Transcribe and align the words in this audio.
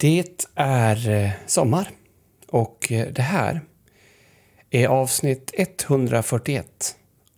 Det 0.00 0.46
är 0.54 1.10
eh, 1.10 1.30
sommar 1.46 1.88
och 2.48 2.92
eh, 2.92 3.12
det 3.12 3.22
här 3.22 3.60
är 4.70 4.88
avsnitt 4.88 5.54
141 5.56 6.96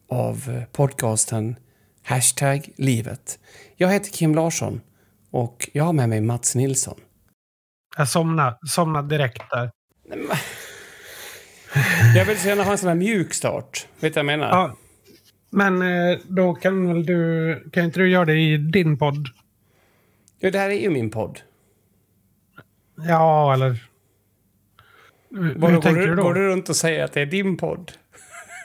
av 0.09 0.49
eh, 0.49 0.63
podcasten 0.73 1.57
Hashtag 2.03 2.69
livet. 2.77 3.39
Jag 3.77 3.89
heter 3.89 4.11
Kim 4.11 4.35
Larsson 4.35 4.81
och 5.31 5.71
jag 5.73 5.85
har 5.85 5.93
med 5.93 6.09
mig 6.09 6.21
Mats 6.21 6.55
Nilsson. 6.55 7.01
Jag 7.97 8.09
somnade, 8.09 8.59
somnade 8.67 9.09
direkt 9.09 9.43
där. 9.51 9.71
Jag 12.17 12.25
vill 12.25 12.39
så 12.39 12.49
gärna 12.49 12.65
ha 12.65 12.73
en 12.73 12.79
sån 12.79 12.89
här 12.89 12.95
mjuk 12.95 13.35
start. 13.35 13.87
Vet 14.01 14.15
du 14.15 14.23
vad 14.23 14.33
jag 14.33 14.39
menar? 14.39 14.49
Ja. 14.49 14.77
Men 15.51 15.83
då 16.29 16.55
kan 16.55 16.89
väl 16.89 17.07
du... 17.07 17.71
Kan 17.73 17.85
inte 17.85 18.01
du 18.01 18.11
göra 18.11 18.25
det 18.25 18.39
i 18.39 18.57
din 18.57 18.99
podd? 18.99 19.29
Ja, 20.39 20.51
det 20.51 20.59
här 20.59 20.71
är 20.71 20.81
ju 20.81 20.91
min 20.91 21.11
podd. 21.11 21.41
Ja, 23.09 23.55
eller... 23.55 23.77
Hur, 25.31 25.55
Går, 25.55 25.69
hur 25.69 25.81
tänker 25.81 26.01
du, 26.01 26.07
du 26.07 26.15
då? 26.15 26.23
går 26.23 26.35
du 26.35 26.49
runt 26.49 26.69
och 26.69 26.77
säger 26.77 27.05
att 27.05 27.13
det 27.13 27.21
är 27.21 27.27
din 27.27 27.57
podd? 27.57 27.93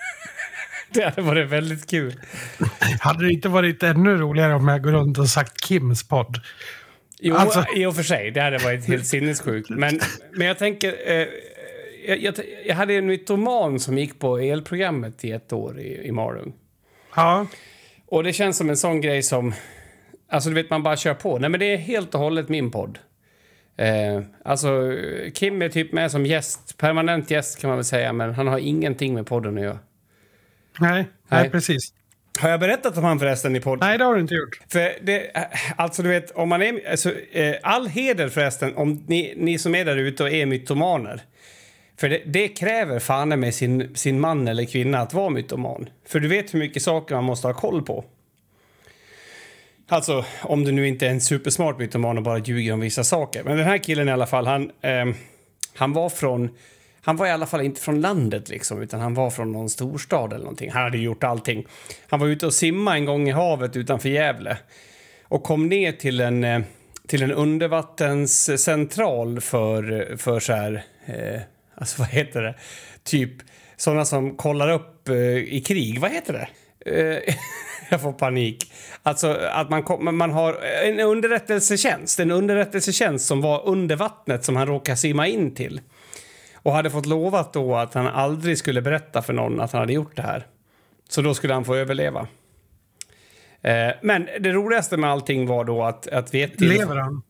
det 0.93 1.03
hade 1.03 1.21
varit 1.21 1.49
väldigt 1.49 1.89
kul. 1.89 2.13
Hade 2.99 3.25
det 3.25 3.31
inte 3.33 3.49
varit 3.49 3.83
ännu 3.83 4.15
roligare 4.17 4.53
om 4.53 4.67
jag 4.67 4.83
går 4.83 4.91
runt 4.91 5.17
och 5.17 5.29
sagt 5.29 5.65
Kims 5.65 6.07
podd? 6.07 6.37
Jo, 7.19 7.35
Alltså- 7.35 7.65
i 7.75 7.85
och 7.85 7.95
för 7.95 8.03
sig. 8.03 8.31
Det 8.31 8.41
hade 8.41 8.57
varit 8.57 8.87
helt 8.87 9.07
sinnessjukt. 9.07 9.69
Men, 9.69 9.99
men 10.33 10.47
jag 10.47 10.57
tänker... 10.57 11.11
Eh, 11.11 11.27
jag, 12.07 12.17
jag, 12.17 12.35
jag 12.65 12.75
hade 12.75 12.93
en 12.93 13.05
mytoman 13.05 13.79
som 13.79 13.97
gick 13.97 14.19
på 14.19 14.37
elprogrammet 14.37 15.25
i 15.25 15.31
ett 15.31 15.53
år 15.53 15.79
i, 15.79 16.07
i 16.07 16.11
Malung. 16.11 16.53
Ja. 17.15 17.47
Och 18.07 18.23
det 18.23 18.33
känns 18.33 18.57
som 18.57 18.69
en 18.69 18.77
sån 18.77 19.01
grej 19.01 19.23
som... 19.23 19.53
Alltså, 20.31 20.49
du 20.49 20.55
vet, 20.55 20.69
man 20.69 20.83
bara 20.83 20.97
kör 20.97 21.13
på. 21.13 21.39
Nej, 21.39 21.49
men 21.49 21.59
det 21.59 21.73
är 21.73 21.77
helt 21.77 22.15
och 22.15 22.19
hållet 22.21 22.49
min 22.49 22.71
podd. 22.71 22.99
Eh, 23.77 24.21
alltså, 24.43 24.97
Kim 25.33 25.61
är 25.61 25.69
typ 25.69 25.91
med 25.91 26.11
som 26.11 26.25
gäst. 26.25 26.77
Permanent 26.77 27.31
gäst 27.31 27.61
kan 27.61 27.67
man 27.67 27.77
väl 27.77 27.85
säga, 27.85 28.13
men 28.13 28.33
han 28.33 28.47
har 28.47 28.59
ingenting 28.59 29.13
med 29.13 29.27
podden 29.27 29.57
att 29.57 29.63
göra. 29.63 29.79
Nej, 30.79 30.93
nej, 30.93 31.05
Nej. 31.41 31.49
precis. 31.49 31.93
Har 32.39 32.49
jag 32.49 32.59
berättat 32.59 32.97
om 32.97 33.03
han 33.03 33.19
förresten 33.19 33.55
i 33.55 33.59
podden? 33.59 33.87
Nej, 33.87 33.97
det 33.97 34.03
har 34.03 34.15
du 34.15 34.21
inte 34.21 34.33
gjort. 34.33 34.59
För 34.69 34.93
det, 35.01 35.47
alltså 35.75 36.03
du 36.03 36.09
vet, 36.09 36.31
om 36.31 36.49
man 36.49 36.61
är, 36.61 36.89
alltså, 36.91 37.11
eh, 37.31 37.55
all 37.63 37.87
heder 37.87 38.29
förresten 38.29 38.75
om 38.75 39.03
ni, 39.07 39.33
ni 39.37 39.57
som 39.57 39.75
är 39.75 39.85
där 39.85 39.97
ute 39.97 40.23
och 40.23 40.29
är 40.31 40.45
mytomaner. 40.45 41.21
För 41.97 42.09
det, 42.09 42.21
det 42.25 42.47
kräver 42.47 42.99
fan 42.99 43.39
med 43.39 43.55
sin, 43.55 43.95
sin 43.95 44.19
man 44.19 44.47
eller 44.47 44.65
kvinna 44.65 44.99
att 44.99 45.13
vara 45.13 45.29
mytoman. 45.29 45.89
För 46.07 46.19
du 46.19 46.27
vet 46.27 46.53
hur 46.53 46.59
mycket 46.59 46.83
saker 46.83 47.15
man 47.15 47.23
måste 47.23 47.47
ha 47.47 47.53
koll 47.53 47.81
på. 47.85 48.05
Alltså, 49.87 50.25
om 50.41 50.63
du 50.63 50.71
nu 50.71 50.87
inte 50.87 51.07
är 51.07 51.09
en 51.09 51.21
supersmart 51.21 51.79
mytoman 51.79 52.17
och 52.17 52.23
bara 52.23 52.37
ljuger 52.37 52.73
om 52.73 52.79
vissa 52.79 53.03
saker. 53.03 53.43
Men 53.43 53.57
den 53.57 53.65
här 53.65 53.77
killen 53.77 54.09
i 54.09 54.11
alla 54.11 54.27
fall, 54.27 54.47
han, 54.47 54.71
eh, 54.81 55.05
han 55.75 55.93
var 55.93 56.09
från... 56.09 56.49
Han 57.01 57.17
var 57.17 57.27
i 57.27 57.31
alla 57.31 57.45
fall 57.45 57.61
inte 57.61 57.81
från 57.81 58.01
landet 58.01 58.49
liksom, 58.49 58.81
utan 58.81 58.99
han 58.99 59.13
var 59.13 59.29
från 59.29 59.51
någon 59.51 59.69
storstad 59.69 60.33
eller 60.33 60.43
någonting. 60.43 60.71
Han 60.71 60.83
hade 60.83 60.97
gjort 60.97 61.23
allting. 61.23 61.65
Han 62.07 62.19
var 62.19 62.27
ute 62.27 62.45
och 62.45 62.53
simma 62.53 62.95
en 62.95 63.05
gång 63.05 63.29
i 63.29 63.31
havet 63.31 63.75
utanför 63.75 64.09
Gävle 64.09 64.57
och 65.23 65.43
kom 65.43 65.67
ner 65.67 65.91
till 65.91 66.19
en, 66.19 66.43
eh, 66.43 66.61
till 67.07 67.23
en 67.23 67.31
undervattenscentral 67.31 69.41
för, 69.41 70.15
för 70.17 70.39
så 70.39 70.53
här, 70.53 70.83
eh, 71.05 71.41
alltså 71.75 72.01
vad 72.01 72.09
heter 72.09 72.41
det, 72.41 72.55
typ 73.03 73.33
sådana 73.77 74.05
som 74.05 74.35
kollar 74.35 74.71
upp 74.71 75.09
eh, 75.09 75.15
i 75.37 75.63
krig, 75.65 75.99
vad 75.99 76.11
heter 76.11 76.33
det? 76.33 76.47
Eh, 76.85 77.35
jag 77.89 78.01
får 78.01 78.13
panik. 78.13 78.73
Alltså 79.03 79.31
att 79.51 79.69
man, 79.69 79.83
kom, 79.83 80.17
man 80.17 80.31
har 80.31 80.53
en 80.83 80.99
underrättelsetjänst, 80.99 82.19
en 82.19 82.31
underrättelsetjänst 82.31 83.27
som 83.27 83.41
var 83.41 83.67
under 83.67 83.95
vattnet 83.95 84.45
som 84.45 84.55
han 84.55 84.67
råkade 84.67 84.97
simma 84.97 85.27
in 85.27 85.55
till. 85.55 85.81
Och 86.53 86.73
hade 86.73 86.89
fått 86.89 87.05
lovat 87.05 87.53
då 87.53 87.75
att 87.75 87.93
han 87.93 88.07
aldrig 88.07 88.57
skulle 88.57 88.81
berätta 88.81 89.21
för 89.21 89.33
någon 89.33 89.61
att 89.61 89.71
han 89.71 89.79
hade 89.79 89.93
gjort 89.93 90.15
det 90.15 90.21
här. 90.21 90.47
Så 91.09 91.21
då 91.21 91.33
skulle 91.33 91.53
han 91.53 91.65
få 91.65 91.75
överleva. 91.75 92.27
Eh, 93.61 93.91
men 94.01 94.27
det 94.39 94.51
roligaste 94.51 94.97
med 94.97 95.09
allting 95.09 95.47
var 95.47 95.63
då 95.63 95.83
att, 95.83 96.07
att 96.07 96.33
veta... 96.33 96.65
Lever 96.65 96.95
han? 96.95 97.21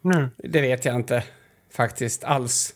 Nu? 0.00 0.30
Det 0.36 0.60
vet 0.60 0.84
jag 0.84 0.94
inte 0.94 1.24
faktiskt 1.72 2.24
alls. 2.24 2.74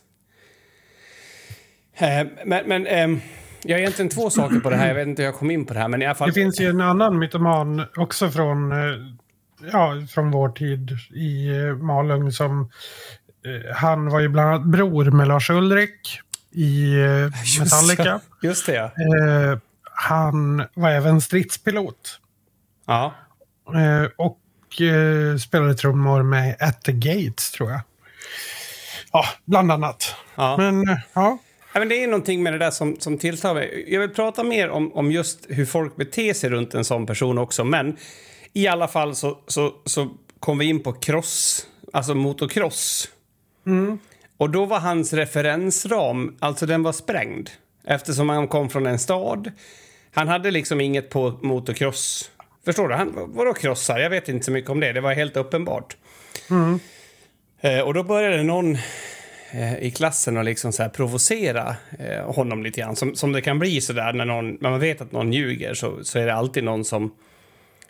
Eh, 1.95 2.27
men 2.45 2.69
men 2.69 2.87
ehm, 2.87 3.21
jag 3.63 3.75
har 3.77 3.81
egentligen 3.81 4.09
två 4.09 4.31
saker 4.31 4.61
på 4.61 4.71
det 4.71 4.77
här. 4.77 4.89
Jag 4.89 4.95
vet 4.95 5.07
inte 5.09 5.23
hur 5.23 5.27
jag 5.29 5.35
kom 5.39 5.51
in 5.51 5.67
på 5.67 5.75
det 5.75 5.81
här. 5.81 5.89
Men 5.89 6.03
i 6.03 6.07
alla 6.07 6.15
fall... 6.15 6.29
Det 6.29 6.35
finns 6.35 6.61
ju 6.61 6.69
en 6.71 6.81
annan 6.81 7.19
mytoman 7.19 7.87
också 7.97 8.31
från, 8.31 8.73
eh, 8.73 8.79
ja, 9.73 9.93
från 10.11 10.31
vår 10.31 10.49
tid 10.49 10.91
i 11.15 11.49
eh, 11.49 11.77
Malung 11.77 12.33
som... 12.33 12.61
eh, 13.47 13.75
Han 13.77 14.09
var 14.09 14.21
ju 14.21 14.29
bland 14.29 14.49
annat 14.51 14.67
bror 14.67 15.05
med 15.11 15.29
Lars 15.29 15.51
Ulrik 15.51 16.21
i 16.53 16.95
Metallica. 17.61 18.21
Just 18.43 18.67
det, 18.67 18.75
ja. 18.75 18.91
Han 19.99 20.65
var 20.75 20.91
även 20.91 21.21
stridspilot. 21.21 22.21
ja. 22.87 23.15
Och 24.17 24.39
spelade 25.41 25.75
trummor 25.75 26.23
med 26.23 26.57
At 26.61 26.83
the 26.83 26.93
Gates, 26.93 27.51
tror 27.51 27.71
jag. 27.71 27.81
Ja, 29.13 29.25
bland 29.45 29.73
annat. 29.73 30.15
ja. 30.35 30.57
Men 30.57 30.85
Ja, 31.15 31.39
men 31.79 31.89
det 31.89 32.03
är 32.03 32.07
någonting 32.07 32.43
med 32.43 32.53
det 32.53 32.59
där 32.59 32.71
som, 32.71 32.97
som 33.01 33.19
tilltar 33.19 33.55
mig. 33.55 33.85
Jag 33.89 34.01
vill 34.01 34.11
prata 34.11 34.43
mer 34.43 34.69
om, 34.69 34.93
om 34.93 35.13
just 35.13 35.47
hur 35.49 35.67
folk 35.67 35.97
beter 35.97 36.35
sig 36.35 36.51
runt 36.51 36.75
en 36.75 36.85
sån 36.85 37.07
person 37.07 37.39
också. 37.39 37.65
Men 37.65 37.97
i 38.53 38.67
alla 38.67 38.89
fall 38.89 39.15
så, 39.15 39.39
så, 39.47 39.75
så 39.85 40.11
kom 40.41 40.59
vi 40.59 40.65
in 40.65 40.83
på 40.83 40.93
cross, 40.93 41.67
alltså 41.93 42.15
motocross. 42.15 43.09
Och 44.37 44.51
då 44.51 44.65
var 44.65 44.81
hans 44.81 45.13
referensram, 45.13 46.37
alltså 46.39 46.67
den 46.67 46.83
var 46.83 46.93
sprängd. 46.93 47.51
Eftersom 47.85 48.29
han 48.29 48.49
kom 48.49 48.71
från 48.71 48.87
en 48.87 48.99
stad. 48.99 49.53
Han 50.13 50.29
hade 50.29 50.51
liksom 50.51 50.81
inget 50.81 51.11
på 51.11 51.39
motocross. 51.43 52.31
Förstår 52.65 52.89
du? 52.89 52.95
Han, 52.95 53.13
vadå 53.15 53.55
krossar? 53.55 53.99
Jag 53.99 54.11
vet 54.11 54.29
inte 54.29 54.45
så 54.45 54.51
mycket 54.51 54.71
om 54.71 54.81
det. 54.81 54.93
Det 54.93 55.01
var 55.01 55.15
helt 55.15 55.37
uppenbart. 55.37 55.97
Eh, 57.61 57.81
och 57.81 57.95
då 57.95 58.03
började 58.03 58.43
någon 58.43 58.79
i 59.81 59.91
klassen 59.91 60.37
att 60.37 60.45
liksom 60.45 60.73
så 60.73 60.83
här 60.83 60.91
provocera 60.91 61.77
eh, 61.99 62.35
honom 62.35 62.63
lite 62.63 62.81
grann. 62.81 62.97
Som, 62.97 63.15
som 63.15 63.33
det 63.33 63.43
kan 63.43 63.59
bli 63.59 63.81
så 63.81 63.93
där 63.93 64.13
när, 64.13 64.25
någon, 64.25 64.51
när 64.61 64.71
man 64.71 64.81
vet 64.81 65.01
att 65.01 65.13
någon 65.13 65.33
ljuger 65.33 65.75
så, 65.75 66.05
så 66.05 66.19
är 66.19 66.27
det 66.27 66.35
alltid 66.35 66.65
någon 66.65 66.85
som... 66.85 67.15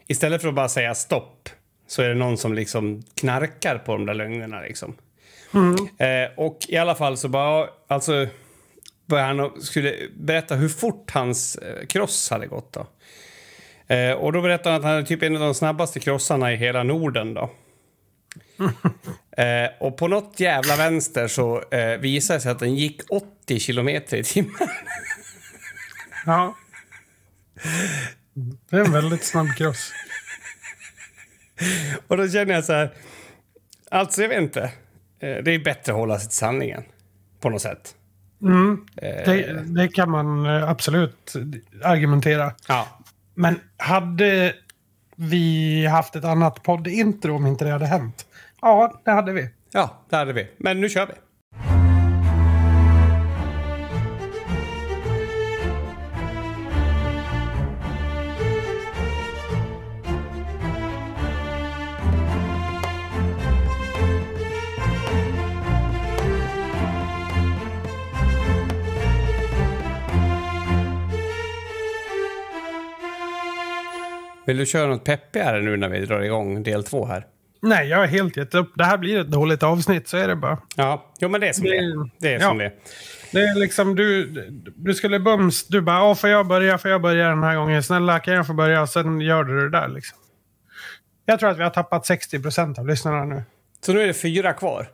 Istället 0.06 0.43
för 0.43 0.49
att 0.49 0.55
bara 0.55 0.69
säga 0.69 0.94
stopp 0.94 1.49
så 1.87 2.03
är 2.03 2.09
det 2.09 2.15
någon 2.15 2.38
som 2.38 2.55
liksom 2.55 3.03
knarkar 3.15 3.78
på 3.78 3.93
de 3.93 4.06
där 4.06 4.15
lögnerna 4.15 4.60
liksom. 4.60 4.97
Eh, 5.99 6.31
och 6.37 6.59
i 6.69 6.76
alla 6.76 6.94
fall 6.94 7.16
så 7.16 7.28
bara... 7.28 7.69
Alltså 7.88 8.26
började 9.06 9.28
han 9.28 9.41
och 9.41 9.62
skulle 9.62 9.94
berätta 10.16 10.55
hur 10.55 10.69
fort 10.69 11.10
hans 11.10 11.56
eh, 11.56 11.87
cross 11.87 12.31
hade 12.31 12.47
gått 12.47 12.72
då. 12.72 12.87
Eh, 13.94 14.12
och 14.12 14.32
då 14.32 14.43
berättade 14.43 14.71
han 14.71 14.81
att 14.81 14.84
han 14.84 14.94
är 14.94 15.03
typ 15.03 15.22
en 15.22 15.34
av 15.34 15.41
de 15.41 15.55
snabbaste 15.55 16.00
krossarna 16.00 16.53
i 16.53 16.56
hela 16.56 16.82
Norden 16.82 17.34
då. 17.34 17.50
Eh, 19.36 19.70
och 19.78 19.97
på 19.97 20.08
något 20.08 20.41
jävla 20.41 20.76
vänster 20.76 21.28
så 21.28 21.62
eh, 21.70 21.98
visade 21.98 22.36
det 22.36 22.42
sig 22.42 22.52
att 22.52 22.58
den 22.58 22.74
gick 22.74 23.00
80 23.10 23.60
kilometer 23.60 24.16
i 24.16 24.24
timmen. 24.24 24.54
ja. 26.26 26.56
Det 28.70 28.76
är 28.76 28.84
en 28.84 28.92
väldigt 28.92 29.25
snabb 29.25 29.56
cross. 29.56 29.92
Och 32.06 32.16
då 32.16 32.28
känner 32.28 32.54
jag 32.54 32.64
så 32.64 32.72
här... 32.72 32.91
Alltså, 33.91 34.22
jag 34.22 34.28
vet 34.28 34.42
inte. 34.42 34.62
Eh, 35.20 35.36
det 35.44 35.50
är 35.50 35.64
bättre 35.64 35.92
att 35.92 35.98
hålla 35.98 36.19
sig 36.19 36.28
till 36.28 36.36
sanningen. 36.36 36.84
På 37.41 37.50
något 37.50 37.62
sätt. 37.62 37.94
Det, 39.00 39.62
det 39.64 39.88
kan 39.88 40.10
man 40.10 40.46
eh, 40.46 40.70
absolut 40.70 41.32
argumentera. 41.84 42.52
Ja. 42.69 42.88
Men 43.34 43.60
hade 43.76 44.54
vi 45.16 45.86
haft 45.86 46.16
ett 46.16 46.25
annat 46.25 46.62
poddintro 46.62 47.36
om 47.36 47.46
inte 47.46 47.64
det 47.64 47.70
hade 47.70 47.86
hänt? 47.86 48.26
Ja, 48.62 49.00
det 49.05 49.11
hade 49.11 49.33
vi. 49.33 49.49
Ja, 49.72 50.05
det 50.11 50.17
hade 50.17 50.33
vi. 50.33 50.47
Men 50.59 50.81
nu 50.81 50.89
kör 50.89 51.06
vi. 51.06 51.12
Vill 74.47 74.56
du 74.56 74.67
köra 74.67 74.87
något 74.87 75.05
peppigare 75.05 75.62
nu 75.62 75.76
när 75.76 75.88
vi 75.88 76.06
drar 76.06 76.20
igång 76.20 76.62
del 76.62 76.85
två 76.85 77.06
här? 77.06 77.26
Nej, 77.62 77.88
jag 77.88 77.99
har 77.99 78.06
helt 78.06 78.37
gett 78.37 78.55
upp. 78.55 78.73
Det 78.75 78.85
här 78.85 78.99
blir 78.99 79.20
ett 79.20 79.26
dåligt 79.29 79.62
avsnitt, 79.62 80.08
så 80.08 80.17
är 80.17 80.29
det 80.29 80.37
bara. 80.37 80.58
Ja, 80.76 81.12
jo 81.20 81.29
men 81.29 81.41
det 81.41 81.49
är 81.49 81.53
som 81.53 81.64
det, 81.64 81.70
Det- 81.70 81.76
är. 81.76 82.11
Det 82.19 82.29
är 82.35 82.41
ja. 82.41 82.49
som 82.49 82.58
det 82.58 82.64
är. 82.64 82.73
Det 83.32 83.38
är 83.41 83.55
liksom 83.55 83.94
du, 83.94 84.26
du 84.76 84.94
skulle 84.94 85.19
bums, 85.20 85.67
du 85.69 85.81
bara, 85.81 85.97
"Ja, 85.97 86.14
får 86.14 86.31
jag 86.31 86.47
börja, 86.47 86.79
får 86.79 86.91
jag 86.91 87.03
börja 87.03 87.29
den 87.29 87.43
här 87.43 87.56
gången? 87.56 87.82
Snälla, 87.82 88.19
kan 88.20 88.35
jag 88.35 88.47
få 88.47 88.53
börja? 88.53 88.82
Och 88.82 88.88
sen 88.88 89.20
gör 89.20 89.44
du 89.44 89.61
det 89.61 89.70
där 89.70 89.88
liksom. 89.88 90.19
Jag 91.26 91.38
tror 91.41 91.50
att 91.50 91.58
vi 91.58 91.62
har 91.62 91.70
tappat 91.70 92.06
60 92.06 92.43
procent 92.43 92.79
av 92.79 92.87
lyssnarna 92.87 93.25
nu. 93.25 93.43
Så 93.87 93.93
nu 93.93 94.02
är 94.02 94.06
det 94.06 94.14
fyra 94.14 94.52
kvar. 94.52 94.88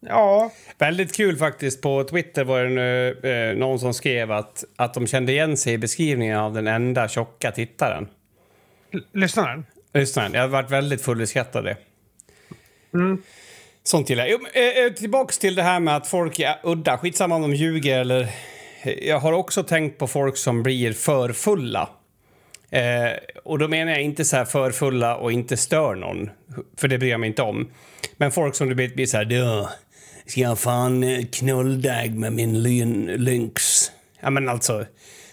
Ja. 0.00 0.50
Väldigt 0.78 1.16
kul 1.16 1.36
faktiskt. 1.36 1.82
På 1.82 2.04
Twitter 2.04 2.44
var 2.44 2.62
det 2.64 2.68
nu, 2.68 3.10
eh, 3.52 3.56
någon 3.58 3.78
som 3.78 3.94
skrev 3.94 4.32
att, 4.32 4.64
att 4.76 4.94
de 4.94 5.06
kände 5.06 5.32
igen 5.32 5.56
sig 5.56 5.72
i 5.72 5.78
beskrivningen 5.78 6.38
av 6.38 6.54
den 6.54 6.66
enda 6.66 7.08
tjocka 7.08 7.50
tittaren. 7.50 8.08
Lyssnaren? 9.12 9.66
Lyssnaren. 9.94 10.34
Jag 10.34 10.40
har 10.40 10.48
varit 10.48 10.70
väldigt 10.70 11.02
full 11.02 11.20
i 11.20 11.26
skratt 11.26 11.56
av 11.56 11.64
det. 11.64 11.76
Mm. 12.94 13.22
Sånt 13.82 14.10
gillar 14.10 14.26
jag. 14.26 14.40
Eh, 14.40 14.84
eh, 14.84 14.92
tillbaks 14.92 15.38
till 15.38 15.54
det 15.54 15.62
här 15.62 15.80
med 15.80 15.96
att 15.96 16.06
folk 16.06 16.38
är 16.38 16.58
udda. 16.62 16.98
Skitsamma 16.98 17.34
om 17.34 17.42
de 17.42 17.54
ljuger 17.54 18.00
eller... 18.00 18.28
Jag 19.02 19.18
har 19.18 19.32
också 19.32 19.62
tänkt 19.62 19.98
på 19.98 20.06
folk 20.06 20.36
som 20.36 20.62
blir 20.62 20.92
för 20.92 21.32
fulla. 21.32 21.88
Eh, 22.70 23.12
och 23.44 23.58
då 23.58 23.68
menar 23.68 23.92
jag 23.92 24.02
inte 24.02 24.24
så 24.24 24.36
här 24.36 24.44
för 24.44 24.70
fulla 24.70 25.16
och 25.16 25.32
inte 25.32 25.56
stör 25.56 25.94
någon. 25.94 26.30
För 26.76 26.88
det 26.88 26.98
bryr 26.98 27.10
jag 27.10 27.20
mig 27.20 27.28
inte 27.28 27.42
om. 27.42 27.70
Men 28.16 28.32
folk 28.32 28.54
som 28.54 28.68
du 28.68 28.74
vet 28.74 28.94
blir 28.94 29.06
så 29.06 29.16
här... 29.16 29.24
Då 29.24 29.68
ska 30.26 30.40
jag 30.40 30.58
fan 30.58 31.26
knulldag 31.32 32.10
med 32.10 32.32
min 32.32 32.62
lyn, 32.62 33.06
lynx. 33.06 33.92
Ja 34.20 34.30
men 34.30 34.48
alltså. 34.48 34.86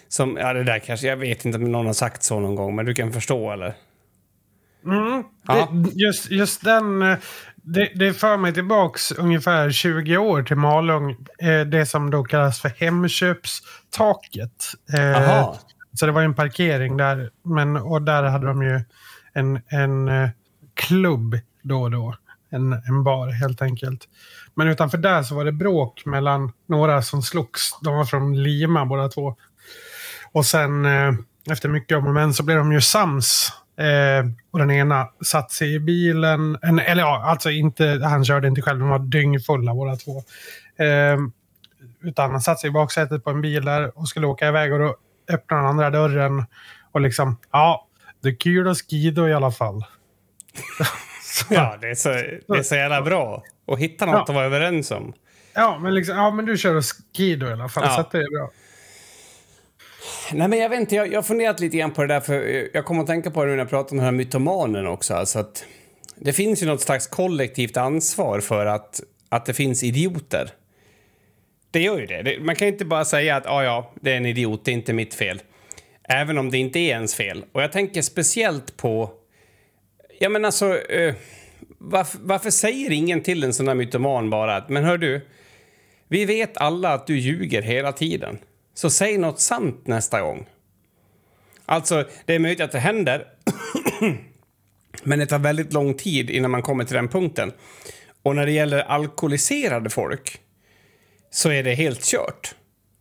Som, 0.08 0.36
ja 0.36 0.52
det 0.52 0.64
där 0.64 0.78
kanske, 0.78 1.06
jag 1.06 1.16
vet 1.16 1.44
inte 1.44 1.58
om 1.58 1.72
någon 1.72 1.86
har 1.86 1.92
sagt 1.92 2.22
så 2.22 2.40
någon 2.40 2.54
gång, 2.54 2.76
men 2.76 2.86
du 2.86 2.94
kan 2.94 3.12
förstå 3.12 3.52
eller? 3.52 3.74
Mm. 4.86 5.24
Ja. 5.46 5.68
Det, 5.72 5.90
just, 5.90 6.30
just 6.30 6.64
den, 6.64 7.00
det, 7.56 7.90
det 7.94 8.12
för 8.12 8.36
mig 8.36 8.54
tillbaks 8.54 9.12
ungefär 9.12 9.70
20 9.70 10.16
år 10.16 10.42
till 10.42 10.56
Malung. 10.56 11.10
Eh, 11.38 11.60
det 11.60 11.86
som 11.86 12.10
då 12.10 12.24
kallas 12.24 12.60
för 12.60 12.68
Hemköpstaket. 12.68 14.72
Eh, 14.98 15.54
så 15.92 16.06
det 16.06 16.12
var 16.12 16.22
en 16.22 16.34
parkering 16.34 16.96
där. 16.96 17.30
Men, 17.44 17.76
och 17.76 18.02
där 18.02 18.22
hade 18.22 18.46
de 18.46 18.62
ju 18.62 18.80
en, 19.32 19.60
en 19.68 20.08
eh, 20.08 20.28
klubb 20.74 21.38
då 21.62 21.82
och 21.82 21.90
då. 21.90 22.14
En, 22.50 22.72
en 22.72 23.04
bar 23.04 23.28
helt 23.28 23.62
enkelt. 23.62 24.08
Men 24.54 24.68
utanför 24.68 24.98
där 24.98 25.22
så 25.22 25.34
var 25.34 25.44
det 25.44 25.52
bråk 25.52 26.06
mellan 26.06 26.52
några 26.68 27.02
som 27.02 27.22
slogs. 27.22 27.78
De 27.82 27.96
var 27.96 28.04
från 28.04 28.42
Lima 28.42 28.86
båda 28.86 29.08
två. 29.08 29.36
Och 30.32 30.46
sen 30.46 30.84
eh, 30.84 31.12
efter 31.50 31.68
mycket 31.68 31.98
om 31.98 32.06
och 32.06 32.14
men 32.14 32.34
så 32.34 32.42
blev 32.42 32.58
de 32.58 32.72
ju 32.72 32.80
sams. 32.80 33.52
Eh, 33.78 34.26
och 34.50 34.58
den 34.58 34.70
ena 34.70 35.08
satt 35.24 35.50
sig 35.50 35.74
i 35.74 35.80
bilen. 35.80 36.58
En, 36.62 36.78
eller 36.78 37.02
ja, 37.02 37.22
alltså 37.24 37.50
inte, 37.50 38.00
han 38.04 38.24
körde 38.24 38.48
inte 38.48 38.62
själv. 38.62 38.78
De 38.78 38.88
var 38.88 38.98
dyngfulla 38.98 39.74
båda 39.74 39.96
två. 39.96 40.22
Eh, 40.84 41.18
utan 42.02 42.30
han 42.30 42.40
satt 42.40 42.60
sig 42.60 42.68
i 42.68 42.72
baksätet 42.72 43.24
på 43.24 43.30
en 43.30 43.40
bil 43.42 43.64
där 43.64 43.98
och 43.98 44.08
skulle 44.08 44.26
åka 44.26 44.48
iväg. 44.48 44.72
Och 44.72 44.78
då 44.78 44.96
öppnade 45.28 45.62
den 45.62 45.70
andra 45.70 45.90
dörren. 45.90 46.44
Och 46.92 47.00
liksom, 47.00 47.38
ja, 47.52 47.86
det 48.22 48.28
är 48.28 48.36
kul 48.36 48.68
att 48.68 48.78
skida 48.78 49.28
i 49.28 49.34
alla 49.34 49.50
fall. 49.50 49.84
ja, 51.50 51.76
det 51.80 51.90
är, 51.90 51.94
så, 51.94 52.08
det 52.08 52.58
är 52.58 52.62
så 52.62 52.74
jävla 52.74 53.02
bra. 53.02 53.42
Och 53.66 53.78
hitta 53.78 54.06
något 54.06 54.14
ja. 54.14 54.22
att 54.22 54.28
vara 54.28 54.44
överens 54.44 54.90
om. 54.90 55.12
Ja, 55.54 55.78
men, 55.82 55.94
liksom, 55.94 56.16
ja, 56.16 56.30
men 56.30 56.46
du 56.46 56.56
kör 56.56 56.82
skido 57.16 57.48
i 57.48 57.52
alla 57.52 57.68
fall. 57.68 57.84
Ja. 57.86 57.96
Så 57.96 58.16
det 58.16 58.24
är 58.24 58.38
bra. 58.38 58.50
Nej, 60.32 60.48
men 60.48 60.58
jag 60.58 60.68
vet 60.68 60.80
inte, 60.80 60.94
jag, 60.94 61.12
har 61.12 61.22
funderat 61.22 61.60
lite 61.60 61.76
grann 61.76 61.92
på 61.92 62.02
det 62.02 62.08
där, 62.08 62.20
för 62.20 62.68
jag 62.74 62.84
kommer 62.84 63.00
att 63.00 63.06
tänka 63.06 63.30
på 63.30 63.44
det 63.44 63.50
nu 63.50 63.56
när 63.56 63.62
jag 63.62 63.70
pratar 63.70 63.90
om 63.90 63.96
den 63.96 64.04
här 64.04 64.12
mytomanen 64.12 64.86
också. 64.86 65.14
Alltså 65.14 65.38
att 65.38 65.64
det 66.16 66.32
finns 66.32 66.62
ju 66.62 66.66
något 66.66 66.80
slags 66.80 67.06
kollektivt 67.06 67.76
ansvar 67.76 68.40
för 68.40 68.66
att, 68.66 69.00
att 69.28 69.46
det 69.46 69.54
finns 69.54 69.82
idioter. 69.82 70.50
Det 71.70 71.80
gör 71.80 71.98
ju 71.98 72.06
det. 72.06 72.22
det 72.22 72.40
man 72.40 72.56
kan 72.56 72.68
inte 72.68 72.84
bara 72.84 73.04
säga 73.04 73.36
att 73.36 73.46
ah, 73.46 73.64
ja, 73.64 73.92
det 74.00 74.12
är 74.12 74.16
en 74.16 74.26
idiot, 74.26 74.64
det 74.64 74.70
är 74.70 74.72
inte 74.72 74.92
mitt 74.92 75.14
fel. 75.14 75.42
Även 76.08 76.38
om 76.38 76.50
det 76.50 76.58
inte 76.58 76.78
är 76.78 76.88
ens 76.88 77.14
fel. 77.14 77.44
Och 77.52 77.62
jag 77.62 77.72
tänker 77.72 78.02
speciellt 78.02 78.76
på... 78.76 79.10
Ja, 80.18 80.28
men 80.28 80.44
alltså... 80.44 80.78
Eh, 80.78 81.14
varför, 81.78 82.18
varför, 82.22 82.50
säger 82.50 82.92
ingen 82.92 83.22
till 83.22 83.44
en 83.44 83.54
sån 83.54 83.68
här 83.68 83.74
mytoman 83.74 84.30
bara 84.30 84.56
att 84.56 84.68
men 84.68 84.84
hör 84.84 84.98
du, 84.98 85.20
vi 86.08 86.24
vet 86.24 86.56
alla 86.56 86.92
att 86.92 87.06
du 87.06 87.18
ljuger 87.18 87.62
hela 87.62 87.92
tiden. 87.92 88.38
Så 88.76 88.90
säg 88.90 89.18
något 89.18 89.40
sant 89.40 89.86
nästa 89.86 90.20
gång. 90.20 90.46
Alltså, 91.66 92.04
det 92.24 92.34
är 92.34 92.38
möjligt 92.38 92.60
att 92.60 92.72
det 92.72 92.78
händer. 92.78 93.24
men 95.02 95.18
det 95.18 95.26
tar 95.26 95.38
väldigt 95.38 95.72
lång 95.72 95.94
tid 95.94 96.30
innan 96.30 96.50
man 96.50 96.62
kommer 96.62 96.84
till 96.84 96.96
den 96.96 97.08
punkten. 97.08 97.52
Och 98.22 98.36
när 98.36 98.46
det 98.46 98.52
gäller 98.52 98.78
alkoholiserade 98.78 99.90
folk 99.90 100.40
så 101.30 101.50
är 101.50 101.62
det 101.62 101.74
helt 101.74 102.04
kört. 102.04 102.54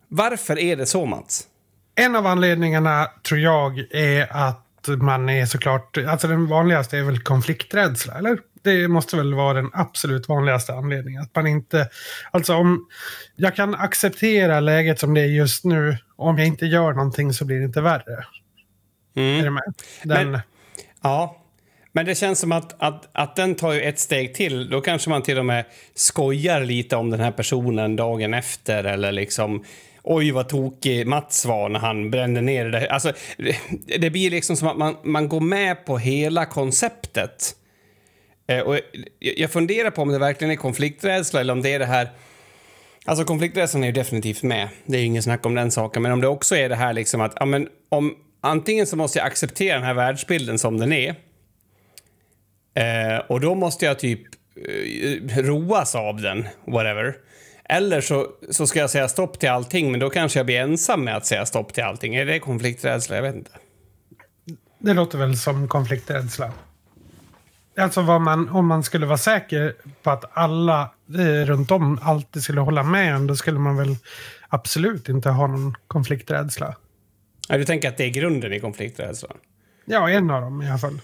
Varför 0.08 0.60
är 0.60 0.76
det 0.76 0.86
så, 0.86 1.06
Mats? 1.06 1.48
En 1.96 2.16
av 2.16 2.28
anledningarna 2.28 3.12
tror 3.28 3.40
jag 3.40 3.80
är 3.92 4.28
att 4.32 4.88
man 4.88 5.30
är 5.30 5.46
såklart... 5.46 5.98
Alltså 5.98 6.28
den 6.28 6.48
vanligaste 6.48 6.98
är 6.98 7.04
väl 7.04 7.20
konflikträdsla, 7.20 8.14
eller? 8.14 8.40
Det 8.66 8.88
måste 8.88 9.16
väl 9.16 9.34
vara 9.34 9.54
den 9.54 9.70
absolut 9.74 10.30
vanligaste 10.30 10.74
anledningen. 10.74 11.22
Att 11.22 11.36
man 11.36 11.48
inte... 11.48 11.90
Alltså 12.32 12.56
om... 12.56 12.88
Jag 13.36 13.56
kan 13.56 13.76
acceptera 13.76 14.60
läget 14.60 15.00
som 15.00 15.14
det 15.14 15.22
är 15.22 15.26
just 15.26 15.64
nu. 15.64 15.98
Om 16.16 16.38
jag 16.38 16.48
inte 16.48 16.66
gör 16.66 16.94
någonting 16.94 17.34
så 17.34 17.46
blir 17.46 17.58
det 17.58 17.66
inte 17.66 17.82
värre. 17.82 18.26
Mm. 19.16 19.40
Är 19.40 19.44
du 19.44 19.50
med? 19.50 19.64
Den, 20.04 20.32
Men, 20.32 20.42
ja. 21.04 21.42
Men 21.92 22.06
det 22.06 22.16
känns 22.16 22.40
som 22.40 22.52
att, 22.52 22.76
att, 22.82 23.10
att 23.12 23.36
den 23.36 23.56
tar 23.56 23.74
ju 23.74 23.82
ett 23.82 24.00
steg 24.00 24.34
till. 24.34 24.70
Då 24.70 24.82
kanske 24.82 25.10
man 25.10 25.24
till 25.24 25.40
och 25.40 25.46
med 25.46 25.66
skojar 25.96 26.62
lite 26.62 26.96
om 26.96 27.10
den 27.10 27.20
här 27.20 27.32
personen 27.32 27.96
dagen 27.96 28.34
efter 28.34 28.84
eller 28.84 29.12
liksom 29.12 29.64
oj 30.04 30.32
vad 30.32 30.50
tokig 30.50 31.08
Mats 31.08 31.46
var 31.46 31.70
när 31.70 31.80
han 31.80 32.12
brände 32.12 32.42
ner 32.42 32.66
det. 32.66 32.90
Alltså, 32.90 33.14
det 34.00 34.10
blir 34.10 34.32
liksom 34.32 34.56
som 34.56 34.68
att 34.68 34.78
man, 34.78 34.96
man 35.04 35.30
går 35.30 35.42
med 35.42 35.86
på 35.86 35.98
hela 35.98 36.46
konceptet. 36.46 37.56
Eh, 38.48 38.60
och 38.60 38.80
jag 39.20 39.52
funderar 39.52 39.92
på 39.92 40.02
om 40.02 40.10
det 40.10 40.20
verkligen 40.20 40.52
är 40.52 40.56
konflikträdsla 40.56 41.40
eller 41.40 41.54
om 41.54 41.62
det 41.62 41.74
är 41.74 41.80
det 41.80 41.86
här... 41.86 42.10
Alltså 43.06 43.26
konflikträdslan 43.26 43.84
är 43.84 43.88
ju 43.88 43.94
definitivt 43.94 44.44
med. 44.44 44.70
Det 44.86 44.98
är 44.98 45.00
ju 45.00 45.06
ingen 45.06 45.24
snack 45.24 45.46
om 45.46 45.56
den 45.56 45.72
saken. 45.72 46.02
Men 46.02 46.12
om 46.12 46.22
det 46.22 46.28
också 46.28 46.56
är 46.56 46.70
det 46.70 46.76
här 46.76 46.94
liksom 46.94 47.22
att 47.22 47.34
ja, 47.36 47.46
men 47.46 47.68
om 47.90 48.16
antingen 48.42 48.88
så 48.88 48.96
måste 48.96 49.20
jag 49.20 49.28
acceptera 49.28 49.76
den 49.76 49.84
här 49.84 49.94
världsbilden 49.94 50.60
som 50.60 50.78
den 50.78 50.94
är. 50.94 51.16
Eh, 52.76 53.18
och 53.28 53.40
då 53.40 53.56
måste 53.56 53.86
jag 53.86 54.00
typ 54.00 54.22
eh, 55.32 55.38
roas 55.38 55.96
av 55.96 56.22
den, 56.22 56.48
whatever. 56.68 57.16
Eller 57.70 58.02
så, 58.02 58.28
så 58.50 58.68
ska 58.68 58.80
jag 58.80 58.90
säga 58.90 59.08
stopp 59.08 59.40
till 59.40 59.50
allting, 59.50 59.92
men 59.92 60.00
då 60.00 60.10
kanske 60.10 60.40
jag 60.40 60.46
blir 60.46 60.60
ensam 60.60 61.04
med 61.04 61.18
att 61.18 61.26
säga 61.26 61.46
stopp 61.46 61.74
till 61.74 61.84
allting. 61.84 62.16
Är 62.16 62.26
det 62.26 62.40
konflikträdsla? 62.40 63.16
Jag 63.16 63.24
vet 63.24 63.36
inte. 63.36 63.52
Det 64.80 64.94
låter 64.94 65.18
väl 65.18 65.38
som 65.38 65.68
konflikträdsla. 65.68 66.52
Alltså 67.78 68.02
man, 68.02 68.50
om 68.50 68.68
man 68.68 68.84
skulle 68.84 69.06
vara 69.06 69.18
säker 69.18 69.76
på 70.04 70.12
att 70.12 70.26
alla 70.34 70.90
eh, 71.18 71.46
runt 71.46 71.72
om 71.72 72.00
alltid 72.02 72.44
skulle 72.44 72.62
hålla 72.62 72.84
med 72.84 73.16
en, 73.16 73.28
då 73.28 73.36
skulle 73.36 73.60
man 73.60 73.78
väl 73.78 73.96
absolut 74.50 75.10
inte 75.10 75.30
ha 75.30 75.48
någon 75.48 75.76
konflikträdsla. 75.88 76.76
Ja, 77.50 77.58
du 77.58 77.66
tänker 77.66 77.90
att 77.90 77.98
det 77.98 78.04
är 78.04 78.10
grunden 78.10 78.54
i 78.54 78.60
konflikträdslan? 78.60 79.38
Ja, 79.86 80.10
en 80.10 80.30
av 80.30 80.42
dem 80.42 80.62
i 80.62 80.70
alla 80.70 80.78
fall. 80.78 81.02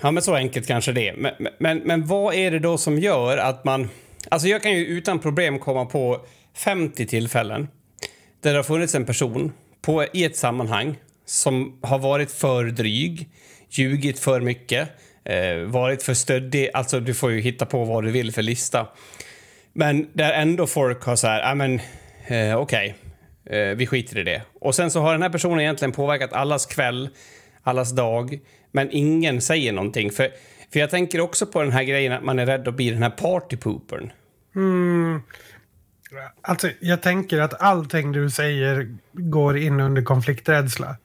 Ja, 0.00 0.10
men 0.10 0.22
så 0.22 0.34
enkelt 0.34 0.66
kanske 0.66 0.92
det 0.92 1.08
är. 1.08 1.16
Men, 1.16 1.32
men, 1.58 1.78
men 1.78 2.06
vad 2.06 2.34
är 2.34 2.50
det 2.50 2.58
då 2.58 2.78
som 2.78 2.98
gör 2.98 3.38
att 3.38 3.64
man... 3.64 3.88
Alltså 4.28 4.48
jag 4.48 4.62
kan 4.62 4.72
ju 4.72 4.86
utan 4.86 5.18
problem 5.18 5.58
komma 5.58 5.84
på 5.84 6.20
50 6.56 7.06
tillfällen 7.06 7.68
där 8.42 8.50
det 8.50 8.58
har 8.58 8.62
funnits 8.62 8.94
en 8.94 9.04
person 9.04 9.52
på, 9.82 10.04
i 10.12 10.24
ett 10.24 10.36
sammanhang 10.36 10.96
som 11.26 11.78
har 11.82 11.98
varit 11.98 12.30
för 12.30 12.64
dryg, 12.64 13.28
ljugit 13.70 14.18
för 14.18 14.40
mycket, 14.40 14.88
varit 15.66 16.02
för 16.02 16.14
stöddig. 16.14 16.70
Alltså, 16.74 17.00
du 17.00 17.14
får 17.14 17.32
ju 17.32 17.40
hitta 17.40 17.66
på 17.66 17.84
vad 17.84 18.04
du 18.04 18.10
vill 18.10 18.32
för 18.32 18.42
lista. 18.42 18.88
Men 19.72 20.08
där 20.12 20.32
ändå 20.32 20.66
folk 20.66 21.02
har 21.02 21.16
så 21.16 21.26
här, 21.26 21.40
ja 21.40 21.54
men 21.54 21.80
eh, 22.26 22.56
okej, 22.56 22.96
okay. 23.44 23.58
eh, 23.58 23.76
vi 23.76 23.86
skiter 23.86 24.18
i 24.18 24.22
det. 24.22 24.42
Och 24.60 24.74
sen 24.74 24.90
så 24.90 25.00
har 25.00 25.12
den 25.12 25.22
här 25.22 25.30
personen 25.30 25.60
egentligen 25.60 25.92
påverkat 25.92 26.32
allas 26.32 26.66
kväll, 26.66 27.08
allas 27.62 27.90
dag, 27.90 28.40
men 28.72 28.88
ingen 28.90 29.40
säger 29.40 29.72
någonting. 29.72 30.10
För, 30.10 30.28
för 30.72 30.80
jag 30.80 30.90
tänker 30.90 31.20
också 31.20 31.46
på 31.46 31.62
den 31.62 31.72
här 31.72 31.84
grejen 31.84 32.12
att 32.12 32.24
man 32.24 32.38
är 32.38 32.46
rädd 32.46 32.68
att 32.68 32.74
bli 32.74 32.90
den 32.90 33.02
här 33.02 33.10
partypoopern. 33.10 34.12
Mm. 34.56 35.22
Alltså, 36.40 36.70
jag 36.80 37.02
tänker 37.02 37.40
att 37.40 37.62
allting 37.62 38.12
du 38.12 38.30
säger 38.30 38.96
går 39.12 39.56
in 39.56 39.80
under 39.80 40.02
konflikträdsla. 40.02 40.96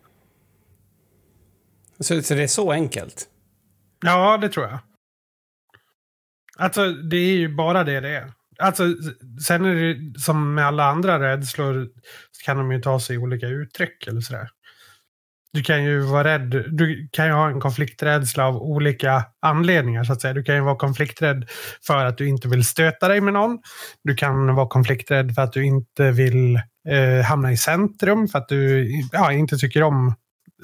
Så, 1.99 2.21
så 2.21 2.33
det 2.33 2.43
är 2.43 2.47
så 2.47 2.71
enkelt? 2.71 3.27
Ja, 4.05 4.37
det 4.37 4.49
tror 4.49 4.65
jag. 4.65 4.79
Alltså, 6.57 6.91
det 6.91 7.17
är 7.17 7.37
ju 7.37 7.55
bara 7.55 7.83
det 7.83 7.99
det 7.99 8.15
är. 8.15 8.31
Alltså, 8.59 8.83
sen 9.47 9.65
är 9.65 9.75
det 9.75 10.19
som 10.19 10.53
med 10.53 10.65
alla 10.65 10.85
andra 10.85 11.19
rädslor 11.19 11.89
så 12.31 12.45
kan 12.45 12.57
de 12.57 12.71
ju 12.71 12.81
ta 12.81 12.99
sig 12.99 13.17
olika 13.17 13.47
uttryck 13.47 14.07
eller 14.07 14.21
sådär. 14.21 14.49
Du 15.53 15.63
kan 15.63 15.83
ju 15.83 15.99
vara 15.99 16.23
rädd. 16.23 16.65
Du 16.71 17.09
kan 17.11 17.25
ju 17.25 17.31
ha 17.31 17.49
en 17.49 17.59
konflikträdsla 17.59 18.47
av 18.47 18.55
olika 18.55 19.25
anledningar 19.41 20.03
så 20.03 20.13
att 20.13 20.21
säga. 20.21 20.33
Du 20.33 20.43
kan 20.43 20.55
ju 20.55 20.61
vara 20.61 20.75
konflikträdd 20.75 21.49
för 21.87 22.05
att 22.05 22.17
du 22.17 22.27
inte 22.27 22.47
vill 22.47 22.65
stöta 22.65 23.07
dig 23.07 23.21
med 23.21 23.33
någon. 23.33 23.59
Du 24.03 24.15
kan 24.15 24.55
vara 24.55 24.67
konflikträdd 24.67 25.35
för 25.35 25.41
att 25.41 25.53
du 25.53 25.65
inte 25.65 26.11
vill 26.11 26.55
eh, 26.89 27.25
hamna 27.25 27.51
i 27.51 27.57
centrum 27.57 28.27
för 28.27 28.39
att 28.39 28.49
du 28.49 28.89
ja, 29.11 29.31
inte 29.31 29.57
tycker 29.57 29.83
om 29.83 30.15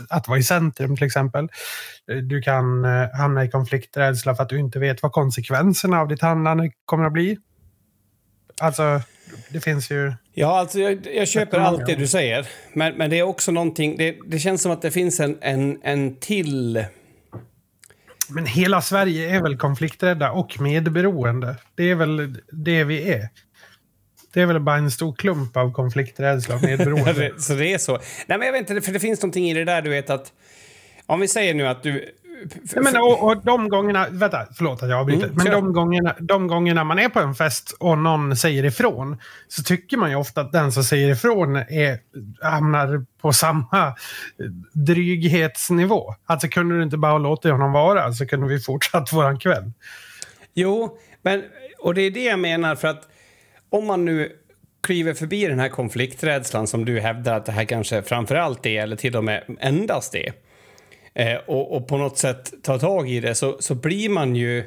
att 0.10 0.28
vara 0.28 0.40
i 0.40 0.44
centrum 0.44 0.98
till 0.98 1.06
exempel. 1.06 1.50
Du 2.24 2.42
kan 2.42 2.86
eh, 2.86 3.10
hamna 3.18 3.44
i 3.44 3.50
konflikträdsla 3.50 4.36
för 4.36 4.44
att 4.44 4.50
du 4.50 4.60
inte 4.60 4.80
vet 4.80 5.04
vad 5.04 5.12
konsekvenserna 5.12 6.00
av 6.00 6.08
ditt 6.08 6.22
handlande 6.22 6.72
kommer 6.86 7.06
att 7.06 7.14
bli. 7.14 7.38
Alltså, 8.62 9.02
det 9.50 9.60
finns 9.60 9.92
ju... 9.92 10.14
Ja, 10.34 10.60
alltså 10.60 10.80
jag, 10.80 11.08
jag 11.16 11.28
köper 11.28 11.60
allt 11.60 11.86
det 11.86 11.96
du 11.96 12.08
säger. 12.08 12.48
Men, 12.74 12.98
men 12.98 13.10
det 13.10 13.20
är 13.20 13.24
också 13.24 13.52
någonting... 13.52 13.98
Det, 13.98 14.18
det 14.28 14.40
känns 14.40 14.62
som 14.62 14.72
att 14.72 14.82
det 14.82 14.92
finns 14.92 15.20
en, 15.20 15.38
en, 15.42 15.80
en 15.84 16.16
till... 16.16 16.86
Men 18.30 18.46
hela 18.46 18.82
Sverige 18.82 19.36
är 19.36 19.42
väl 19.42 19.58
konflikträdda 19.58 20.32
och 20.32 20.62
medberoende. 20.62 21.56
Det 21.76 21.92
är 21.92 21.96
väl 21.96 22.38
det 22.52 22.84
vi 22.84 23.14
är. 23.14 23.30
Det 24.36 24.42
är 24.42 24.46
väl 24.46 24.60
bara 24.60 24.78
en 24.78 24.92
stor 24.92 25.16
klump 25.16 25.58
av 25.58 25.72
konflikträdsla 25.72 26.56
och 26.56 26.64
medberoende. 26.64 27.32
så 27.38 27.54
det 27.54 27.74
är 27.74 27.78
så. 27.78 27.92
Nej, 28.28 28.38
men 28.38 28.42
jag 28.42 28.52
vet 28.52 28.70
inte, 28.70 28.82
för 28.82 28.92
det 28.92 29.00
finns 29.00 29.22
någonting 29.22 29.50
i 29.50 29.54
det 29.54 29.66
där 29.66 29.82
du 29.82 29.90
vet 29.90 30.10
att... 30.10 30.34
Om 31.06 31.20
vi 31.20 31.28
säger 31.28 31.54
nu 31.54 31.68
att 31.68 31.84
du 31.84 32.12
Ja, 32.74 32.82
men, 32.82 32.98
och, 32.98 33.24
och 33.24 33.46
de 33.46 33.70
gångerna, 33.70 34.08
vänta, 34.10 34.48
förlåt 34.58 34.84
att 34.84 34.90
jag 34.90 35.00
avbryter. 35.00 35.26
Mm, 35.26 35.36
men 35.36 35.52
de 35.52 35.74
gångerna, 35.74 36.16
de 36.20 36.48
gångerna 36.48 36.84
man 36.84 37.00
är 37.00 37.10
på 37.10 37.20
en 37.20 37.36
fest 37.36 37.76
och 37.80 37.98
någon 37.98 38.36
säger 38.36 38.64
ifrån 38.64 39.18
så 39.48 39.64
tycker 39.64 39.98
man 39.98 40.10
ju 40.10 40.16
ofta 40.16 40.42
att 40.42 40.52
den 40.52 40.72
som 40.72 40.84
säger 40.84 41.12
ifrån 41.12 41.56
är, 41.56 42.00
hamnar 42.42 43.06
på 43.22 43.34
samma 43.34 43.96
dryghetsnivå. 44.74 46.16
Alltså 46.26 46.48
kunde 46.48 46.78
du 46.78 46.84
inte 46.84 46.98
bara 46.98 47.18
låta 47.18 47.52
honom 47.52 47.72
vara 47.72 48.14
så 48.14 48.28
kunde 48.28 48.48
vi 48.48 48.60
fortsatt 48.60 49.14
våran 49.14 49.40
kväll. 49.40 49.72
Jo, 50.54 50.98
men, 51.22 51.44
och 51.80 51.94
det 51.94 52.02
är 52.02 52.12
det 52.12 52.24
jag 52.24 52.40
menar 52.40 52.76
för 52.76 52.88
att 52.88 53.08
om 53.76 53.86
man 53.86 54.06
nu 54.06 54.36
kliver 54.84 55.14
förbi 55.14 55.48
den 55.48 55.60
här 55.60 55.70
konflikträdslan 55.70 56.68
som 56.68 56.86
du 56.86 57.00
hävdar 57.00 57.38
att 57.38 57.46
det 57.46 57.52
här 57.52 57.66
kanske 57.66 58.02
framför 58.02 58.36
allt 58.36 58.66
är, 58.66 58.82
eller 58.82 58.96
till 58.96 59.16
och 59.16 59.24
med 59.24 59.44
endast 59.60 60.16
är, 60.16 60.34
eh, 61.14 61.36
och, 61.36 61.76
och, 61.76 61.88
på 61.88 61.98
något 61.98 62.18
sätt 62.18 62.54
tar 62.64 62.80
tag 62.80 63.10
i 63.10 63.20
det 63.20 63.36
så, 63.36 63.58
så 63.60 63.76
blir 63.76 64.10
man 64.10 64.36
ju 64.36 64.64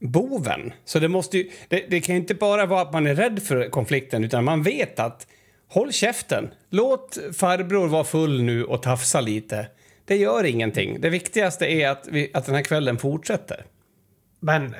boven. 0.00 0.72
Så 0.84 0.98
det, 0.98 1.08
måste 1.08 1.38
ju, 1.38 1.50
det, 1.68 1.84
det 1.90 2.00
kan 2.00 2.14
ju 2.14 2.20
inte 2.20 2.34
bara 2.34 2.66
vara 2.66 2.80
att 2.82 2.92
man 2.92 3.06
är 3.06 3.14
rädd 3.14 3.42
för 3.42 3.68
konflikten 3.68 4.24
utan 4.24 4.44
man 4.44 4.62
vet 4.62 4.98
att 4.98 5.26
håll 5.68 5.92
käften, 5.92 6.50
låt 6.70 7.18
farbror 7.38 7.88
vara 7.88 8.04
full 8.04 8.42
nu 8.42 8.64
och 8.64 8.82
tafsa 8.82 9.20
lite. 9.20 9.66
Det 10.04 10.16
gör 10.16 10.44
ingenting. 10.44 11.00
Det 11.00 11.10
viktigaste 11.10 11.66
är 11.66 11.88
att, 11.88 12.08
vi, 12.10 12.30
att 12.34 12.46
den 12.46 12.54
här 12.54 12.62
kvällen 12.62 12.98
fortsätter. 12.98 13.64
Men 14.40 14.74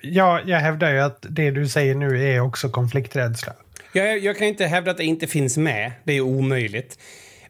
ja, 0.00 0.40
jag 0.46 0.58
hävdar 0.58 0.92
ju 0.92 1.00
att 1.00 1.26
det 1.28 1.50
du 1.50 1.68
säger 1.68 1.94
nu 1.94 2.34
är 2.34 2.40
också 2.40 2.68
konflikträdsla. 2.68 3.52
Jag, 3.92 4.18
jag 4.18 4.38
kan 4.38 4.46
inte 4.46 4.66
hävda 4.66 4.90
att 4.90 4.96
det 4.96 5.04
inte 5.04 5.26
finns 5.26 5.56
med. 5.56 5.92
Det 6.04 6.12
är 6.12 6.20
omöjligt. 6.20 6.98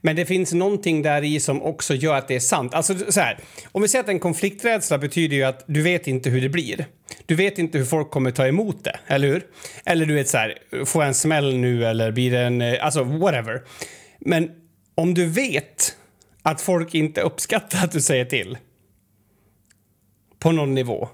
Men 0.01 0.17
det 0.17 0.27
finns 0.27 0.53
någonting 0.53 1.03
där 1.03 1.25
i 1.25 1.41
som 1.41 1.63
också 1.63 1.95
gör 1.95 2.15
att 2.15 2.29
det 2.29 2.37
är 2.37 2.41
sant. 2.41 2.75
Alltså 2.75 3.13
så 3.13 3.21
här, 3.21 3.39
om 3.73 3.83
vi 3.83 3.89
säger 3.89 4.05
att 4.05 4.11
en 4.11 4.21
konflikträdsla 4.21 4.99
betyder 4.99 5.37
ju 5.37 5.43
att 5.43 5.65
du 5.67 5.83
vet 5.83 6.07
inte 6.07 6.31
hur 6.31 6.41
det 6.41 6.49
blir. 6.49 6.87
Du 7.27 7.35
vet 7.35 7.59
inte 7.59 7.79
hur 7.79 7.85
folk 7.85 8.11
kommer 8.11 8.31
ta 8.31 8.47
emot 8.47 8.85
det, 8.85 8.99
eller 9.07 9.29
hur? 9.29 9.47
Eller 9.85 10.07
du 10.07 10.15
vet 10.15 10.29
så 10.29 10.39
här, 10.39 10.59
får 10.85 11.03
jag 11.03 11.09
en 11.09 11.15
smäll 11.15 11.57
nu 11.57 11.87
eller 11.87 12.13
blir 12.13 12.31
det 12.31 12.41
en, 12.41 12.61
eh, 12.61 12.85
alltså 12.85 13.05
whatever. 13.05 13.63
Men 14.19 14.51
om 14.95 15.15
du 15.15 15.27
vet 15.27 15.97
att 16.43 16.61
folk 16.61 16.95
inte 16.95 17.21
uppskattar 17.21 17.85
att 17.85 17.93
du 17.93 18.01
säger 18.01 18.25
till 18.25 18.59
på 20.39 20.53
någon 20.53 20.75
nivå, 20.75 21.09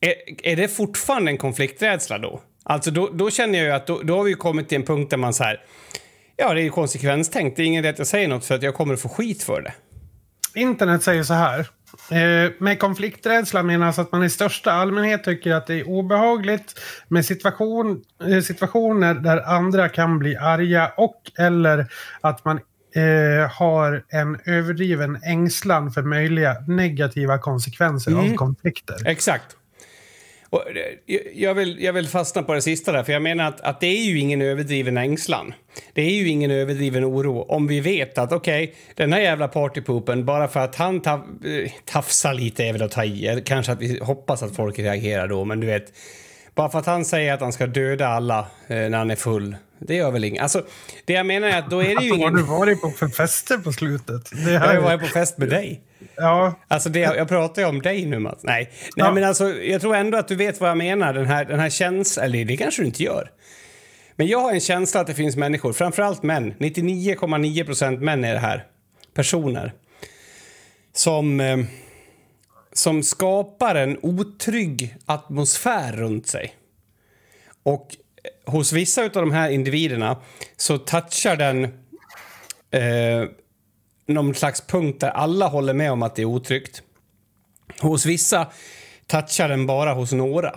är, 0.00 0.14
är 0.42 0.56
det 0.56 0.68
fortfarande 0.68 1.30
en 1.30 1.38
konflikträdsla 1.38 2.18
då? 2.18 2.40
Alltså 2.62 2.90
då, 2.90 3.10
då 3.12 3.30
känner 3.30 3.58
jag 3.58 3.66
ju 3.66 3.72
att 3.72 3.86
då, 3.86 4.00
då 4.02 4.16
har 4.16 4.24
vi 4.24 4.34
kommit 4.34 4.68
till 4.68 4.76
en 4.76 4.84
punkt 4.84 5.10
där 5.10 5.16
man 5.16 5.34
så 5.34 5.44
här, 5.44 5.60
Ja, 6.36 6.54
det 6.54 6.60
är 6.60 6.64
ju 6.64 6.70
konsekvenstänkt. 6.70 7.56
Det 7.56 7.62
är 7.62 7.64
ingen 7.64 7.82
rätt 7.82 7.94
att 7.94 7.98
jag 7.98 8.06
säger 8.06 8.28
något 8.28 8.44
för 8.44 8.54
att 8.54 8.62
jag 8.62 8.74
kommer 8.74 8.94
att 8.94 9.00
få 9.00 9.08
skit 9.08 9.42
för 9.42 9.62
det. 9.62 9.72
Internet 10.60 11.02
säger 11.02 11.22
så 11.22 11.34
här. 11.34 11.60
Eh, 12.10 12.50
med 12.58 12.78
konflikträdsla 12.78 13.62
menas 13.62 13.98
att 13.98 14.12
man 14.12 14.24
i 14.24 14.30
största 14.30 14.72
allmänhet 14.72 15.24
tycker 15.24 15.52
att 15.52 15.66
det 15.66 15.74
är 15.74 15.88
obehagligt 15.88 16.80
med 17.08 17.26
situation, 17.26 18.02
eh, 18.28 18.40
situationer 18.40 19.14
där 19.14 19.40
andra 19.40 19.88
kan 19.88 20.18
bli 20.18 20.36
arga 20.36 20.92
och 20.96 21.30
eller 21.38 21.86
att 22.20 22.44
man 22.44 22.60
eh, 22.94 23.50
har 23.50 24.04
en 24.08 24.40
överdriven 24.44 25.18
ängslan 25.22 25.90
för 25.92 26.02
möjliga 26.02 26.56
negativa 26.68 27.38
konsekvenser 27.38 28.10
mm. 28.10 28.32
av 28.32 28.36
konflikter. 28.36 28.96
Exakt. 29.06 29.56
Och 30.50 30.62
eh, 30.68 31.18
jag, 31.34 31.54
vill, 31.54 31.82
jag 31.82 31.92
vill 31.92 32.08
fastna 32.08 32.42
på 32.42 32.54
det 32.54 32.62
sista 32.62 32.92
där, 32.92 33.02
för 33.02 33.12
jag 33.12 33.22
menar 33.22 33.48
att, 33.48 33.60
att 33.60 33.80
det 33.80 33.86
är 33.86 34.04
ju 34.04 34.18
ingen 34.18 34.42
överdriven 34.42 34.96
ängslan. 34.96 35.54
Det 35.92 36.02
är 36.02 36.10
ju 36.10 36.28
ingen 36.28 36.50
överdriven 36.50 37.04
oro 37.04 37.42
om 37.42 37.66
vi 37.66 37.80
vet 37.80 38.18
att 38.18 38.32
okej, 38.32 38.64
okay, 38.64 38.74
den 38.94 39.12
här 39.12 39.20
jävla 39.20 39.48
partypoopen, 39.48 40.24
bara 40.24 40.48
för 40.48 40.60
att 40.60 40.76
han 40.76 41.00
taf, 41.00 41.20
eh, 41.44 41.70
tafsar 41.84 42.34
lite 42.34 42.64
är 42.64 42.72
väl 42.72 42.82
att 42.82 42.92
ta 42.92 43.04
i. 43.04 43.26
Eh, 43.26 43.38
kanske 43.44 43.72
att 43.72 43.80
vi 43.80 43.98
hoppas 43.98 44.42
att 44.42 44.56
folk 44.56 44.78
reagerar 44.78 45.28
då, 45.28 45.44
men 45.44 45.60
du 45.60 45.66
vet. 45.66 45.92
Bara 46.54 46.68
för 46.68 46.78
att 46.78 46.86
han 46.86 47.04
säger 47.04 47.34
att 47.34 47.40
han 47.40 47.52
ska 47.52 47.66
döda 47.66 48.06
alla 48.06 48.38
eh, 48.38 48.76
när 48.76 48.98
han 48.98 49.10
är 49.10 49.16
full. 49.16 49.56
Det 49.78 49.94
gör 49.94 50.10
väl 50.10 50.24
inget. 50.24 50.42
Alltså, 50.42 50.66
det 51.04 51.12
jag 51.12 51.26
menar 51.26 51.48
är 51.48 51.58
att 51.58 51.70
då 51.70 51.82
är 51.82 51.84
det 51.84 51.90
ju 51.90 51.96
alltså, 51.96 52.14
ingen... 52.14 52.34
Har 52.34 52.36
du 52.36 52.42
varit 52.42 52.80
på 52.80 52.90
för 52.90 53.08
fester 53.08 53.58
på 53.58 53.72
slutet? 53.72 54.30
Det 54.30 54.58
här... 54.58 54.74
Jag 54.74 54.82
har 54.82 54.88
varit 54.88 55.00
på 55.00 55.06
fest 55.06 55.38
med 55.38 55.48
dig. 55.48 55.82
Ja. 56.16 56.60
Alltså 56.68 56.88
det, 56.88 57.00
jag 57.00 57.28
pratar 57.28 57.62
ju 57.62 57.68
om 57.68 57.82
dig 57.82 58.06
nu 58.06 58.18
Mats. 58.18 58.40
Nej, 58.42 58.70
Nej 58.72 58.90
ja. 58.96 59.12
men 59.12 59.24
alltså 59.24 59.52
jag 59.52 59.80
tror 59.80 59.96
ändå 59.96 60.18
att 60.18 60.28
du 60.28 60.34
vet 60.36 60.60
vad 60.60 60.70
jag 60.70 60.78
menar. 60.78 61.14
Den 61.14 61.26
här, 61.26 61.44
den 61.44 61.60
här 61.60 61.70
känslan, 61.70 62.26
eller 62.26 62.44
det 62.44 62.56
kanske 62.56 62.82
du 62.82 62.86
inte 62.86 63.02
gör. 63.02 63.30
Men 64.16 64.26
jag 64.26 64.40
har 64.40 64.52
en 64.52 64.60
känsla 64.60 65.00
att 65.00 65.06
det 65.06 65.14
finns 65.14 65.36
människor, 65.36 65.72
framförallt 65.72 66.22
män, 66.22 66.54
99,9 66.58 67.64
procent 67.64 68.00
män 68.00 68.24
är 68.24 68.34
det 68.34 68.40
här, 68.40 68.64
personer, 69.14 69.72
som, 70.92 71.40
eh, 71.40 71.58
som 72.72 73.02
skapar 73.02 73.74
en 73.74 73.98
otrygg 74.02 74.96
atmosfär 75.06 75.92
runt 75.92 76.26
sig. 76.26 76.54
Och 77.62 77.96
hos 78.44 78.72
vissa 78.72 79.02
av 79.02 79.10
de 79.10 79.32
här 79.32 79.50
individerna 79.50 80.16
så 80.56 80.78
touchar 80.78 81.36
den 81.36 81.64
eh, 82.70 83.28
någon 84.06 84.34
slags 84.34 84.60
punkt 84.60 85.00
där 85.00 85.10
alla 85.10 85.46
håller 85.46 85.74
med 85.74 85.92
om 85.92 86.02
att 86.02 86.16
det 86.16 86.22
är 86.22 86.26
otryggt. 86.26 86.82
Hos 87.80 88.06
vissa 88.06 88.46
touchar 89.06 89.48
den 89.48 89.66
bara 89.66 89.92
hos 89.92 90.12
några. 90.12 90.56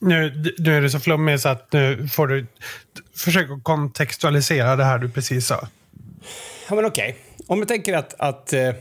Nu, 0.00 0.44
nu 0.58 0.76
är 0.76 0.80
det 0.80 0.90
så 0.90 1.00
flummigt 1.00 1.42
så 1.42 1.48
att 1.48 1.72
nu 1.72 2.08
får 2.08 2.26
du 2.26 2.46
försöka 3.16 3.60
kontextualisera 3.62 4.76
det 4.76 4.84
här 4.84 4.98
du 4.98 5.10
precis 5.10 5.46
sa. 5.46 5.68
Ja, 6.68 6.74
men 6.74 6.84
okej. 6.84 7.10
Okay. 7.10 7.46
Om 7.46 7.58
jag 7.58 7.68
tänker 7.68 7.94
att... 7.94 8.14
att 8.18 8.52
eh, 8.52 8.74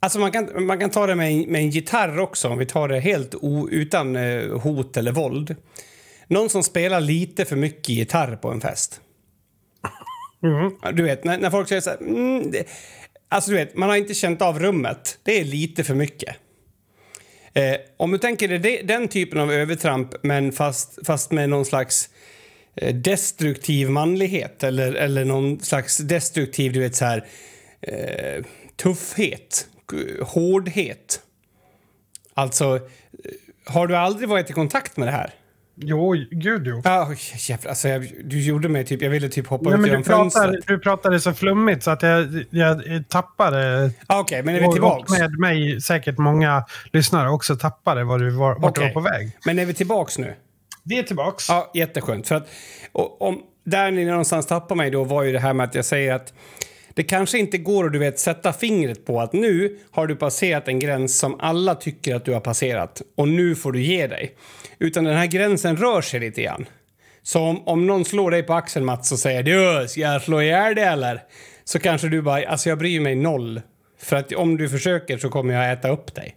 alltså 0.00 0.18
man, 0.18 0.32
kan, 0.32 0.66
man 0.66 0.78
kan 0.78 0.90
ta 0.90 1.06
det 1.06 1.14
med, 1.14 1.48
med 1.48 1.60
en 1.60 1.70
gitarr 1.70 2.18
också, 2.18 2.48
om 2.48 2.58
vi 2.58 2.66
tar 2.66 2.88
det 2.88 3.00
helt 3.00 3.34
o, 3.34 3.68
utan 3.70 4.16
eh, 4.16 4.58
hot 4.58 4.96
eller 4.96 5.12
våld. 5.12 5.56
Någon 6.26 6.50
som 6.50 6.62
spelar 6.62 7.00
lite 7.00 7.44
för 7.44 7.56
mycket 7.56 7.88
gitarr 7.88 8.36
på 8.36 8.50
en 8.50 8.60
fest. 8.60 9.00
Mm. 10.42 10.96
Du 10.96 11.02
vet, 11.02 11.24
när, 11.24 11.38
när 11.38 11.50
folk 11.50 11.68
säger 11.68 11.80
så 11.80 11.90
här... 11.90 11.98
Mm, 11.98 12.50
det, 12.50 12.68
alltså, 13.28 13.50
du 13.50 13.56
vet, 13.56 13.76
man 13.76 13.88
har 13.88 13.96
inte 13.96 14.14
känt 14.14 14.42
av 14.42 14.58
rummet. 14.58 15.18
Det 15.22 15.40
är 15.40 15.44
lite 15.44 15.84
för 15.84 15.94
mycket. 15.94 16.36
Eh, 17.52 17.76
om 17.96 18.10
du 18.10 18.18
tänker 18.18 18.58
dig 18.58 18.82
den 18.84 19.08
typen 19.08 19.40
av 19.40 19.52
övertramp, 19.52 20.14
men 20.22 20.52
fast, 20.52 21.06
fast 21.06 21.32
med 21.32 21.48
någon 21.48 21.64
slags 21.64 22.10
eh, 22.74 22.94
destruktiv 22.94 23.90
manlighet 23.90 24.62
eller, 24.62 24.92
eller 24.92 25.24
någon 25.24 25.60
slags 25.60 25.98
destruktiv, 25.98 26.72
du 26.72 26.80
vet 26.80 26.96
så 26.96 27.04
här, 27.04 27.26
eh, 27.80 28.44
tuffhet, 28.76 29.66
hårdhet. 30.20 31.20
Alltså, 32.34 32.74
eh, 32.76 32.82
har 33.64 33.86
du 33.86 33.96
aldrig 33.96 34.28
varit 34.28 34.50
i 34.50 34.52
kontakt 34.52 34.96
med 34.96 35.08
det 35.08 35.12
här? 35.12 35.34
Jo, 35.76 36.14
gud 36.30 36.66
jo. 36.66 36.80
Ja, 36.84 37.14
jävlar, 37.48 37.68
alltså, 37.68 37.88
jag, 37.88 38.12
du 38.24 38.42
gjorde 38.42 38.68
mig 38.68 38.84
typ, 38.84 39.02
jag 39.02 39.10
ville 39.10 39.28
typ 39.28 39.46
hoppa 39.46 39.70
Nej, 39.70 39.80
ut 39.80 39.86
genom 39.86 40.04
fönstret. 40.04 40.66
Du 40.66 40.78
pratade 40.78 41.20
så 41.20 41.34
flummigt 41.34 41.82
så 41.82 41.90
att 41.90 42.02
jag, 42.02 42.44
jag 42.50 42.82
tappade. 43.08 43.90
Ah, 44.06 44.20
Okej, 44.20 44.40
okay, 44.40 44.42
men 44.42 44.62
är 44.62 44.68
vi 44.68 44.72
tillbaks? 44.72 45.12
Och 45.12 45.18
med 45.18 45.38
mig 45.38 45.80
säkert 45.80 46.18
många 46.18 46.64
lyssnare 46.92 47.30
också 47.30 47.56
tappade 47.56 48.04
var 48.04 48.18
du 48.18 48.30
var, 48.30 48.54
vart 48.54 48.70
okay. 48.70 48.88
du 48.88 48.94
var 48.94 49.02
på 49.02 49.08
väg. 49.08 49.38
Men 49.46 49.58
är 49.58 49.66
vi 49.66 49.74
tillbaks 49.74 50.18
nu? 50.18 50.34
Vi 50.82 50.98
är 50.98 51.02
tillbaks. 51.02 51.48
Ja, 51.48 51.70
jätteskönt. 51.74 52.28
För 52.28 52.34
att, 52.34 52.48
och, 52.92 53.22
om, 53.22 53.42
där 53.64 53.90
ni 53.90 54.04
någonstans 54.04 54.46
tappar 54.46 54.74
mig 54.74 54.90
då 54.90 55.04
var 55.04 55.22
ju 55.22 55.32
det 55.32 55.40
här 55.40 55.52
med 55.52 55.64
att 55.64 55.74
jag 55.74 55.84
säger 55.84 56.14
att 56.14 56.32
det 56.94 57.02
kanske 57.02 57.38
inte 57.38 57.58
går 57.58 57.86
att 57.86 57.92
du 57.92 57.98
vet, 57.98 58.18
sätta 58.18 58.52
fingret 58.52 59.06
på 59.06 59.20
att 59.20 59.32
nu 59.32 59.78
har 59.90 60.06
du 60.06 60.16
passerat 60.16 60.68
en 60.68 60.78
gräns 60.78 61.18
som 61.18 61.40
alla 61.40 61.74
tycker 61.74 62.14
att 62.14 62.24
du 62.24 62.32
har 62.32 62.40
passerat 62.40 63.02
och 63.16 63.28
nu 63.28 63.54
får 63.54 63.72
du 63.72 63.82
ge 63.82 64.06
dig. 64.06 64.34
Utan 64.78 65.04
den 65.04 65.16
här 65.16 65.26
gränsen 65.26 65.76
rör 65.76 66.00
sig 66.00 66.20
lite 66.20 66.42
grann. 66.42 66.66
Så 67.22 67.40
om, 67.40 67.68
om 67.68 67.86
någon 67.86 68.04
slår 68.04 68.30
dig 68.30 68.42
på 68.42 68.54
axeln 68.54 68.84
Mats 68.84 69.12
och 69.12 69.18
säger 69.18 69.42
du, 69.42 69.88
ska 69.88 70.00
jag 70.00 70.22
slå 70.22 70.42
ihjäl 70.42 70.74
dig 70.74 70.84
eller? 70.84 71.22
Så 71.64 71.78
kanske 71.78 72.08
du 72.08 72.22
bara, 72.22 72.48
alltså 72.48 72.68
jag 72.68 72.78
bryr 72.78 73.00
mig 73.00 73.14
noll. 73.14 73.60
För 73.98 74.16
att 74.16 74.32
om 74.32 74.56
du 74.56 74.68
försöker 74.68 75.18
så 75.18 75.28
kommer 75.28 75.54
jag 75.54 75.72
äta 75.72 75.88
upp 75.88 76.14
dig. 76.14 76.36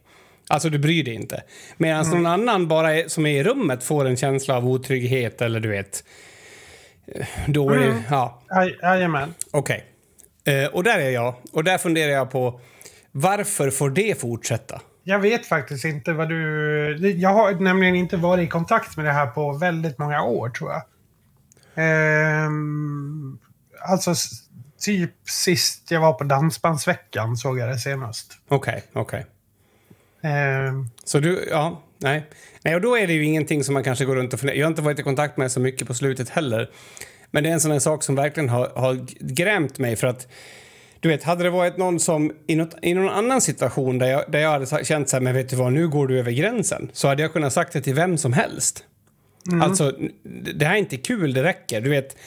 Alltså 0.49 0.69
du 0.69 0.79
bryr 0.79 1.03
dig 1.03 1.13
inte. 1.13 1.43
Medan 1.77 2.05
mm. 2.05 2.23
någon 2.23 2.25
annan 2.33 2.67
bara 2.67 2.93
är, 2.93 3.07
som 3.07 3.25
är 3.25 3.39
i 3.39 3.43
rummet 3.43 3.83
får 3.83 4.05
en 4.05 4.17
känsla 4.17 4.57
av 4.57 4.67
otrygghet 4.67 5.41
eller 5.41 5.59
du 5.59 5.69
vet. 5.69 6.03
Då 7.47 7.69
är 7.69 7.77
det, 7.77 7.85
mm. 7.85 8.01
ja. 8.09 8.41
Jajamän. 8.81 9.33
Okej. 9.51 9.75
Okay. 9.75 9.97
Eh, 10.48 10.66
och 10.66 10.84
där 10.84 11.00
är 11.00 11.10
jag. 11.10 11.36
Och 11.54 11.63
där 11.63 11.77
funderar 11.77 12.12
jag 12.12 12.32
på 12.32 12.60
varför 13.12 13.70
får 13.70 13.89
det 13.89 14.22
fortsätta? 14.22 14.82
jag 15.08 15.20
vet 15.20 15.46
faktiskt 15.46 15.86
inte 15.86 16.13
vad 16.13 16.30
du... 16.30 17.12
Jag 17.12 17.30
har 17.30 17.51
nämligen 17.54 17.96
inte 17.96 18.18
varit 18.18 18.48
i 18.48 18.48
kontakt 18.48 18.98
med 18.98 19.06
det 19.06 19.12
här 19.12 19.27
på 19.27 19.54
väldigt 19.54 19.98
många 19.98 20.24
år, 20.24 20.50
tror 20.50 20.72
jag. 20.72 20.82
Ehm, 21.75 23.38
alltså, 23.82 24.13
typ 24.80 25.12
sist 25.24 25.92
jag 25.92 26.01
var 26.01 26.13
på 26.13 26.24
Dansbandsveckan 26.24 27.38
såg 27.38 27.60
jag 27.60 27.70
det 27.70 27.77
senast. 27.77 28.34
Okej, 28.48 28.84
okay, 28.92 29.01
okej. 29.01 29.25
Okay. 30.22 30.32
Ehm. 30.32 30.89
Så 31.04 31.20
du, 31.20 31.48
ja, 31.51 31.82
nej. 31.98 32.30
Nej, 32.63 32.75
och 32.75 32.82
då 32.82 32.98
är 32.98 33.08
det 33.08 33.13
ju 33.13 33.25
ingenting 33.25 33.63
som 33.63 33.74
man 33.74 33.84
kanske 33.84 34.06
går 34.06 34.16
runt 34.16 34.34
och 34.34 34.39
funderar. 34.39 34.58
Jag 34.58 34.66
har 34.66 34.72
inte 34.72 34.82
varit 34.82 35.00
i 35.00 35.04
kontakt 35.04 35.38
med 35.38 35.51
så 35.51 35.60
mycket 35.60 35.88
på 35.88 35.94
slutet 35.94 36.30
heller. 36.30 36.70
Men 37.31 37.43
det 37.43 37.50
är 37.50 37.53
en 37.53 37.62
sån 37.62 37.72
här 37.72 37.79
sak 37.79 38.03
som 38.03 38.15
verkligen 38.15 38.50
har, 38.50 38.72
har 38.75 39.05
grämt 39.19 39.79
mig 39.79 39.96
för 39.96 40.07
att 40.07 40.27
du 41.00 41.10
vet, 41.10 41.24
hade 41.24 41.43
det 41.43 41.50
varit 41.50 41.77
någon 41.77 42.00
som 42.00 42.31
i, 42.48 42.55
något, 42.55 42.75
i 42.81 42.93
någon 42.93 43.10
annan 43.10 43.41
situation 43.41 43.98
där 43.98 44.07
jag, 44.07 44.31
där 44.31 44.39
jag 44.39 44.50
hade 44.50 44.86
känt 44.86 45.10
så 45.10 45.15
här, 45.15 45.22
men 45.22 45.34
vet 45.34 45.50
du 45.50 45.55
vad, 45.55 45.74
nu 45.74 45.88
går 45.88 46.07
du 46.07 46.19
över 46.19 46.31
gränsen. 46.31 46.89
Så 46.93 47.07
hade 47.07 47.22
jag 47.22 47.34
kunnat 47.34 47.53
sagt 47.53 47.74
det 47.74 47.81
till 47.81 47.93
vem 47.93 48.17
som 48.17 48.34
helst. 48.34 48.84
Mm. 49.48 49.62
Alltså, 49.62 49.93
det 50.55 50.65
här 50.65 50.74
är 50.74 50.79
inte 50.79 50.98
kul, 50.98 51.34
det 51.34 51.43
räcker. 51.43 51.81
Du 51.81 51.89
vet, 51.89 52.17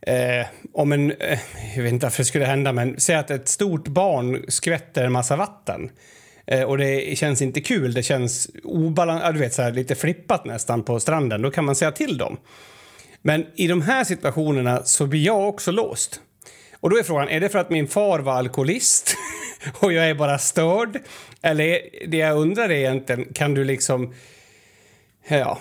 eh, 0.00 0.46
om 0.72 0.92
en, 0.92 1.10
eh, 1.10 1.38
jag 1.76 1.82
vet 1.82 1.92
inte 1.92 2.06
varför 2.06 2.18
det 2.18 2.24
skulle 2.24 2.44
hända, 2.44 2.72
men 2.72 3.00
säg 3.00 3.16
att 3.16 3.30
ett 3.30 3.48
stort 3.48 3.88
barn 3.88 4.44
skvätter 4.48 5.04
en 5.04 5.12
massa 5.12 5.36
vatten. 5.36 5.90
Eh, 6.46 6.62
och 6.62 6.78
det 6.78 7.18
känns 7.18 7.42
inte 7.42 7.60
kul, 7.60 7.94
det 7.94 8.02
känns 8.02 8.50
obalans, 8.64 9.22
du 9.32 9.38
vet, 9.38 9.54
så 9.54 9.62
här, 9.62 9.72
lite 9.72 9.94
flippat 9.94 10.44
nästan 10.44 10.82
på 10.82 11.00
stranden. 11.00 11.42
Då 11.42 11.50
kan 11.50 11.64
man 11.64 11.74
säga 11.74 11.92
till 11.92 12.18
dem. 12.18 12.36
Men 13.26 13.46
i 13.54 13.66
de 13.66 13.82
här 13.82 14.04
situationerna 14.04 14.82
så 14.84 15.06
blir 15.06 15.20
jag 15.20 15.48
också 15.48 15.70
låst. 15.70 16.20
Och 16.80 16.90
då 16.90 16.98
är 16.98 17.02
frågan, 17.02 17.28
är 17.28 17.40
det 17.40 17.48
för 17.48 17.58
att 17.58 17.70
min 17.70 17.88
far 17.88 18.18
var 18.18 18.32
alkoholist 18.32 19.16
och 19.74 19.92
jag 19.92 20.10
är 20.10 20.14
bara 20.14 20.38
störd? 20.38 21.00
Eller 21.42 21.78
det 22.06 22.16
jag 22.16 22.38
undrar 22.38 22.64
är 22.64 22.70
egentligen, 22.70 23.32
kan 23.32 23.54
du 23.54 23.64
liksom... 23.64 24.14
Ja, 25.28 25.60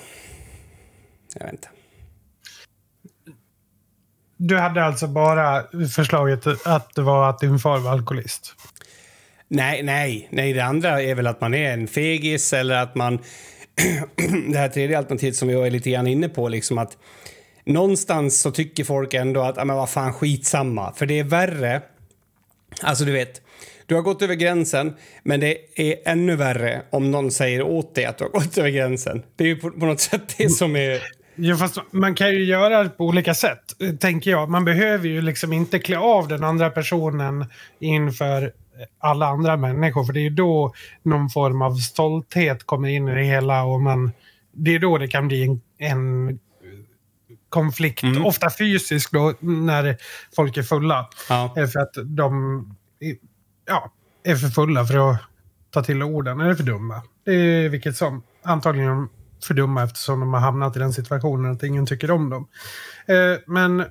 jag 1.34 1.46
vet 1.46 1.54
inte. 1.54 1.68
Du 4.38 4.58
hade 4.58 4.84
alltså 4.84 5.08
bara 5.08 5.64
förslaget 5.96 6.48
att 6.66 6.96
det 6.96 7.02
var 7.02 7.30
att 7.30 7.40
din 7.40 7.60
far 7.60 7.80
var 7.80 7.92
alkoholist? 7.92 8.56
Nej, 9.48 9.84
nej, 9.84 10.28
nej. 10.32 10.54
Det 10.54 10.62
andra 10.62 11.02
är 11.02 11.16
väl 11.16 11.28
att 11.28 11.42
man 11.42 11.54
är 11.54 11.74
en 11.74 11.88
fegis 11.88 12.54
eller 12.54 12.76
att 12.76 12.96
man... 12.96 13.20
det 14.52 14.58
här 14.58 14.70
tredje 14.70 14.98
alternativet 14.98 15.36
som 15.36 15.48
vi 15.48 15.56
var 15.56 15.70
lite 15.70 15.90
grann 15.90 16.08
inne 16.08 16.30
på, 16.30 16.50
liksom 16.50 16.78
att 16.78 16.98
någonstans 17.66 18.42
så 18.42 18.52
tycker 18.52 18.84
folk 18.84 19.14
ändå 19.14 19.42
att, 19.42 19.56
men 19.56 19.76
vad 19.76 19.90
fan, 19.90 20.14
skitsamma. 20.14 20.94
För 20.94 21.06
det 21.06 21.20
är 21.20 21.24
värre. 21.24 21.82
Alltså, 22.82 23.06
du 23.06 23.12
vet. 23.12 23.42
Du 23.86 23.96
har 23.96 24.02
gått 24.02 24.22
över 24.22 24.36
gränsen, 24.36 24.94
men 25.24 25.40
det 25.40 25.58
är 25.76 25.96
ännu 26.06 26.36
värre 26.36 26.82
om 26.90 27.12
någon 27.12 27.32
säger 27.32 27.62
åt 27.62 27.96
dig 27.96 28.06
att 28.06 28.18
du 28.18 28.24
har 28.24 28.32
gått 28.32 28.58
över 28.58 28.70
gränsen. 28.70 29.24
Det 29.36 29.44
är 29.44 29.48
ju 29.48 29.56
på, 29.56 29.72
på 29.72 29.86
något 29.86 30.00
sätt 30.00 30.36
det 30.38 30.50
som 30.50 30.76
är... 30.76 31.02
Ja, 31.36 31.56
fast 31.56 31.78
man 31.92 32.16
kan 32.16 32.30
ju 32.32 32.44
göra 32.44 32.84
det 32.84 32.90
på 32.90 33.06
olika 33.06 33.34
sätt, 33.34 33.64
tänker 34.00 34.32
jag. 34.32 34.50
Man 34.50 34.66
behöver 34.66 35.08
ju 35.08 35.22
liksom 35.22 35.54
inte 35.54 35.80
klä 35.80 35.98
av 35.98 36.28
den 36.28 36.44
andra 36.44 36.70
personen 36.70 37.46
inför 37.80 38.52
alla 39.00 39.28
andra 39.28 39.58
människor. 39.58 40.04
För 40.04 40.14
det 40.14 40.20
är 40.20 40.24
ju 40.24 40.30
då 40.30 40.74
någon 41.04 41.30
form 41.30 41.62
av 41.62 41.76
stolthet 41.76 42.64
kommer 42.64 42.90
in 42.90 43.08
i 43.08 43.16
det 43.16 43.24
hela 43.24 43.64
och 43.64 43.82
man... 43.82 44.12
Det 44.52 44.76
är 44.76 44.80
då 44.80 44.98
det 44.98 45.08
kan 45.08 45.28
bli 45.28 45.44
en, 45.44 45.62
en 45.78 46.40
konflikt, 47.54 48.04
mm. 48.04 48.26
ofta 48.26 48.50
fysisk 48.50 49.12
då, 49.12 49.34
när 49.40 49.98
folk 50.36 50.58
är 50.58 50.64
fulla. 50.64 51.10
Ja. 51.30 51.54
För 51.56 51.80
att 51.80 51.94
de 52.06 52.66
ja, 53.68 53.94
är 54.24 54.36
för 54.36 54.48
fulla 54.48 54.86
för 54.86 55.12
att 55.12 55.20
ta 55.72 55.84
till 55.84 56.04
orden, 56.04 56.40
eller 56.40 56.56
för 56.56 56.64
dumma. 56.64 57.02
Det 57.26 57.34
är 57.34 57.70
vilket 57.70 57.98
som. 57.98 58.24
Antagligen 58.46 59.10
för 59.44 59.54
dumma 59.54 59.84
eftersom 59.84 60.20
de 60.20 60.34
har 60.34 60.40
hamnat 60.40 60.76
i 60.76 60.80
den 60.80 60.94
situationen 60.94 61.52
att 61.52 61.64
ingen 61.64 61.86
tycker 61.86 62.12
om 62.12 62.30
dem. 62.30 62.48
Eh, 63.08 63.40
men 63.48 63.86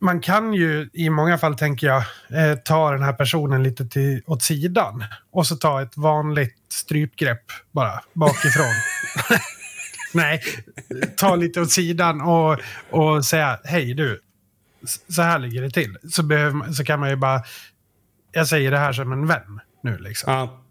man 0.00 0.20
kan 0.20 0.54
ju 0.54 0.90
i 0.92 1.10
många 1.10 1.38
fall, 1.38 1.54
tänker 1.54 1.86
jag, 1.86 2.02
eh, 2.30 2.58
ta 2.64 2.90
den 2.90 3.02
här 3.02 3.12
personen 3.12 3.62
lite 3.62 3.86
till, 3.86 4.22
åt 4.26 4.42
sidan. 4.42 5.04
Och 5.32 5.46
så 5.46 5.56
ta 5.56 5.82
ett 5.82 5.96
vanligt 5.96 6.56
strypgrepp 6.68 7.44
bara 7.72 8.00
bakifrån. 8.12 8.74
Nej, 10.14 10.42
ta 11.16 11.36
lite 11.36 11.60
åt 11.60 11.70
sidan 11.70 12.20
och, 12.20 12.58
och 12.90 13.24
säga 13.24 13.58
hej 13.64 13.94
du, 13.94 14.20
så 15.08 15.22
här 15.22 15.38
ligger 15.38 15.62
det 15.62 15.70
till. 15.70 15.96
Så, 16.10 16.22
behöver, 16.22 16.72
så 16.72 16.84
kan 16.84 17.00
man 17.00 17.10
ju 17.10 17.16
bara, 17.16 17.42
jag 18.32 18.48
säger 18.48 18.70
det 18.70 18.78
här 18.78 18.92
som 18.92 19.12
en 19.12 19.26
vän 19.26 19.60
nu 19.82 19.98
liksom. 19.98 20.32
Ja. 20.32 20.62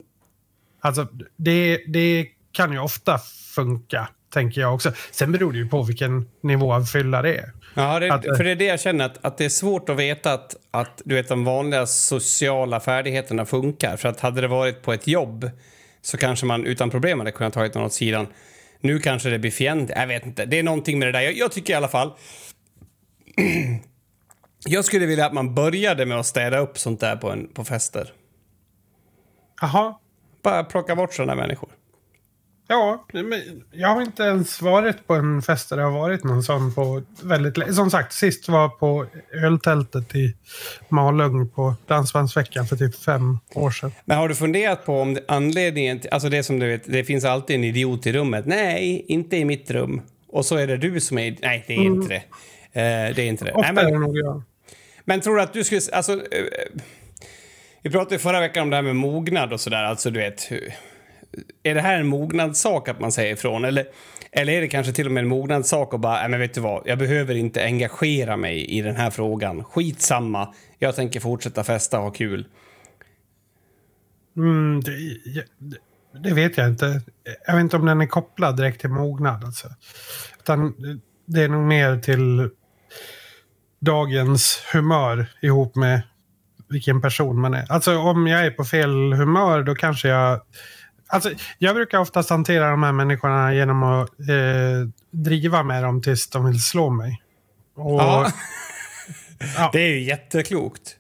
Alltså, 0.81 1.07
det, 1.35 1.81
det 1.87 2.27
kan 2.51 2.71
ju 2.71 2.79
ofta 2.79 3.19
funka, 3.55 4.07
tänker 4.33 4.61
jag 4.61 4.73
också. 4.73 4.91
Sen 5.11 5.31
beror 5.31 5.51
det 5.51 5.57
ju 5.57 5.69
på 5.69 5.83
vilken 5.83 6.29
nivå 6.41 6.73
av 6.73 6.85
fylla 6.85 7.21
det 7.21 7.37
är. 7.37 7.51
Ja, 7.73 7.99
det, 7.99 8.13
att, 8.13 8.23
för 8.37 8.43
det 8.43 8.51
är 8.51 8.55
det 8.55 8.65
jag 8.65 8.79
känner, 8.79 9.05
att, 9.05 9.25
att 9.25 9.37
det 9.37 9.45
är 9.45 9.49
svårt 9.49 9.89
att 9.89 9.97
veta 9.97 10.33
att, 10.33 10.55
att 10.71 11.01
du 11.05 11.15
vet, 11.15 11.27
de 11.27 11.45
vanliga 11.45 11.85
sociala 11.85 12.79
färdigheterna 12.79 13.45
funkar. 13.45 13.97
För 13.97 14.09
att 14.09 14.19
hade 14.19 14.41
det 14.41 14.47
varit 14.47 14.81
på 14.81 14.93
ett 14.93 15.07
jobb 15.07 15.49
så 16.01 16.17
kanske 16.17 16.45
man 16.45 16.65
utan 16.65 16.89
problem 16.89 17.19
hade 17.19 17.31
kunnat 17.31 17.53
ta 17.53 17.61
något 17.63 17.75
åt 17.75 17.93
sidan. 17.93 18.27
Nu 18.85 18.99
kanske 18.99 19.29
det 19.29 19.39
blir 19.39 19.51
fientligt. 19.51 19.99
Jag 19.99 20.07
vet 20.07 20.25
inte. 20.25 20.45
Det 20.45 20.59
är 20.59 20.63
någonting 20.63 20.99
med 20.99 21.07
det 21.07 21.11
där. 21.11 21.21
Jag, 21.21 21.33
jag 21.33 21.51
tycker 21.51 21.73
i 21.73 21.75
alla 21.75 21.87
fall... 21.87 22.13
jag 24.65 24.85
skulle 24.85 25.05
vilja 25.05 25.25
att 25.25 25.33
man 25.33 25.55
började 25.55 26.05
med 26.05 26.19
att 26.19 26.25
städa 26.25 26.57
upp 26.57 26.77
sånt 26.77 26.99
där 26.99 27.15
på, 27.15 27.31
en, 27.31 27.47
på 27.47 27.63
fester. 27.63 28.13
Jaha. 29.61 29.95
Bara 30.41 30.63
plocka 30.63 30.95
bort 30.95 31.13
sådana 31.13 31.35
människor. 31.35 31.69
Ja, 32.67 33.05
men 33.11 33.63
jag 33.71 33.87
har 33.87 34.01
inte 34.01 34.23
ens 34.23 34.61
varit 34.61 35.07
på 35.07 35.13
en 35.13 35.41
fest 35.41 35.69
där 35.69 35.77
det 35.77 35.83
har 35.83 35.91
varit 35.91 36.23
någon 36.23 36.43
sån 36.43 36.73
på 36.73 37.01
väldigt 37.21 37.57
länge. 37.57 37.73
Som 37.73 37.91
sagt, 37.91 38.13
sist 38.13 38.49
var 38.49 38.69
på 38.69 39.05
öltältet 39.33 40.15
i 40.15 40.35
Malung 40.89 41.49
på 41.49 41.75
Dansbandsveckan 41.87 42.67
för 42.67 42.75
typ 42.75 42.95
fem 42.95 43.39
år 43.53 43.71
sedan. 43.71 43.91
Men 44.05 44.17
har 44.17 44.29
du 44.29 44.35
funderat 44.35 44.85
på 44.85 45.01
om 45.01 45.17
anledningen 45.27 45.99
till, 45.99 46.09
alltså 46.09 46.29
det 46.29 46.43
som 46.43 46.59
du 46.59 46.67
vet, 46.67 46.83
det 46.85 47.03
finns 47.03 47.25
alltid 47.25 47.55
en 47.55 47.63
idiot 47.63 48.07
i 48.07 48.13
rummet. 48.13 48.45
Nej, 48.45 49.05
inte 49.07 49.37
i 49.37 49.45
mitt 49.45 49.71
rum. 49.71 50.01
Och 50.27 50.45
så 50.45 50.55
är 50.55 50.67
det 50.67 50.77
du 50.77 51.01
som 51.01 51.17
är, 51.17 51.37
nej 51.41 51.63
det 51.67 51.73
är 51.73 51.77
mm. 51.77 51.93
inte 51.93 52.07
det. 52.07 52.23
Uh, 52.75 53.15
det 53.15 53.21
är 53.21 53.27
inte 53.27 53.45
det. 53.45 53.51
Ofta 53.51 53.71
nej, 53.71 53.73
men, 53.73 53.87
är 53.87 53.91
det 53.91 53.99
nog 53.99 54.17
jag. 54.17 54.43
Men 55.05 55.21
tror 55.21 55.35
du 55.35 55.41
att 55.41 55.53
du 55.53 55.63
skulle, 55.63 55.81
alltså... 55.91 56.13
Uh, 56.13 56.21
vi 57.81 57.91
pratade 57.91 58.19
förra 58.19 58.39
veckan 58.39 58.63
om 58.63 58.69
det 58.69 58.75
här 58.75 58.83
med 58.83 58.95
mognad 58.95 59.53
och 59.53 59.59
sådär, 59.59 59.83
alltså 59.83 60.11
du 60.11 60.19
vet 60.19 60.51
hur 60.51 60.73
är 61.63 61.75
det 61.75 61.81
här 61.81 61.99
en 61.99 62.07
mognadssak 62.07 62.89
att 62.89 62.99
man 62.99 63.11
säger 63.11 63.33
ifrån? 63.33 63.65
Eller, 63.65 63.85
eller 64.31 64.53
är 64.53 64.61
det 64.61 64.67
kanske 64.67 64.93
till 64.93 65.05
och 65.05 65.11
med 65.11 65.21
en 65.21 65.27
mognadssak 65.27 65.93
att 65.93 65.99
bara, 65.99 66.27
men 66.27 66.39
vet 66.39 66.53
du 66.53 66.61
vad, 66.61 66.83
jag 66.85 66.97
behöver 66.97 67.35
inte 67.35 67.63
engagera 67.63 68.37
mig 68.37 68.65
i 68.65 68.81
den 68.81 68.95
här 68.95 69.09
frågan. 69.09 69.63
Skitsamma, 69.63 70.53
jag 70.79 70.95
tänker 70.95 71.19
fortsätta 71.19 71.63
festa 71.63 71.97
och 71.97 72.03
ha 72.03 72.11
kul. 72.11 72.47
Mm, 74.37 74.81
det, 74.81 74.91
det, 76.23 76.33
vet 76.33 76.57
jag 76.57 76.67
inte. 76.67 77.01
Jag 77.47 77.53
vet 77.53 77.61
inte 77.61 77.77
om 77.77 77.85
den 77.85 78.01
är 78.01 78.07
kopplad 78.07 78.57
direkt 78.57 78.81
till 78.81 78.89
mognad. 78.89 79.43
Alltså. 79.43 79.67
Utan 80.39 80.73
det 81.25 81.43
är 81.43 81.49
nog 81.49 81.63
mer 81.63 81.99
till 81.99 82.49
dagens 83.79 84.63
humör 84.73 85.27
ihop 85.41 85.75
med 85.75 86.01
vilken 86.69 87.01
person 87.01 87.41
man 87.41 87.53
är. 87.53 87.71
Alltså 87.71 87.97
om 87.97 88.27
jag 88.27 88.45
är 88.45 88.51
på 88.51 88.63
fel 88.63 89.13
humör 89.13 89.63
då 89.63 89.75
kanske 89.75 90.07
jag 90.07 90.41
Alltså, 91.07 91.31
jag 91.57 91.75
brukar 91.75 91.99
oftast 91.99 92.29
hantera 92.29 92.69
de 92.69 92.83
här 92.83 92.91
människorna 92.91 93.53
genom 93.53 93.83
att 93.83 94.09
eh, 94.19 94.89
driva 95.11 95.63
med 95.63 95.83
dem 95.83 96.01
tills 96.01 96.29
de 96.29 96.45
vill 96.45 96.61
slå 96.61 96.89
mig. 96.89 97.21
Och, 97.75 98.01
ja. 98.01 98.31
ja. 99.57 99.69
Det 99.73 99.81
är 99.81 99.87
ju 99.87 100.03
jätteklokt. 100.03 100.95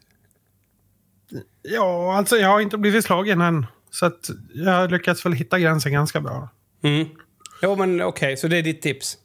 Ja, 1.61 2.17
alltså 2.17 2.37
jag 2.37 2.49
har 2.49 2.59
inte 2.59 2.77
blivit 2.77 3.05
slagen 3.05 3.41
än. 3.41 3.65
Så 3.91 4.05
att 4.05 4.29
jag 4.53 4.71
har 4.71 4.87
lyckats 4.89 5.25
väl 5.25 5.33
hitta 5.33 5.59
gränsen 5.59 5.93
ganska 5.93 6.21
bra. 6.21 6.49
Mm. 6.83 7.07
Jo, 7.61 7.75
men 7.75 8.01
okej, 8.01 8.07
okay, 8.07 8.37
så 8.37 8.47
det 8.47 8.57
är 8.57 8.63
ditt 8.63 8.81
tips? 8.81 9.17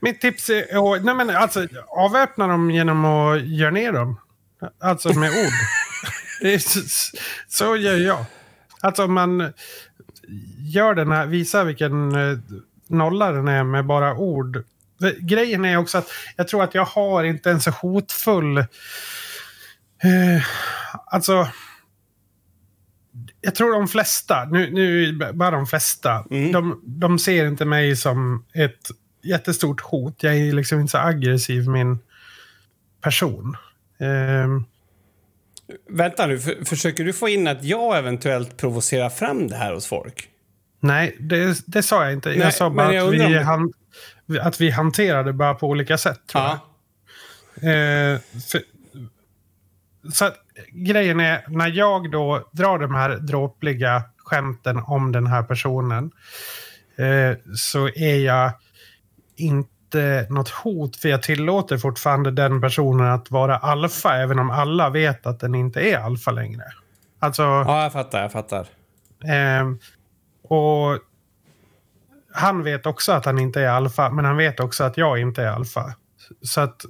Mitt 0.00 0.20
tips 0.20 0.50
är 0.50 1.00
nej 1.00 1.14
men, 1.14 1.30
alltså, 1.30 1.66
avväpna 1.88 2.46
dem 2.46 2.70
genom 2.70 3.04
att 3.04 3.46
göra 3.46 3.70
ner 3.70 3.92
dem. 3.92 4.20
Alltså 4.80 5.18
med 5.18 5.30
ord. 5.30 6.60
så, 6.60 6.80
så 7.48 7.76
gör 7.76 7.96
jag. 7.96 8.24
Alltså 8.82 9.04
om 9.04 9.14
man 9.14 9.52
gör 10.58 10.94
den 10.94 11.12
här, 11.12 11.26
visar 11.26 11.64
vilken 11.64 12.14
eh, 12.14 12.38
nolla 12.86 13.32
den 13.32 13.48
är 13.48 13.64
med 13.64 13.86
bara 13.86 14.16
ord. 14.16 14.64
Grejen 15.20 15.64
är 15.64 15.76
också 15.76 15.98
att 15.98 16.08
jag 16.36 16.48
tror 16.48 16.62
att 16.62 16.74
jag 16.74 16.84
har 16.84 17.24
inte 17.24 17.50
en 17.50 17.60
så 17.60 17.70
hotfull... 17.70 18.58
Eh, 18.58 18.66
alltså... 21.06 21.48
Jag 23.40 23.54
tror 23.54 23.72
de 23.72 23.88
flesta, 23.88 24.44
nu, 24.44 24.70
nu 24.70 25.12
bara 25.34 25.50
de 25.50 25.66
flesta, 25.66 26.24
mm. 26.30 26.52
de, 26.52 26.82
de 26.84 27.18
ser 27.18 27.46
inte 27.46 27.64
mig 27.64 27.96
som 27.96 28.44
ett 28.54 28.90
jättestort 29.22 29.80
hot. 29.80 30.22
Jag 30.22 30.36
är 30.36 30.52
liksom 30.52 30.80
inte 30.80 30.90
så 30.90 30.98
aggressiv 30.98 31.68
min 31.68 31.98
person. 33.00 33.56
Eh, 34.00 34.62
Vänta 35.90 36.26
nu, 36.26 36.38
för, 36.38 36.64
försöker 36.64 37.04
du 37.04 37.12
få 37.12 37.28
in 37.28 37.48
att 37.48 37.64
jag 37.64 37.98
eventuellt 37.98 38.56
provocerar 38.56 39.08
fram 39.10 39.48
det 39.48 39.56
här 39.56 39.72
hos 39.74 39.86
folk? 39.86 40.28
Nej, 40.80 41.16
det, 41.20 41.58
det 41.66 41.82
sa 41.82 42.04
jag 42.04 42.12
inte. 42.12 42.28
Nej, 42.28 42.38
jag 42.38 42.54
sa 42.54 42.70
bara 42.70 42.94
jag 42.94 43.08
att, 43.08 43.14
vi 43.14 43.38
om- 43.38 43.44
han, 43.44 43.72
att 44.40 44.60
vi 44.60 44.70
hanterar 44.70 45.24
det 45.24 45.32
bara 45.32 45.54
på 45.54 45.68
olika 45.68 45.98
sätt. 45.98 46.20
Tror 46.26 46.42
Ja. 46.44 46.58
jag. 47.54 48.12
Eh, 48.12 48.18
för, 48.50 48.62
så 50.12 50.24
att, 50.24 50.34
grejen 50.72 51.20
är, 51.20 51.44
när 51.48 51.68
jag 51.68 52.10
då 52.10 52.48
drar 52.52 52.78
de 52.78 52.94
här 52.94 53.10
dråpliga 53.16 54.02
skämten 54.16 54.78
om 54.78 55.12
den 55.12 55.26
här 55.26 55.42
personen 55.42 56.10
eh, 56.96 57.36
så 57.56 57.88
är 57.88 58.16
jag 58.18 58.52
inte 59.36 59.71
något 60.28 60.48
hot 60.48 60.96
för 60.96 61.08
jag 61.08 61.22
tillåter 61.22 61.78
fortfarande 61.78 62.30
den 62.30 62.60
personen 62.60 63.06
att 63.06 63.30
vara 63.30 63.56
alfa 63.56 64.16
även 64.16 64.38
om 64.38 64.50
alla 64.50 64.90
vet 64.90 65.26
att 65.26 65.40
den 65.40 65.54
inte 65.54 65.80
är 65.80 65.98
alfa 65.98 66.30
längre. 66.30 66.64
Alltså... 67.18 67.42
Ja, 67.42 67.82
jag 67.82 67.92
fattar, 67.92 68.22
jag 68.22 68.32
fattar. 68.32 68.66
Ehm, 69.24 69.78
och 70.42 70.98
han 72.32 72.62
vet 72.62 72.86
också 72.86 73.12
att 73.12 73.24
han 73.24 73.38
inte 73.38 73.60
är 73.60 73.68
alfa, 73.68 74.10
men 74.10 74.24
han 74.24 74.36
vet 74.36 74.60
också 74.60 74.84
att 74.84 74.96
jag 74.96 75.20
inte 75.20 75.42
är 75.42 75.48
alfa. 75.48 75.94
Så 76.42 76.60
att 76.60 76.84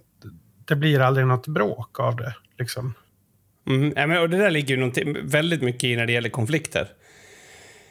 det 0.65 0.77
blir 0.77 1.01
aldrig 1.01 1.27
något 1.27 1.47
bråk 1.47 2.01
av 2.01 2.17
det. 2.17 2.35
Liksom. 2.59 2.95
Mm, 3.69 3.93
ja, 3.97 4.07
men, 4.07 4.19
och 4.19 4.31
det 4.31 4.39
där 4.39 4.51
ligger 4.51 4.77
ju 4.77 5.23
väldigt 5.23 5.63
mycket 5.63 5.85
i 5.85 5.97
när 5.97 6.07
det 6.07 6.13
gäller 6.13 6.29
konflikter. 6.29 6.89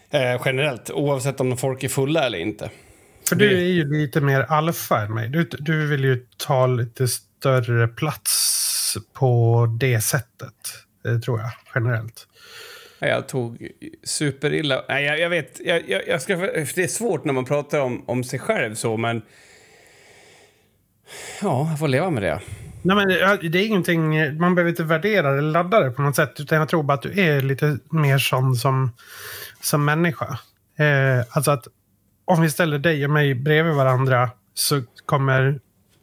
Eh, 0.10 0.42
generellt, 0.46 0.90
oavsett 0.92 1.42
om 1.42 1.58
folk 1.58 1.84
är 1.84 1.90
fulla 1.90 2.26
eller 2.26 2.38
inte. 2.38 2.70
För 3.32 3.36
du 3.36 3.58
är 3.58 3.72
ju 3.72 3.92
lite 3.92 4.22
mer 4.22 4.42
alfa 4.42 5.02
än 5.02 5.14
mig. 5.14 5.30
Du, 5.30 5.44
du 5.44 5.88
vill 5.88 6.04
ju 6.04 6.26
ta 6.38 6.68
lite 6.68 7.08
större 7.08 7.88
plats 7.88 8.98
på 9.14 9.68
det 9.80 10.02
sättet, 10.02 10.54
eh, 11.06 11.20
tror 11.20 11.40
jag, 11.40 11.50
generellt. 11.76 12.28
Ja, 13.00 13.08
Jag 13.08 13.28
tog 13.28 13.68
superilla... 14.04 14.84
Nej, 14.90 15.06
jag, 15.06 15.20
jag 15.20 15.30
vet. 15.30 15.60
Jag, 15.66 15.90
jag, 15.90 16.08
jag 16.08 16.22
ska, 16.22 16.36
det 16.36 16.78
är 16.78 16.88
svårt 16.88 17.26
när 17.26 17.34
man 17.34 17.46
pratar 17.46 17.80
om, 17.80 18.04
om 18.10 18.24
sig 18.24 18.40
själv 18.40 18.76
så, 18.76 18.98
men... 18.98 19.22
Ja, 21.42 21.68
jag 21.70 21.80
får 21.80 21.88
leva 21.88 22.10
med 22.10 22.24
det. 22.24 22.42
Nej, 22.82 22.96
men 22.96 23.08
det 23.08 23.50
det 23.50 23.60
är 23.60 23.68
ingenting, 23.68 24.38
man 24.38 24.56
behöver 24.56 24.70
inte 24.70 24.84
värdera 24.84 25.30
eller 25.30 25.42
ladda 25.42 25.80
det 25.80 25.92
på 25.92 26.02
något 26.02 26.16
sätt. 26.16 26.40
Utan 26.40 26.58
jag 26.58 26.70
tror 26.70 26.84
bara 26.84 26.94
att 26.94 27.02
du 27.02 27.22
är 27.22 27.42
lite 27.42 27.78
mer 27.90 28.18
sån 28.18 28.56
som, 28.56 28.92
som 29.62 29.86
människa. 29.86 30.40
Eh, 30.78 31.26
alltså 31.30 31.52
att 31.52 31.68
om 32.32 32.42
vi 32.42 32.50
ställer 32.50 32.80
dig 32.80 33.06
och 33.06 33.12
mig 33.12 33.36
bredvid 33.36 33.74
varandra 33.74 34.30
så 34.54 34.82
kommer 35.06 35.60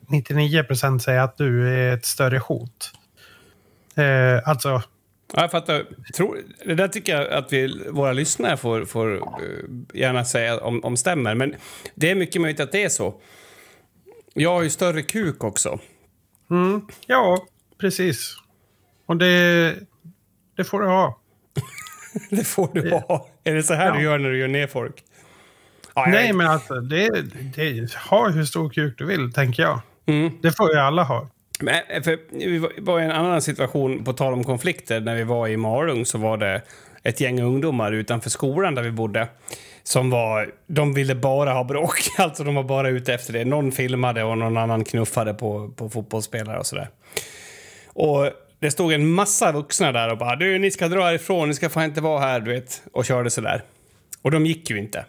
99% 0.09 0.99
säga 0.99 1.23
att 1.23 1.37
du 1.37 1.69
är 1.69 1.95
ett 1.95 2.05
större 2.07 2.39
hot. 2.39 2.93
Eh, 3.97 4.49
alltså, 4.49 4.83
Ja, 5.33 5.41
jag 5.41 5.51
fattar. 5.51 5.85
Tror, 6.15 6.39
det 6.65 6.75
där 6.75 6.89
tycker 6.89 7.17
jag 7.17 7.33
att 7.33 7.53
vi, 7.53 7.89
våra 7.91 8.13
lyssnare 8.13 8.57
får, 8.57 8.85
får 8.85 9.17
eh, 9.17 9.23
gärna 9.95 10.25
säga 10.25 10.61
om, 10.61 10.85
om 10.85 10.97
stämmer. 10.97 11.35
Men 11.35 11.55
det 11.95 12.11
är 12.11 12.15
mycket 12.15 12.43
möjligt 12.43 12.61
att 12.61 12.73
det 12.73 12.85
är 12.85 12.89
så. 12.89 13.15
Jag 14.35 14.51
har 14.55 14.63
ju 14.63 14.71
större 14.71 15.03
kuk 15.03 15.45
också. 15.45 15.79
mm, 16.51 16.87
ja, 17.07 17.47
precis. 17.81 18.37
Och 19.07 19.17
det, 19.17 19.75
det 20.57 20.65
får 20.65 20.81
du 20.81 20.87
ha. 20.87 21.21
Det 22.31 22.45
får 22.45 22.69
du 22.75 22.91
ha. 22.91 23.29
Är 23.45 23.55
det 23.55 23.63
så 23.63 23.75
här 23.75 23.87
Ja. 23.87 23.95
du 23.95 24.03
gör 24.03 24.19
när 24.19 24.31
du 24.31 24.39
gör 24.39 24.49
ner 24.49 24.67
folk? 24.67 25.05
Nej, 26.07 26.33
men 26.33 26.47
alltså, 26.47 26.75
det, 26.75 27.09
det, 27.57 27.95
ha 28.11 28.29
hur 28.29 28.45
stor 28.45 28.71
kuk 28.71 28.95
du 28.99 29.07
vill, 29.07 29.33
tänker 29.33 29.63
jag. 29.63 29.81
Mm. 30.07 30.31
Det 30.43 30.53
får 30.57 30.73
ju 30.75 30.79
alla 30.81 31.03
ha. 31.03 31.29
Men, 31.61 31.75
eh, 31.89 32.03
för, 32.03 32.19
vi 32.31 32.59
var- 32.79 33.01
i 33.01 33.05
en 33.05 33.11
annan 33.11 33.43
situation, 33.43 34.05
på 34.05 34.13
tal 34.13 34.33
om 34.33 34.45
konflikter, 34.45 35.01
när 35.01 35.15
vi 35.15 35.25
var 35.25 35.49
i 35.49 35.57
Malung 35.57 36.07
så 36.07 36.19
var 36.19 36.37
det 36.37 36.63
ett 37.03 37.21
gäng 37.21 37.43
ungdomar 37.43 37.93
utanför 37.93 38.31
skolan 38.31 38.75
där 38.75 38.83
vi 38.83 38.91
bodde 38.91 39.29
som 39.83 40.11
var, 40.11 40.51
de 40.67 40.95
ville 40.95 41.15
bara 41.15 41.53
ha 41.53 41.65
bråk. 41.65 41.99
Alltså 42.19 42.45
de 42.45 42.55
var 42.55 42.63
bara 42.63 42.89
ute 42.89 43.15
efter 43.15 43.33
det. 43.33 43.45
Någon 43.45 43.73
filmade 43.73 44.25
och 44.25 44.39
någon 44.39 44.57
annan 44.57 44.85
knuffade 44.85 45.35
på, 45.35 45.69
på 45.77 45.89
fotbollsspelare 45.91 46.59
och 46.59 46.67
sådär. 46.67 46.89
Och 47.87 48.31
det 48.61 48.71
stod 48.71 48.93
en 48.93 49.07
massa 49.13 49.53
vuxna 49.53 49.93
där 49.93 50.11
och 50.11 50.19
bara 50.19 50.37
du, 50.37 50.59
ni 50.59 50.71
ska 50.71 50.89
dra 50.89 51.05
härifrån, 51.05 51.49
ni 51.49 51.55
ska 51.55 51.69
fan 51.69 51.85
inte 51.85 52.01
vara 52.01 52.21
här, 52.21 52.41
du 52.41 52.51
vet. 52.53 52.83
Och 52.93 53.05
körde 53.05 53.31
sådär. 53.31 53.63
Och 54.23 54.31
de 54.31 54.47
gick 54.47 54.71
ju 54.71 54.79
inte. 54.79 55.05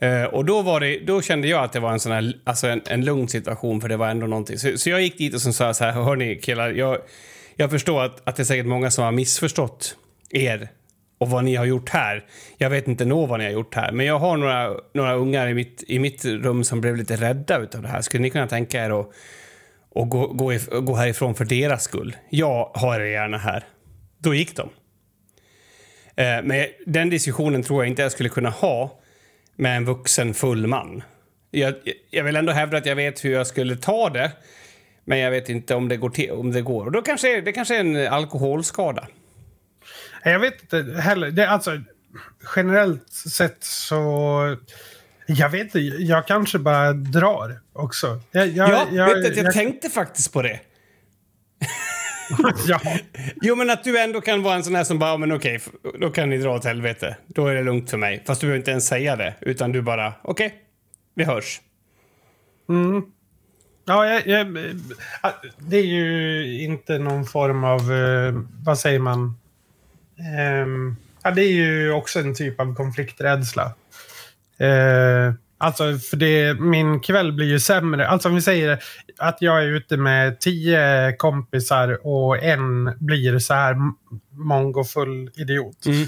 Eh, 0.00 0.24
och 0.24 0.44
då, 0.44 0.62
var 0.62 0.80
det, 0.80 0.98
då 0.98 1.22
kände 1.22 1.48
jag 1.48 1.64
att 1.64 1.72
det 1.72 1.80
var 1.80 1.92
en 1.92 2.00
sån 2.00 2.12
här, 2.12 2.32
alltså 2.44 2.66
en, 2.66 2.82
en 2.86 3.04
lugn 3.04 3.28
situation 3.28 3.80
för 3.80 3.88
det 3.88 3.96
var 3.96 4.08
ändå 4.08 4.26
någonting. 4.26 4.58
Så, 4.58 4.78
så 4.78 4.90
jag 4.90 5.02
gick 5.02 5.18
dit 5.18 5.34
och 5.34 5.42
sen 5.42 5.52
sa 5.52 5.66
jag 5.66 5.76
så 5.76 5.84
här, 5.84 5.92
hörni 5.92 6.36
killar, 6.36 6.70
jag, 6.70 6.98
jag 7.56 7.70
förstår 7.70 8.02
att, 8.02 8.28
att 8.28 8.36
det 8.36 8.42
är 8.42 8.44
säkert 8.44 8.66
många 8.66 8.90
som 8.90 9.04
har 9.04 9.12
missförstått 9.12 9.96
er 10.30 10.68
och 11.18 11.30
vad 11.30 11.44
ni 11.44 11.54
har 11.54 11.64
gjort 11.64 11.88
här. 11.88 12.24
Jag 12.58 12.70
vet 12.70 12.88
inte 12.88 13.04
nå 13.04 13.26
vad 13.26 13.38
ni 13.38 13.44
har 13.44 13.52
gjort 13.52 13.74
här, 13.74 13.92
men 13.92 14.06
jag 14.06 14.18
har 14.18 14.36
några, 14.36 14.74
några 14.94 15.14
ungar 15.14 15.48
i 15.48 15.54
mitt, 15.54 15.84
i 15.86 15.98
mitt 15.98 16.24
rum 16.24 16.64
som 16.64 16.80
blev 16.80 16.96
lite 16.96 17.16
rädda 17.16 17.58
utav 17.58 17.82
det 17.82 17.88
här. 17.88 18.00
Skulle 18.00 18.22
ni 18.22 18.30
kunna 18.30 18.46
tänka 18.46 18.84
er 18.84 19.00
att 19.00 19.10
och 19.92 20.08
gå, 20.08 20.26
gå, 20.26 20.52
if- 20.52 20.80
gå 20.80 20.94
härifrån 20.94 21.34
för 21.34 21.44
deras 21.44 21.82
skull? 21.82 22.16
Jag 22.30 22.70
har 22.74 23.00
er 23.00 23.06
gärna 23.06 23.38
här. 23.38 23.64
Då 24.18 24.34
gick 24.34 24.56
de. 24.56 24.68
Eh, 26.16 26.42
men 26.42 26.66
den 26.86 27.10
diskussionen 27.10 27.62
tror 27.62 27.82
jag 27.84 27.88
inte 27.90 28.02
jag 28.02 28.12
skulle 28.12 28.28
kunna 28.28 28.50
ha 28.50 28.99
med 29.60 29.76
en 29.76 29.84
vuxen 29.84 30.34
full 30.34 30.66
man. 30.66 31.02
Jag, 31.50 31.74
jag 32.10 32.24
vill 32.24 32.36
ändå 32.36 32.52
hävda 32.52 32.78
att 32.78 32.86
jag 32.86 32.96
vet 32.96 33.24
hur 33.24 33.32
jag 33.32 33.46
skulle 33.46 33.76
ta 33.76 34.10
det, 34.10 34.32
men 35.04 35.18
jag 35.18 35.30
vet 35.30 35.48
inte 35.48 35.74
om 35.74 35.88
det 35.88 35.96
går. 35.96 36.10
Till, 36.10 36.30
om 36.30 36.52
det, 36.52 36.62
går. 36.62 36.84
Och 36.86 36.92
då 36.92 37.02
kanske 37.02 37.40
det 37.40 37.52
kanske 37.52 37.76
är 37.76 37.80
en 37.80 38.12
alkoholskada. 38.12 39.08
Jag 40.24 40.40
vet 40.40 40.62
inte 40.62 41.00
heller. 41.00 41.30
Det, 41.30 41.48
alltså, 41.48 41.80
generellt 42.56 43.08
sett 43.12 43.64
så... 43.64 44.56
Jag 45.26 45.48
vet 45.48 45.62
inte. 45.62 45.80
Jag 45.80 46.26
kanske 46.26 46.58
bara 46.58 46.92
drar 46.92 47.60
också. 47.72 48.20
Jag, 48.30 48.48
jag, 48.48 48.70
Ja, 48.70 48.86
jag, 48.92 49.14
vet 49.14 49.34
du, 49.34 49.40
jag, 49.40 49.52
tänkte 49.52 49.90
faktiskt 49.90 50.32
på 50.32 50.42
det. 50.42 50.60
ja, 52.66 52.80
Jo, 53.42 53.54
men 53.56 53.70
att 53.70 53.84
du 53.84 53.98
ändå 54.00 54.20
kan 54.20 54.42
vara 54.42 54.54
en 54.54 54.64
sån 54.64 54.74
här 54.74 54.84
som 54.84 54.98
bara, 54.98 55.10
"Ja, 55.10 55.16
men 55.16 55.32
okej, 55.32 55.54
f- 55.56 55.68
då 56.00 56.10
kan 56.10 56.30
ni 56.30 56.38
dra 56.38 56.54
åt 56.56 56.64
helvete. 56.64 57.16
Då 57.26 57.46
är 57.46 57.54
det 57.54 57.62
lugnt 57.62 57.90
för 57.90 57.98
mig. 57.98 58.22
Fast 58.26 58.40
du 58.40 58.46
behöver 58.46 58.58
inte 58.58 58.70
ens 58.70 58.86
säga 58.86 59.16
det, 59.16 59.34
utan 59.40 59.72
du 59.72 59.82
bara, 59.82 60.12
okej, 60.22 60.54
vi 61.14 61.24
hörs. 61.24 61.60
ja 63.86 64.06
jag, 64.06 64.26
jag, 64.26 64.56
äh, 64.56 65.30
det 65.58 65.76
är 65.76 65.84
ju 65.86 66.62
inte 66.62 66.98
någon 66.98 67.24
form 67.26 67.64
av... 67.64 67.92
eh, 67.92 68.34
vad 68.64 68.78
säger 68.78 68.98
man? 68.98 69.38
Ehm, 70.38 70.96
ja, 71.22 71.30
det 71.30 71.42
är 71.44 71.52
ju 71.52 71.92
också 71.92 72.20
en 72.20 72.34
typ 72.34 72.60
av 72.60 72.74
konflikträdsla. 72.74 73.72
Alltså, 75.62 75.98
för 75.98 76.16
det, 76.16 76.60
min 76.60 77.00
kväll 77.00 77.32
blir 77.32 77.46
ju 77.46 77.60
sämre. 77.60 78.08
Alltså 78.08 78.28
om 78.28 78.34
vi 78.34 78.42
säger 78.42 78.82
att 79.18 79.42
jag 79.42 79.62
är 79.62 79.66
ute 79.66 79.96
med 79.96 80.40
tio 80.40 81.12
kompisar 81.12 82.06
och 82.06 82.42
en 82.42 82.92
blir 82.98 83.38
så 83.38 83.54
här 83.54 83.76
mongofull 84.30 85.30
idiot. 85.36 85.86
Mm. 85.86 86.06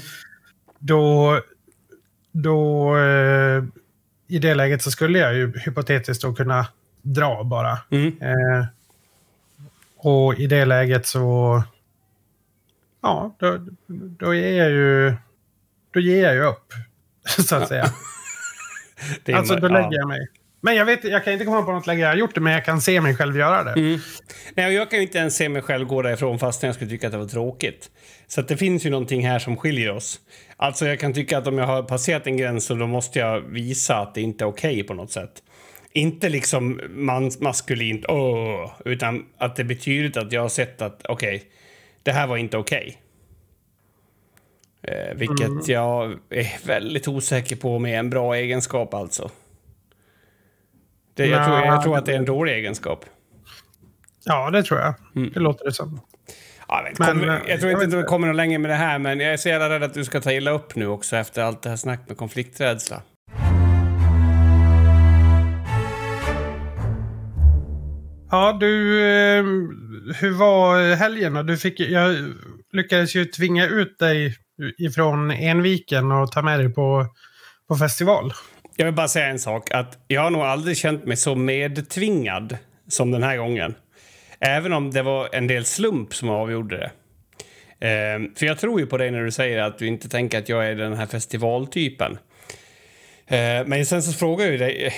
Då, 0.79 1.41
då 2.33 2.97
eh, 2.97 3.65
i 4.29 4.39
det 4.39 4.55
läget 4.55 4.83
så 4.83 4.91
skulle 4.91 5.19
jag 5.19 5.35
ju 5.35 5.59
hypotetiskt 5.59 6.23
då 6.23 6.35
kunna 6.35 6.67
dra 7.03 7.45
bara. 7.45 7.79
Mm. 7.91 8.23
Eh, 8.23 8.67
och 9.97 10.35
i 10.39 10.47
det 10.47 10.65
läget 10.65 11.07
så... 11.07 11.63
Ja, 13.03 13.37
då, 13.39 13.59
då 14.19 14.35
ger 14.35 14.59
jag 14.59 14.71
ju... 14.71 15.15
Då 15.91 16.01
ger 16.01 16.25
jag 16.25 16.35
ju 16.35 16.43
upp. 16.43 16.73
Så 17.49 17.57
att 17.57 17.69
säga. 17.69 17.93
Det 19.25 19.33
Alltså 19.33 19.57
då 19.57 19.69
ja. 19.69 19.73
lägger 19.73 19.99
jag 19.99 20.09
mig. 20.09 20.29
Men 20.65 20.77
jag, 20.77 20.85
vet, 20.85 21.05
jag 21.05 21.25
kan 21.25 21.33
inte 21.33 21.45
komma 21.45 21.63
på 21.63 21.73
något 21.73 21.87
läge 21.87 22.01
jag 22.01 22.09
har 22.09 22.17
gjort 22.17 22.35
det, 22.35 22.41
men 22.41 22.53
jag 22.53 22.65
kan 22.65 22.81
se 22.81 23.01
mig 23.01 23.17
själv 23.17 23.39
göra 23.39 23.65
det. 23.65 23.81
Mm. 23.81 24.01
Nej, 24.55 24.75
jag 24.75 24.91
kan 24.91 24.99
ju 24.99 25.03
inte 25.03 25.19
ens 25.19 25.37
se 25.37 25.49
mig 25.49 25.63
själv 25.63 25.87
gå 25.87 26.03
därifrån 26.03 26.39
fast 26.39 26.63
jag 26.63 26.75
skulle 26.75 26.91
tycka 26.91 27.07
att 27.07 27.13
det 27.13 27.19
var 27.19 27.27
tråkigt. 27.27 27.91
Så 28.27 28.43
det 28.43 28.57
finns 28.57 28.87
ju 28.87 28.91
någonting 28.91 29.27
här 29.27 29.39
som 29.39 29.57
skiljer 29.57 29.91
oss. 29.91 30.21
Alltså 30.57 30.87
jag 30.87 31.01
kan 31.01 31.13
tycka 31.13 31.39
att 31.39 31.47
om 31.47 31.59
jag 31.59 31.67
har 31.67 31.83
passerat 31.83 32.27
en 32.27 32.37
gräns 32.37 32.65
så 32.65 32.75
då 32.75 32.87
måste 32.87 33.19
jag 33.19 33.41
visa 33.41 33.97
att 33.97 34.15
det 34.15 34.21
inte 34.21 34.45
är 34.45 34.49
okej 34.49 34.83
på 34.83 34.95
något 34.95 35.11
sätt. 35.11 35.43
Inte 35.93 36.29
liksom 36.29 36.81
man, 36.91 37.31
maskulint, 37.41 38.05
åh, 38.09 38.71
utan 38.85 39.25
att 39.39 39.57
det 39.57 39.65
betyder 39.65 40.21
att 40.21 40.33
jag 40.33 40.43
har 40.43 40.49
sett 40.49 40.83
att 40.83 41.07
okej, 41.09 41.43
det 42.03 42.13
här 42.13 42.27
var 42.27 42.37
inte 42.37 42.57
okej. 42.57 43.02
Eh, 44.83 45.15
vilket 45.15 45.69
jag 45.69 46.19
är 46.31 46.67
väldigt 46.67 47.09
osäker 47.09 47.57
på 47.57 47.79
med 47.79 47.99
en 47.99 48.11
bra 48.11 48.37
egenskap 48.37 48.95
alltså. 48.95 49.31
Det, 51.15 51.27
jag, 51.27 51.47
tror, 51.47 51.59
jag 51.59 51.83
tror 51.83 51.97
att 51.97 52.07
det 52.07 52.13
är 52.13 52.17
en 52.17 52.25
dålig 52.25 52.53
egenskap. 52.53 53.05
Ja, 54.25 54.51
det 54.51 54.63
tror 54.63 54.81
jag. 54.81 54.95
Mm. 55.17 55.31
Det 55.35 55.41
låter 55.41 55.65
det 55.65 55.73
som. 55.73 56.01
Ja, 56.69 56.81
men, 56.85 56.95
Men, 56.99 57.21
kommer, 57.21 57.37
eh, 57.37 57.51
jag 57.51 57.61
tror 57.61 57.73
jag 57.73 57.83
inte 57.83 57.97
vi 57.97 58.03
kommer 58.03 58.27
någon 58.27 58.37
längre 58.37 58.59
med 58.59 58.71
det 58.71 58.75
här, 58.75 58.99
men 58.99 59.21
jag 59.21 59.33
är 59.33 59.37
så 59.37 59.49
jävla 59.49 59.71
rädd 59.71 59.83
att 59.83 59.95
du 59.95 60.05
ska 60.05 60.21
ta 60.21 60.33
illa 60.33 60.51
upp 60.51 60.75
nu 60.75 60.87
också 60.87 61.17
efter 61.17 61.43
allt 61.43 61.63
det 61.63 61.69
här 61.69 61.77
snack 61.77 62.01
med 62.07 62.17
konflikträdsla. 62.17 63.03
Ja, 68.31 68.57
du... 68.61 69.01
Eh, 69.05 69.45
hur 70.21 70.39
var 70.39 70.95
helgen? 70.95 71.47
Du 71.47 71.57
fick, 71.57 71.81
jag 71.81 72.17
lyckades 72.73 73.15
ju 73.15 73.25
tvinga 73.25 73.67
ut 73.67 73.99
dig 73.99 74.37
ifrån 74.79 75.31
Enviken 75.31 76.13
och 76.13 76.33
ta 76.33 76.43
med 76.43 76.61
dig 76.61 76.75
på, 76.75 77.07
på 77.69 77.77
festival. 77.77 78.33
Jag 78.77 78.85
vill 78.85 78.95
bara 78.95 79.09
säga 79.09 79.27
en 79.27 79.39
sak. 79.39 79.71
Att 79.71 80.05
jag 80.09 80.23
har 80.23 80.31
nog 80.31 80.43
aldrig 80.43 80.77
känt 80.77 81.05
mig 81.05 81.17
så 81.17 81.35
medtvingad 81.35 82.57
som 82.89 83.11
den 83.11 83.23
här 83.23 83.37
gången. 83.37 83.75
Även 84.41 84.73
om 84.73 84.91
det 84.91 85.03
var 85.03 85.29
en 85.33 85.47
del 85.47 85.65
slump 85.65 86.15
som 86.15 86.29
avgjorde 86.29 86.77
det. 86.77 86.91
Ehm, 87.87 88.35
för 88.35 88.47
jag 88.47 88.59
tror 88.59 88.81
ju 88.81 88.87
på 88.87 88.99
dig 88.99 89.11
när 89.11 89.25
du 89.25 89.31
säger 89.31 89.63
att 89.63 89.79
du 89.79 89.87
inte 89.87 90.09
tänker 90.09 90.39
att 90.39 90.49
jag 90.49 90.67
är 90.67 90.75
den 90.75 90.93
här 90.93 91.07
festivaltypen. 91.07 92.19
Ehm, 93.27 93.69
men 93.69 93.87
sen 93.87 94.03
så 94.03 94.13
frågade 94.13 94.51
eh, 94.51 94.61
jag 94.61 94.61
dig, 94.61 94.93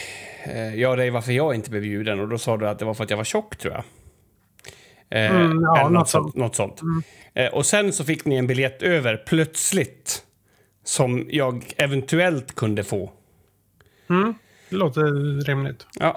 jag 0.80 0.98
dig 0.98 1.10
varför 1.10 1.32
jag 1.32 1.54
inte 1.54 1.70
blev 1.70 1.82
bjuden 1.82 2.20
och 2.20 2.28
då 2.28 2.38
sa 2.38 2.56
du 2.56 2.68
att 2.68 2.78
det 2.78 2.84
var 2.84 2.94
för 2.94 3.04
att 3.04 3.10
jag 3.10 3.16
var 3.16 3.24
tjock 3.24 3.56
tror 3.56 3.74
jag. 3.74 3.84
Eh, 5.14 5.36
Mm, 5.36 5.62
ja, 5.62 5.80
eller 5.80 5.90
något, 5.90 6.08
sånt. 6.08 6.36
Något 6.36 6.56
sånt. 6.56 6.80
Eh, 7.34 7.46
och 7.54 7.66
sen 7.66 7.92
så 7.92 8.04
fick 8.04 8.24
ni 8.24 8.36
en 8.36 8.46
biljett 8.46 8.82
över 8.82 9.16
plötsligt 9.16 10.22
som 10.84 11.26
jag 11.30 11.72
eventuellt 11.76 12.54
kunde 12.54 12.84
få. 12.84 13.12
Mm, 14.10 14.34
det 14.70 14.76
låter 14.76 15.02
rimligt. 15.44 15.86
Ja. 16.00 16.16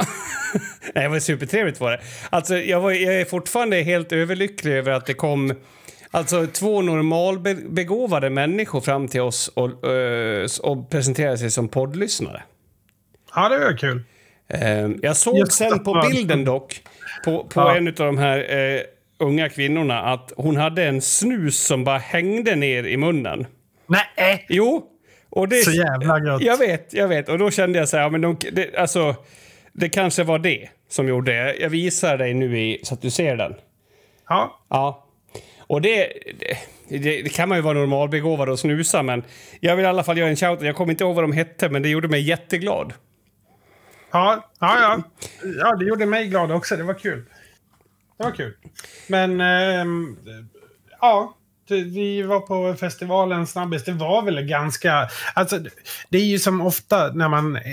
Nej, 0.95 1.03
det 1.03 1.09
var 1.09 1.19
supertrevligt 1.19 1.79
var 1.79 1.91
det. 1.91 1.99
Alltså, 2.29 2.57
jag, 2.57 2.81
var, 2.81 2.91
jag 2.91 3.21
är 3.21 3.25
fortfarande 3.25 3.81
helt 3.81 4.11
överlycklig 4.11 4.73
över 4.73 4.91
att 4.91 5.05
det 5.05 5.13
kom 5.13 5.53
alltså, 6.11 6.47
två 6.47 6.81
normalbegåvade 6.81 8.29
människor 8.29 8.81
fram 8.81 9.07
till 9.07 9.21
oss 9.21 9.47
och, 9.53 9.91
eh, 9.91 10.47
och 10.61 10.89
presenterade 10.89 11.37
sig 11.37 11.51
som 11.51 11.67
poddlyssnare. 11.67 12.43
Ja, 13.35 13.49
det 13.49 13.57
var 13.59 13.77
kul. 13.77 14.03
Eh, 14.47 14.89
jag 15.01 15.17
såg 15.17 15.37
Just 15.37 15.51
sen 15.51 15.83
på 15.83 16.07
bilden 16.11 16.45
dock, 16.45 16.81
på, 17.25 17.43
på 17.43 17.59
Ja. 17.61 17.75
en 17.77 17.87
av 17.87 17.93
de 17.93 18.17
här 18.17 18.57
eh, 18.57 18.81
unga 19.19 19.49
kvinnorna, 19.49 20.01
att 20.01 20.33
hon 20.37 20.57
hade 20.57 20.83
en 20.83 21.01
snus 21.01 21.59
som 21.59 21.83
bara 21.83 21.97
hängde 21.97 22.55
ner 22.55 22.83
i 22.83 22.97
munnen. 22.97 23.47
Nej! 23.87 24.45
Jo! 24.49 24.85
Och 25.29 25.47
det, 25.47 25.55
Så 25.55 25.71
jävla 25.71 26.19
gött. 26.19 26.41
Jag 26.41 26.57
vet, 26.57 26.93
jag 26.93 27.07
vet. 27.07 27.29
Och 27.29 27.37
då 27.39 27.51
kände 27.51 27.79
jag 27.79 27.89
så 27.89 27.97
här, 27.97 28.03
ja, 28.03 28.09
men 28.09 28.21
de, 28.21 28.37
det, 28.51 28.75
alltså, 28.77 29.15
det 29.73 29.89
kanske 29.89 30.23
var 30.23 30.39
det 30.39 30.69
som 30.89 31.07
gjorde 31.07 31.31
det. 31.31 31.55
Jag 31.55 31.69
visar 31.69 32.17
dig 32.17 32.33
nu 32.33 32.59
i, 32.59 32.79
så 32.83 32.93
att 32.93 33.01
du 33.01 33.09
ser 33.09 33.35
den. 33.37 33.53
Ja, 34.29 34.59
Ja. 34.69 35.03
Och 35.59 35.81
det, 35.81 36.07
det, 36.89 36.97
det 37.21 37.33
kan 37.33 37.49
man 37.49 37.57
ju 37.57 37.61
vara 37.61 37.73
normalbegåvad 37.79 38.49
och 38.49 38.59
snusa, 38.59 39.03
men 39.03 39.23
jag 39.59 39.75
vill 39.75 39.85
i 39.85 39.87
alla 39.87 40.03
fall 40.03 40.17
göra 40.17 40.29
en 40.29 40.35
shout. 40.35 40.61
Jag 40.61 40.75
kommer 40.75 40.91
inte 40.93 41.03
ihåg 41.03 41.15
vad 41.15 41.23
de 41.23 41.31
hette, 41.31 41.69
men 41.69 41.81
det 41.81 41.89
gjorde 41.89 42.07
mig 42.07 42.21
jätteglad 42.21 42.93
ja, 44.11 44.51
ja, 44.59 44.79
ja. 44.81 45.01
Ja, 45.57 45.75
det 45.75 45.85
gjorde 45.85 46.05
mig 46.05 46.27
glad 46.27 46.51
också. 46.51 46.77
Det 46.77 46.83
var 46.83 46.93
kul. 46.93 47.25
Det 48.17 48.23
var 48.23 48.31
kul. 48.31 48.53
Men, 49.07 49.41
eh, 49.41 49.85
ja. 51.01 51.33
Vi 51.69 52.21
var 52.21 52.39
på 52.39 52.75
festivalen 52.79 53.47
snabbis. 53.47 53.83
Det 53.83 53.91
var 53.91 54.21
väl 54.21 54.41
ganska... 54.41 55.09
Alltså, 55.33 55.59
det 56.09 56.17
är 56.17 56.25
ju 56.25 56.39
som 56.39 56.61
ofta 56.61 57.13
när 57.13 57.29
man... 57.29 57.55
Eh, 57.55 57.71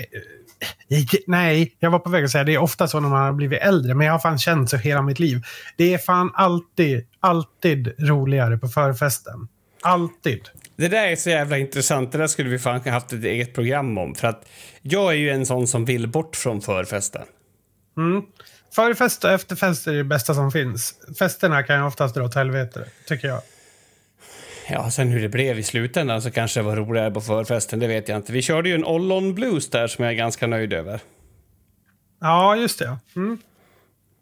eh, 0.89 1.05
nej, 1.27 1.75
jag 1.79 1.91
var 1.91 1.99
på 1.99 2.09
väg 2.09 2.23
att 2.23 2.31
säga 2.31 2.43
det 2.43 2.53
är 2.53 2.61
ofta 2.61 2.87
så 2.87 2.99
när 2.99 3.09
man 3.09 3.25
har 3.25 3.33
blivit 3.33 3.61
äldre. 3.61 3.93
Men 3.93 4.07
jag 4.07 4.13
har 4.13 4.19
fan 4.19 4.39
känt 4.39 4.69
så 4.69 4.77
hela 4.77 5.01
mitt 5.01 5.19
liv. 5.19 5.41
Det 5.77 5.93
är 5.93 5.97
fan 5.97 6.31
alltid, 6.33 7.07
alltid 7.19 7.93
roligare 7.99 8.57
på 8.57 8.67
förfesten. 8.67 9.47
Alltid. 9.81 10.49
Det 10.75 10.87
där 10.87 11.07
är 11.07 11.15
så 11.15 11.29
jävla 11.29 11.57
intressant. 11.57 12.11
Det 12.11 12.17
där 12.17 12.27
skulle 12.27 12.49
vi 12.49 12.59
fan 12.59 12.81
ha 12.81 12.91
haft 12.91 13.13
ett 13.13 13.23
eget 13.23 13.53
program 13.53 13.97
om. 13.97 14.15
För 14.15 14.27
att 14.27 14.45
jag 14.81 15.11
är 15.11 15.17
ju 15.17 15.29
en 15.29 15.45
sån 15.45 15.67
som 15.67 15.85
vill 15.85 16.07
bort 16.07 16.35
från 16.35 16.61
förfesten. 16.61 17.25
Mm. 17.97 18.21
Förfest 18.75 19.23
och 19.23 19.31
efterfest 19.31 19.87
är 19.87 19.93
det 19.93 20.03
bästa 20.03 20.33
som 20.33 20.51
finns. 20.51 20.95
Festerna 21.19 21.63
kan 21.63 21.75
ju 21.79 21.85
oftast 21.85 22.15
dra 22.15 22.23
åt 22.23 22.35
helvete, 22.35 22.85
tycker 23.07 23.27
jag. 23.27 23.41
Ja, 24.69 24.91
sen 24.91 25.07
hur 25.07 25.21
det 25.21 25.29
blev 25.29 25.59
i 25.59 25.63
slutändan 25.63 26.21
så 26.21 26.31
kanske 26.31 26.59
det 26.59 26.63
var 26.63 26.75
roligare 26.75 27.11
på 27.11 27.21
förfesten, 27.21 27.79
det 27.79 27.87
vet 27.87 28.09
jag 28.09 28.15
inte. 28.15 28.33
Vi 28.33 28.41
körde 28.41 28.69
ju 28.69 28.75
en 28.75 28.85
Ollon 28.85 29.35
Blues 29.35 29.69
där 29.69 29.87
som 29.87 30.03
jag 30.03 30.13
är 30.13 30.17
ganska 30.17 30.47
nöjd 30.47 30.73
över. 30.73 30.99
Ja, 32.21 32.55
just 32.55 32.79
det. 32.79 32.97
Mm. 33.15 33.37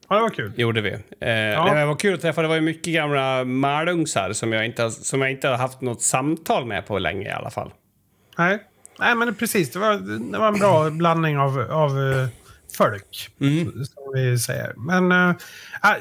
Ja, 0.10 0.16
det 0.16 0.22
var 0.22 0.30
kul. 0.30 0.52
Gjorde 0.56 0.82
vi. 0.82 0.92
Eh, 0.92 1.00
men 1.20 1.76
det 1.76 1.86
var 1.86 1.96
kul 1.96 2.14
att 2.14 2.22
träffa. 2.22 2.42
Det 2.42 2.48
var 2.48 2.56
ju 2.56 2.62
mycket 2.62 2.94
gamla 2.94 3.44
malungsar 3.44 4.34
som 4.34 4.54
jag, 4.54 4.66
inte, 4.66 4.92
som 4.92 5.22
jag 5.22 5.32
inte 5.32 5.48
har 5.48 5.58
haft 5.58 5.82
något 5.82 6.02
samtal 6.02 6.66
med 6.66 6.86
på 6.86 7.00
länge 7.00 7.28
i 7.28 7.32
alla 7.32 7.50
fall. 7.50 7.72
Nej, 8.38 8.60
Nej 9.00 9.16
men 9.16 9.28
det, 9.28 9.34
precis. 9.34 9.72
Det 9.72 9.80
var, 9.80 9.94
det 10.32 10.38
var 10.38 10.48
en 10.48 10.60
bra 10.60 10.90
blandning 10.90 11.38
av, 11.38 11.60
av 11.72 11.90
eh, 11.90 12.28
folk, 12.78 13.30
Mm. 13.40 13.66
som 13.66 14.14
vi 14.14 14.40
säger. 14.40 14.74
Men 14.78 15.12
äh, 15.12 15.30
äh, 15.30 15.96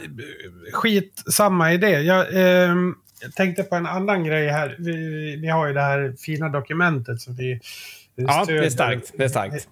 skit 0.72 1.22
samma 1.32 1.72
idé. 1.72 1.88
Jag 1.90 2.26
ehm, 2.32 2.94
tänkte 3.36 3.62
på 3.62 3.74
en 3.74 3.86
annan 3.86 4.24
grej 4.24 4.48
här. 4.48 4.76
Vi, 4.78 5.36
vi 5.36 5.48
har 5.48 5.66
ju 5.66 5.72
det 5.72 5.80
här 5.80 6.14
fina 6.18 6.48
dokumentet 6.48 7.20
som 7.20 7.36
vi 7.36 7.60
Ja, 8.14 8.44
det 8.46 8.58
är 8.58 8.70
starkt. 8.70 9.12
Det 9.16 9.24
är 9.24 9.28
starkt. 9.28 9.68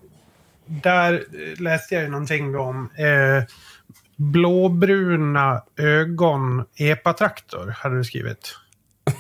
Där 0.66 1.12
eh, 1.12 1.60
läste 1.60 1.94
jag 1.94 2.04
ju 2.04 2.10
någonting 2.10 2.56
om 2.56 2.90
eh, 2.98 3.44
blåbruna 4.20 5.62
ögon 5.76 6.64
epatraktor, 6.76 7.74
hade 7.78 7.96
du 7.96 8.04
skrivit. 8.04 8.54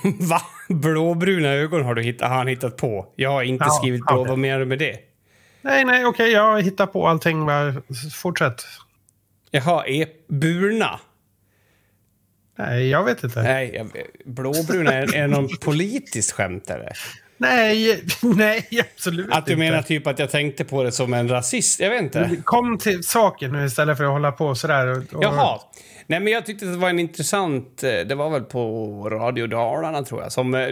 Va? 0.20 0.42
Blåbruna 0.68 1.48
ögon 1.48 1.84
har, 1.84 1.94
du 1.94 2.02
hittat, 2.02 2.28
har 2.28 2.36
han 2.36 2.46
hittat 2.46 2.76
på. 2.76 3.12
Jag 3.16 3.30
har 3.30 3.42
inte 3.42 3.64
Ja, 3.64 3.70
skrivit 3.70 4.06
blå. 4.06 4.24
Vad 4.24 4.38
menar 4.38 4.58
du 4.58 4.66
med 4.66 4.78
det? 4.78 4.98
Nej, 5.62 5.84
nej, 5.84 6.06
okej, 6.06 6.30
jag 6.32 6.62
hittar 6.62 6.86
på 6.86 7.08
allting. 7.08 7.46
Bara 7.46 7.74
fortsätt. 8.14 8.62
Jaha, 9.50 9.86
e 9.86 10.06
burna? 10.28 11.00
Nej, 12.58 12.88
jag 12.88 13.04
vet 13.04 13.24
inte. 13.24 13.42
Nej, 13.42 13.86
blåbruna, 14.24 14.92
är, 14.92 15.14
är 15.14 15.20
det 15.20 15.26
någon 15.26 15.48
politiskt 15.60 16.32
skämt 16.32 16.70
eller? 16.70 16.92
Nej, 17.40 18.02
nej, 18.22 18.68
absolut 18.94 19.28
Att 19.30 19.46
du 19.46 19.52
inte. 19.52 19.64
menar 19.64 19.82
typ 19.82 20.06
att 20.06 20.18
jag 20.18 20.30
tänkte 20.30 20.64
på 20.64 20.82
det 20.82 20.92
som 20.92 21.14
en 21.14 21.28
rasist? 21.28 21.80
Jag 21.80 21.90
vet 21.90 22.02
inte. 22.02 22.30
Kom 22.44 22.78
till 22.78 23.04
saken 23.04 23.52
nu 23.52 23.64
istället 23.66 23.96
för 23.96 24.04
att 24.04 24.10
hålla 24.10 24.32
på 24.32 24.54
sådär. 24.54 24.86
Och, 24.86 24.96
och... 25.14 25.24
Jaha. 25.24 25.58
Nej, 26.06 26.20
men 26.20 26.32
jag 26.32 26.46
tyckte 26.46 26.66
att 26.66 26.72
det 26.72 26.78
var 26.78 26.88
en 26.90 26.98
intressant... 26.98 27.82
eh, 27.82 27.90
Det 28.06 28.14
var 28.14 28.30
väl 28.30 28.42
på 28.42 28.60
Radio 29.10 29.46
Dalarna, 29.46 30.02
tror 30.02 30.22
jag. 30.22 30.32
Som 30.32 30.54
eh, 30.54 30.68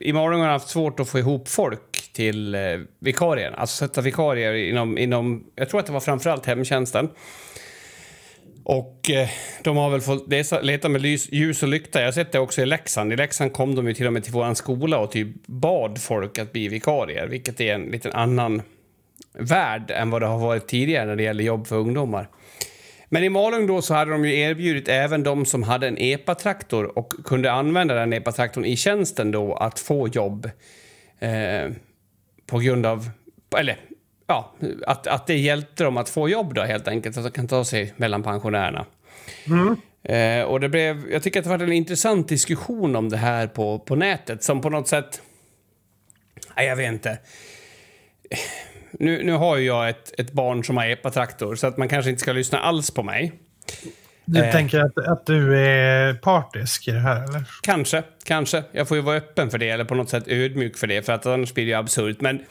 i 0.00 0.12
morgon 0.12 0.40
har 0.40 0.48
haft 0.48 0.68
svårt 0.68 1.00
att 1.00 1.08
få 1.08 1.18
ihop 1.18 1.48
folk 1.48 2.10
till 2.12 2.54
eh, 2.54 2.60
vikarien. 3.00 3.54
Alltså 3.54 3.76
sätta 3.86 4.00
vikarier 4.00 4.52
inom, 4.54 4.98
inom... 4.98 5.44
Jag 5.54 5.68
tror 5.68 5.80
att 5.80 5.86
det 5.86 5.92
var 5.92 6.00
framförallt 6.00 6.46
hemtjänsten. 6.46 7.08
Och 8.68 9.10
eh, 9.10 9.28
de 9.62 9.76
har 9.76 9.90
väl 9.90 10.00
fått 10.00 10.28
leta 10.62 10.88
med 10.88 11.04
ljus 11.04 11.62
och 11.62 11.68
lykta. 11.68 11.98
Jag 11.98 12.06
har 12.06 12.12
sett 12.12 12.32
det 12.32 12.38
också 12.38 12.62
i 12.62 12.66
Leksand. 12.66 13.12
I 13.12 13.16
Leksand 13.16 13.52
kom 13.52 13.74
de 13.74 13.86
ju 13.86 13.94
till 13.94 14.06
och 14.06 14.12
med 14.12 14.24
till 14.24 14.32
vår 14.32 14.54
skola 14.54 14.98
och 14.98 15.10
typ 15.10 15.46
bad 15.46 16.00
folk 16.00 16.38
att 16.38 16.52
bli 16.52 16.68
vikarier. 16.68 17.26
Vilket 17.26 17.60
är 17.60 17.74
en 17.74 17.82
liten 17.82 18.12
annan 18.12 18.62
värld 19.32 19.90
än 19.90 20.10
vad 20.10 20.22
det 20.22 20.26
har 20.26 20.38
varit 20.38 20.68
tidigare 20.68 21.06
när 21.06 21.16
det 21.16 21.22
gäller 21.22 21.44
jobb 21.44 21.66
för 21.66 21.76
ungdomar. 21.76 22.28
Men 23.08 23.24
i 23.24 23.28
Malung 23.28 23.66
då 23.66 23.82
så 23.82 23.94
hade 23.94 24.10
de 24.10 24.24
ju 24.24 24.38
erbjudit 24.38 24.88
även 24.88 25.22
de 25.22 25.46
som 25.46 25.62
hade 25.62 25.88
en 25.88 25.98
EPA-traktor 25.98 26.98
och 26.98 27.12
kunde 27.24 27.52
använda 27.52 27.94
den 27.94 28.12
EPA-traktorn 28.12 28.64
i 28.64 28.76
tjänsten 28.76 29.30
då 29.30 29.54
att 29.54 29.78
få 29.78 30.08
jobb 30.08 30.50
eh, 31.18 31.70
på 32.46 32.58
grund 32.58 32.86
av, 32.86 33.10
eller 33.58 33.78
ja, 34.26 34.54
att, 34.86 35.06
att 35.06 35.26
det 35.26 35.34
hjälpte 35.36 35.84
dem 35.84 35.96
att 35.96 36.08
få 36.08 36.28
jobb 36.28 36.54
då 36.54 36.62
helt 36.62 36.88
enkelt, 36.88 37.16
att 37.16 37.24
de 37.24 37.30
kan 37.30 37.48
ta 37.48 37.64
sig 37.64 37.92
mellan 37.96 38.22
pensionärerna. 38.22 38.86
Eh, 40.02 40.42
och 40.44 40.60
det 40.60 40.68
blev, 40.68 41.10
jag 41.12 41.22
tycker 41.22 41.40
att 41.40 41.44
det 41.44 41.50
var 41.50 41.58
en 41.58 41.72
intressant 41.72 42.28
diskussion 42.28 42.96
om 42.96 43.08
det 43.08 43.16
här 43.16 43.46
på, 43.46 43.78
på 43.78 43.96
nätet 43.96 44.44
som 44.44 44.60
på 44.60 44.70
något 44.70 44.88
sätt, 44.88 45.22
nej 46.56 46.66
jag 46.66 46.76
vet 46.76 46.92
inte. 46.92 47.18
Nu, 48.90 49.22
nu 49.24 49.32
har 49.32 49.56
ju 49.56 49.66
jag 49.66 49.88
ett, 49.88 50.20
ett 50.20 50.32
barn 50.32 50.64
som 50.64 50.76
har 50.76 50.86
epatraktor 50.86 51.54
så 51.54 51.66
att 51.66 51.76
man 51.76 51.88
kanske 51.88 52.10
inte 52.10 52.22
ska 52.22 52.32
lyssna 52.32 52.58
alls 52.58 52.90
på 52.90 53.02
mig. 53.02 53.32
Du 54.24 54.44
Eh. 54.44 54.52
tänker 54.52 54.80
att, 54.80 54.98
att 54.98 55.26
du 55.26 55.58
är 55.58 56.14
partisk 56.14 56.88
i 56.88 56.90
det 56.90 56.98
här, 57.00 57.24
eller? 57.24 57.44
Kanske, 57.62 58.02
kanske. 58.24 58.64
Jag 58.72 58.88
får 58.88 58.96
ju 58.96 59.02
vara 59.02 59.16
öppen 59.16 59.50
för 59.50 59.58
det 59.58 59.68
eller 59.68 59.84
på 59.84 59.94
något 59.94 60.10
sätt 60.10 60.24
ödmjuk 60.28 60.76
för 60.76 60.86
det 60.86 61.02
för 61.02 61.12
att 61.12 61.26
annars 61.26 61.54
blir 61.54 61.64
det 61.64 61.70
ju 61.70 61.76
absurt. 61.76 62.20
Men 62.20 62.44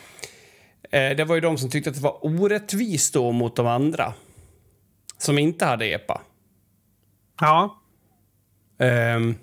det 0.92 1.28
var 1.28 1.36
ju 1.36 1.42
de 1.42 1.58
som 1.58 1.70
tyckte 1.70 1.90
att 1.90 1.96
det 1.96 2.02
var 2.02 2.26
orättvist 2.26 3.14
då 3.14 3.32
mot 3.32 3.56
de 3.56 3.68
andra 3.68 4.14
som 5.18 5.38
inte 5.38 5.66
hade 5.66 5.86
EPA. 5.86 6.22
Ja. 7.42 7.82
Ehm, 8.80 9.36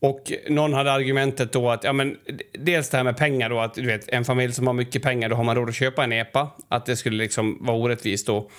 och 0.00 0.32
någon 0.48 0.72
hade 0.72 0.92
argumentet 0.92 1.52
då 1.52 1.70
att, 1.70 1.84
ja 1.84 1.92
men 1.92 2.16
dels 2.52 2.90
det 2.90 2.96
här 2.96 3.04
med 3.04 3.16
pengar 3.16 3.50
då, 3.50 3.60
att 3.60 3.74
du 3.74 3.86
vet, 3.86 4.08
en 4.08 4.24
familj 4.24 4.52
som 4.52 4.66
har 4.66 4.74
mycket 4.74 5.02
pengar, 5.02 5.28
då 5.28 5.36
har 5.36 5.44
man 5.44 5.56
råd 5.56 5.68
att 5.68 5.74
köpa 5.74 6.04
en 6.04 6.12
EPA. 6.12 6.50
Att 6.68 6.86
det 6.86 6.96
skulle 6.96 7.16
liksom 7.16 7.58
vara 7.60 7.76
orättvist 7.76 8.26
då. 8.26 8.50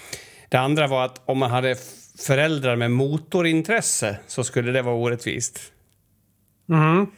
Det 0.49 0.57
andra 0.57 0.87
var 0.87 1.05
att 1.05 1.21
om 1.25 1.37
man 1.37 1.51
hade 1.51 1.75
föräldrar 2.19 2.75
med 2.75 2.91
motorintresse 2.91 4.17
så 4.27 4.43
skulle 4.43 4.71
det 4.71 4.81
vara 4.81 4.95
orättvist. 4.95 5.59
Mhm. 6.65 7.11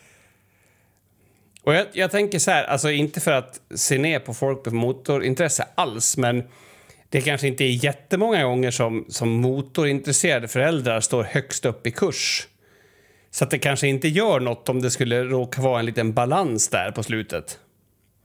Och 1.67 1.73
jag, 1.73 1.85
jag 1.93 2.11
tänker 2.11 2.39
så 2.39 2.51
här, 2.51 2.63
alltså 2.63 2.91
inte 2.91 3.19
för 3.19 3.31
att 3.31 3.59
se 3.75 3.97
ner 3.97 4.19
på 4.19 4.33
folk 4.33 4.65
med 4.65 4.73
motorintresse 4.73 5.67
alls, 5.75 6.17
men 6.17 6.43
det 7.09 7.21
kanske 7.21 7.47
inte 7.47 7.63
är 7.63 7.85
jättemånga 7.85 8.43
gånger 8.43 8.71
som, 8.71 9.05
som 9.09 9.29
motorintresserade 9.29 10.47
föräldrar 10.47 11.01
står 11.01 11.23
högst 11.23 11.65
upp 11.65 11.87
i 11.87 11.91
kurs. 11.91 12.47
Så 13.31 13.43
att 13.43 13.51
det 13.51 13.59
kanske 13.59 13.87
inte 13.87 14.07
gör 14.07 14.39
något 14.39 14.69
om 14.69 14.81
det 14.81 14.91
skulle 14.91 15.23
råka 15.23 15.61
vara 15.61 15.79
en 15.79 15.85
liten 15.85 16.13
balans 16.13 16.69
där 16.69 16.91
på 16.91 17.03
slutet. 17.03 17.59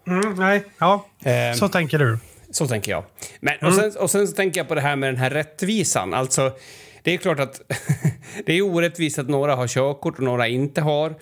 Mm, 0.07 0.35
nej, 0.35 0.65
ja. 0.79 1.07
Eh, 1.25 1.55
Så 1.55 1.69
tänker 1.69 1.99
du. 1.99 2.19
Så 2.51 2.69
tänker 2.69 2.93
jag. 2.93 3.05
Men, 3.41 3.59
och, 3.59 3.75
sen, 3.75 3.93
och 3.99 4.11
sen 4.11 4.29
så 4.29 4.35
tänker 4.35 4.61
jag 4.61 4.69
på 4.69 4.75
det 4.75 4.81
här 4.81 4.97
med 4.97 5.09
den 5.09 5.17
här 5.21 5.31
rättvisan. 5.31 6.15
Alltså, 6.15 6.53
det 7.03 7.15
är 7.15 7.17
klart 7.19 7.41
att 7.41 7.61
det 8.47 8.53
är 8.53 8.63
orättvist 8.63 9.19
att 9.19 9.29
några 9.29 9.55
har 9.55 9.69
körkort 9.69 10.19
och 10.19 10.25
några 10.25 10.49
inte 10.49 10.81
har. 10.81 11.15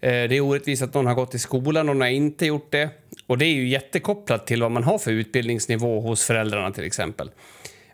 Eh, 0.00 0.10
Det 0.10 0.36
är 0.36 0.40
orättvist 0.40 0.82
att 0.82 0.94
någon 0.94 1.06
har 1.06 1.14
gått 1.14 1.34
i 1.34 1.38
skolan 1.38 1.88
och 1.88 1.96
några 1.96 2.10
inte 2.10 2.46
gjort 2.46 2.72
det. 2.72 2.90
Och 3.26 3.38
det 3.38 3.44
är 3.44 3.54
ju 3.54 3.68
jättekopplat 3.68 4.46
till 4.46 4.62
vad 4.62 4.70
man 4.70 4.84
har 4.84 4.98
för 4.98 5.10
utbildningsnivå 5.10 6.00
hos 6.00 6.24
föräldrarna 6.24 6.70
till 6.70 6.84
exempel. 6.84 7.30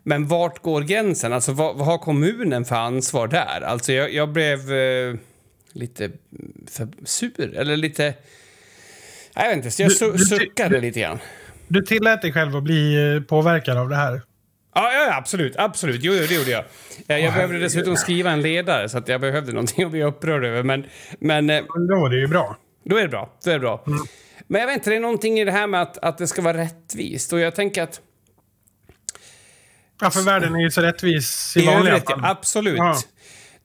Men 0.03 0.27
vart 0.27 0.61
går 0.61 0.81
gränsen? 0.81 1.33
Alltså 1.33 1.51
vad, 1.51 1.75
vad 1.77 1.87
har 1.87 1.97
kommunen 1.97 2.65
för 2.65 2.75
ansvar 2.75 3.27
där? 3.27 3.61
Alltså 3.61 3.93
jag, 3.93 4.13
jag 4.13 4.29
blev 4.33 4.73
eh, 4.73 5.15
lite 5.73 6.09
för 6.67 6.87
sur, 7.05 7.57
eller 7.57 7.77
lite... 7.77 8.13
Jag 9.35 9.47
vet 9.47 9.57
inte, 9.57 9.71
så 9.71 9.81
jag 9.81 9.89
Du- 9.91 9.95
su- 9.95 10.11
du 10.11 10.25
suckade 10.25 10.79
lite 10.79 10.99
grann. 10.99 11.19
Du 11.67 11.81
tillät 11.81 12.21
dig 12.21 12.33
själv 12.33 12.55
att 12.55 12.63
bli 12.63 13.13
eh, 13.15 13.21
påverkad 13.23 13.77
av 13.77 13.89
det 13.89 13.95
här. 13.95 14.21
Ja, 14.75 14.91
ja, 14.93 15.15
absolut. 15.17 15.55
absolut. 15.57 16.03
Jo, 16.03 16.13
jo, 16.13 16.25
det 16.27 16.33
gjorde 16.35 16.51
jag. 16.51 16.63
Jag, 17.07 17.21
jag 17.21 17.33
behövde 17.33 17.59
dessutom 17.59 17.95
skriva 17.97 18.31
en 18.31 18.41
ledare, 18.41 18.89
så 18.89 18.97
att 18.97 19.07
jag 19.07 19.21
behövde 19.21 19.51
någonting 19.51 19.83
att 19.85 19.91
bli 19.91 20.03
upprörd 20.03 20.43
över. 20.43 20.63
Men, 20.63 20.85
men 21.19 21.49
eh, 21.49 21.63
Men 21.75 21.87
Då 21.87 22.05
är 22.05 22.09
det 22.09 22.19
ju 22.19 22.27
bra. 22.27 22.57
då 22.85 22.97
är 22.97 23.01
det 23.01 23.07
bra. 23.07 23.33
Då 23.43 23.49
är 23.49 23.53
det 23.53 23.59
bra. 23.59 23.83
Men 24.47 24.61
jag 24.61 24.67
vet 24.67 24.75
inte, 24.77 24.89
det 24.89 24.95
är 24.95 24.99
någonting 24.99 25.39
i 25.39 25.45
det 25.45 25.51
här 25.51 25.67
med 25.67 25.81
att, 25.81 25.97
att 25.97 26.17
det 26.17 26.27
ska 26.27 26.41
vara 26.41 26.57
rättvist. 26.57 27.33
Och 27.33 27.39
jag 27.39 27.55
tänker 27.55 27.83
att... 27.83 28.01
Ja, 30.01 30.09
för 30.11 30.21
världen 30.21 30.55
är 30.55 30.59
ju 30.59 30.71
så 30.71 30.81
rättvis 30.81 31.57
i, 31.57 31.65
vanliga 31.65 31.99
fall. 31.99 32.19
absolut. 32.23 32.77
Ja. 32.77 32.97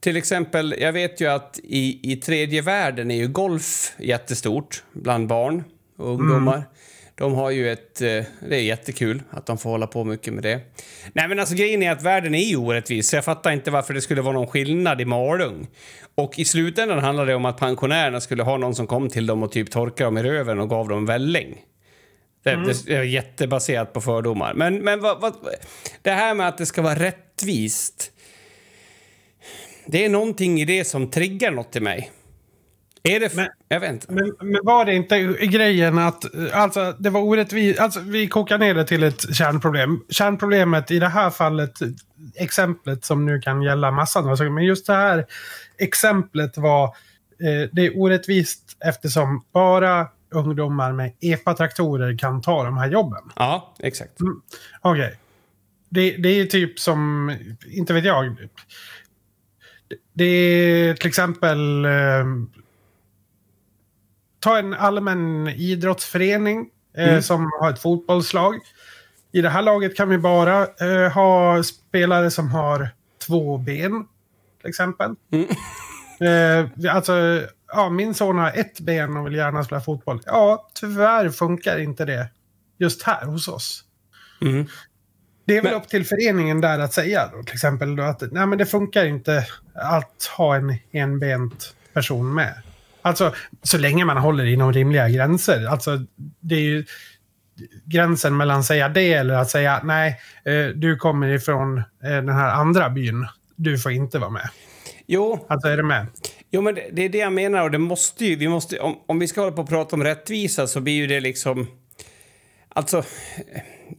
Till 0.00 0.16
exempel, 0.16 0.74
jag 0.78 0.92
vet 0.92 1.20
ju 1.20 1.26
att 1.26 1.58
i, 1.64 2.12
i 2.12 2.16
tredje 2.16 2.62
världen 2.62 3.10
är 3.10 3.16
ju 3.16 3.28
golf 3.28 3.92
jättestort 3.98 4.82
bland 4.92 5.26
barn 5.28 5.64
och 5.98 6.08
ungdomar. 6.08 6.64
De 7.18 7.34
har 7.34 7.50
ju 7.50 7.72
ett... 7.72 8.00
eh, 8.00 8.24
Det 8.48 8.56
är 8.56 8.60
jättekul 8.60 9.22
att 9.30 9.46
de 9.46 9.58
får 9.58 9.70
hålla 9.70 9.86
på 9.86 10.04
mycket 10.04 10.34
med 10.34 10.42
det. 10.42 10.60
Nej, 11.12 11.28
men 11.28 11.38
alltså 11.38 11.54
grejen 11.54 11.82
är 11.82 11.90
att 11.90 12.02
världen 12.02 12.34
är 12.34 12.44
ju 12.44 12.56
orättvis, 12.56 13.08
så 13.08 13.16
jag 13.16 13.24
fattar 13.24 13.50
inte 13.50 13.70
varför 13.70 13.94
det 13.94 14.00
skulle 14.00 14.22
vara 14.22 14.34
någon 14.34 14.46
skillnad 14.46 15.00
i 15.00 15.04
Malung. 15.04 15.66
Och 16.14 16.38
i 16.38 16.44
slutändan 16.44 16.98
handlar 16.98 17.26
det 17.26 17.34
om 17.34 17.44
att 17.44 17.58
pensionärerna 17.58 18.20
skulle 18.20 18.42
ha 18.42 18.56
någon 18.56 18.74
som 18.74 18.86
kom 18.86 19.08
till 19.08 19.26
dem 19.26 19.42
och 19.42 19.52
typ 19.52 19.70
torkade 19.70 20.06
dem 20.06 20.18
i 20.18 20.22
röven 20.22 20.58
och 20.60 20.68
gav 20.68 20.88
dem 20.88 21.06
välling. 21.06 21.58
Det, 22.42 22.72
det 22.86 22.94
är 22.94 23.02
jättebaserat 23.02 23.92
på 23.92 24.00
fördomar. 24.00 24.54
Men, 24.54 24.78
men 24.78 25.00
vad, 25.00 25.20
vad, 25.20 25.34
det 26.02 26.10
här 26.10 26.34
med 26.34 26.48
att 26.48 26.58
det 26.58 26.66
ska 26.66 26.82
vara 26.82 26.94
rättvist. 26.94 28.12
Det 29.86 30.04
är 30.04 30.08
någonting 30.08 30.60
i 30.60 30.64
det 30.64 30.84
som 30.84 31.10
triggar 31.10 31.50
något 31.50 31.76
i 31.76 31.80
mig. 31.80 32.10
Är 33.08 33.20
det... 33.20 33.34
Men- 33.36 33.48
jag 33.68 33.80
vet 33.80 33.90
inte. 33.92 34.12
Men, 34.12 34.32
men 34.40 34.60
var 34.64 34.84
det 34.84 34.94
inte 34.94 35.18
grejen 35.46 35.98
att 35.98 36.34
eh, 36.34 36.60
alltså, 36.62 36.94
det 36.98 37.10
var 37.10 37.20
orättvist? 37.20 37.80
Alltså, 37.80 38.00
vi 38.00 38.28
kokar 38.28 38.58
ner 38.58 38.74
det 38.74 38.84
till 38.84 39.02
ett 39.02 39.34
kärnproblem. 39.34 40.00
Kärnproblemet 40.08 40.90
i 40.90 40.98
det 40.98 41.08
här 41.08 41.30
fallet, 41.30 41.82
eh, 41.82 41.88
exemplet 42.34 43.04
som 43.04 43.26
nu 43.26 43.40
kan 43.40 43.62
gälla 43.62 43.90
massa 43.90 44.18
andra 44.18 44.36
saker, 44.36 44.50
men 44.50 44.64
just 44.64 44.86
det 44.86 44.92
här 44.94 45.26
exemplet 45.78 46.56
var 46.58 46.84
eh, 46.84 47.68
det 47.72 47.86
är 47.86 47.98
orättvist 47.98 48.76
eftersom 48.84 49.44
bara 49.52 50.06
ungdomar 50.30 50.92
med 50.92 51.12
EPA-traktorer 51.20 52.18
kan 52.18 52.42
ta 52.42 52.64
de 52.64 52.78
här 52.78 52.90
jobben. 52.90 53.22
Ja, 53.36 53.74
exakt. 53.78 54.12
Okej. 54.80 55.18
Det, 55.90 56.10
det 56.10 56.28
är 56.28 56.46
typ 56.46 56.78
som, 56.78 57.32
inte 57.70 57.92
vet 57.94 58.04
jag. 58.04 58.36
Det- 58.36 58.48
Det 60.12 60.24
är 60.24 60.94
till 60.94 61.08
exempel... 61.08 61.86
Ta 64.40 64.58
en 64.58 64.74
allmän 64.74 65.48
idrottsförening 65.48 66.70
eh, 66.96 67.08
Mm. 67.08 67.22
som 67.22 67.50
har 67.60 67.70
ett 67.70 67.82
fotbollslag. 67.82 68.54
I 69.32 69.40
det 69.40 69.48
här 69.48 69.62
laget 69.62 69.96
kan 69.96 70.08
vi 70.08 70.18
bara 70.18 70.62
eh, 70.62 71.12
ha 71.12 71.62
spelare 71.62 72.30
som 72.30 72.48
har 72.48 72.88
två 73.26 73.58
ben. 73.58 74.04
Till 74.60 74.68
exempel. 74.68 75.14
Eh, 76.20 76.94
alltså, 76.94 77.42
ja, 77.72 77.90
min 77.90 78.14
son 78.14 78.38
har 78.38 78.52
ett 78.54 78.80
ben 78.80 79.16
och 79.16 79.26
vill 79.26 79.34
gärna 79.34 79.64
spela 79.64 79.80
fotboll. 79.80 80.20
Ja, 80.26 80.68
tyvärr 80.74 81.28
funkar 81.30 81.78
inte 81.80 82.04
det 82.04 82.28
just 82.78 83.02
här 83.02 83.24
hos 83.26 83.48
oss. 83.48 83.84
Mm. 84.40 84.66
Det 85.44 85.56
är 85.56 85.62
väl 85.62 85.72
Men- 85.72 85.82
upp 85.82 85.88
till 85.88 86.06
föreningen 86.06 86.60
där 86.60 86.78
att 86.78 86.92
säga 86.92 87.30
då, 87.32 87.42
till 87.42 87.54
exempel 87.54 87.96
då 87.96 88.02
att 88.02 88.22
nej, 88.32 88.46
men 88.46 88.58
det 88.58 88.66
funkar 88.66 89.04
inte 89.04 89.46
att 89.74 90.24
ha 90.36 90.56
en 90.56 90.74
enbent 90.92 91.74
person 91.92 92.34
med. 92.34 92.54
Alltså, 93.08 93.34
så 93.62 93.78
länge 93.78 94.04
man 94.04 94.16
håller 94.16 94.44
inom 94.44 94.72
rimliga 94.72 95.08
gränser. 95.08 95.66
Alltså, 95.66 95.98
det 96.40 96.54
är 96.54 96.60
ju 96.60 96.84
gränsen 97.84 98.36
mellan 98.36 98.60
att 98.60 98.66
säga 98.66 98.88
det 98.88 99.12
eller 99.12 99.34
att 99.34 99.50
säga 99.50 99.80
nej, 99.84 100.20
eh, 100.44 100.66
du 100.74 100.96
kommer 100.96 101.28
ifrån 101.28 101.78
eh, 101.78 101.84
den 102.02 102.28
här 102.28 102.50
andra 102.52 102.90
byn. 102.90 103.26
Du 103.56 103.78
får 103.78 103.92
inte 103.92 104.18
vara 104.18 104.30
med. 104.30 104.48
Jo, 105.06 105.46
Alltså, 105.48 105.68
är 105.68 105.76
du 105.76 105.82
med? 105.82 106.06
jo, 106.50 106.60
men 106.60 106.74
det, 106.74 106.88
det 106.92 107.04
är 107.04 107.08
det 107.08 107.18
jag 107.18 107.32
menar. 107.32 107.62
Och 107.62 107.70
det 107.70 107.78
måste 107.78 108.24
ju, 108.24 108.36
vi 108.36 108.48
måste, 108.48 108.78
om, 108.80 108.98
om 109.06 109.18
vi 109.18 109.28
ska 109.28 109.40
hålla 109.40 109.52
på 109.52 109.62
och 109.62 109.68
prata 109.68 109.96
om 109.96 110.04
rättvisa 110.04 110.66
så 110.66 110.80
blir 110.80 110.94
ju 110.94 111.06
det 111.06 111.20
liksom... 111.20 111.66
Alltså, 112.68 113.02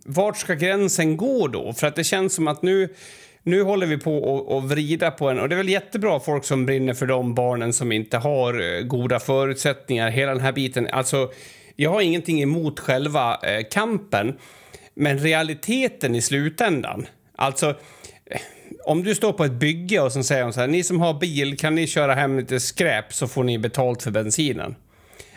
vart 0.05 0.37
ska 0.37 0.53
gränsen 0.53 1.17
gå 1.17 1.47
då? 1.47 1.73
För 1.73 1.87
att 1.87 1.95
det 1.95 2.03
känns 2.03 2.33
som 2.35 2.47
att 2.47 2.61
nu, 2.61 2.89
nu 3.43 3.63
håller 3.63 3.87
vi 3.87 3.97
på 3.97 4.17
och, 4.17 4.57
och 4.57 4.69
vrida 4.69 5.11
på 5.11 5.29
en... 5.29 5.39
Och 5.39 5.49
det 5.49 5.55
är 5.55 5.57
väl 5.57 5.69
jättebra 5.69 6.19
folk 6.19 6.45
som 6.45 6.65
brinner 6.65 6.93
för 6.93 7.05
de 7.05 7.35
barnen 7.35 7.73
som 7.73 7.91
inte 7.91 8.17
har 8.17 8.77
eh, 8.77 8.81
goda 8.81 9.19
förutsättningar. 9.19 10.09
Hela 10.09 10.31
den 10.31 10.41
här 10.41 10.51
biten. 10.51 10.87
Alltså, 10.91 11.31
jag 11.75 11.89
har 11.89 12.01
ingenting 12.01 12.41
emot 12.41 12.79
själva 12.79 13.39
eh, 13.43 13.65
kampen. 13.71 14.37
Men 14.93 15.19
realiteten 15.19 16.15
i 16.15 16.21
slutändan. 16.21 17.07
Alltså, 17.35 17.69
eh, 18.25 18.41
om 18.85 19.03
du 19.03 19.15
står 19.15 19.33
på 19.33 19.43
ett 19.43 19.51
bygge 19.51 19.99
och 19.99 20.11
så 20.11 20.23
säger 20.23 20.43
de 20.43 20.53
så 20.53 20.59
här, 20.59 20.67
ni 20.67 20.83
som 20.83 20.99
har 20.99 21.13
bil, 21.13 21.57
kan 21.57 21.75
ni 21.75 21.87
köra 21.87 22.13
hem 22.13 22.39
lite 22.39 22.59
skräp 22.59 23.13
så 23.13 23.27
får 23.27 23.43
ni 23.43 23.57
betalt 23.57 24.03
för 24.03 24.11
bensinen. 24.11 24.75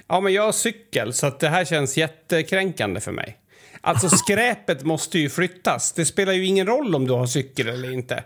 Ja, 0.09 0.21
men 0.21 0.33
jag 0.33 0.43
har 0.43 0.53
cykel, 0.53 1.13
så 1.13 1.27
att 1.27 1.41
det 1.41 1.49
här 1.49 1.65
känns 1.65 1.97
jättekränkande 1.97 3.01
för 3.01 3.13
mig. 3.13 3.39
Alltså 3.85 4.09
skräpet 4.09 4.85
måste 4.85 5.19
ju 5.19 5.29
flyttas. 5.29 5.93
Det 5.93 6.05
spelar 6.05 6.33
ju 6.33 6.47
ingen 6.47 6.67
roll 6.67 6.95
om 6.95 7.07
du 7.07 7.13
har 7.13 7.27
cykel 7.27 7.69
eller 7.69 7.91
inte. 7.93 8.25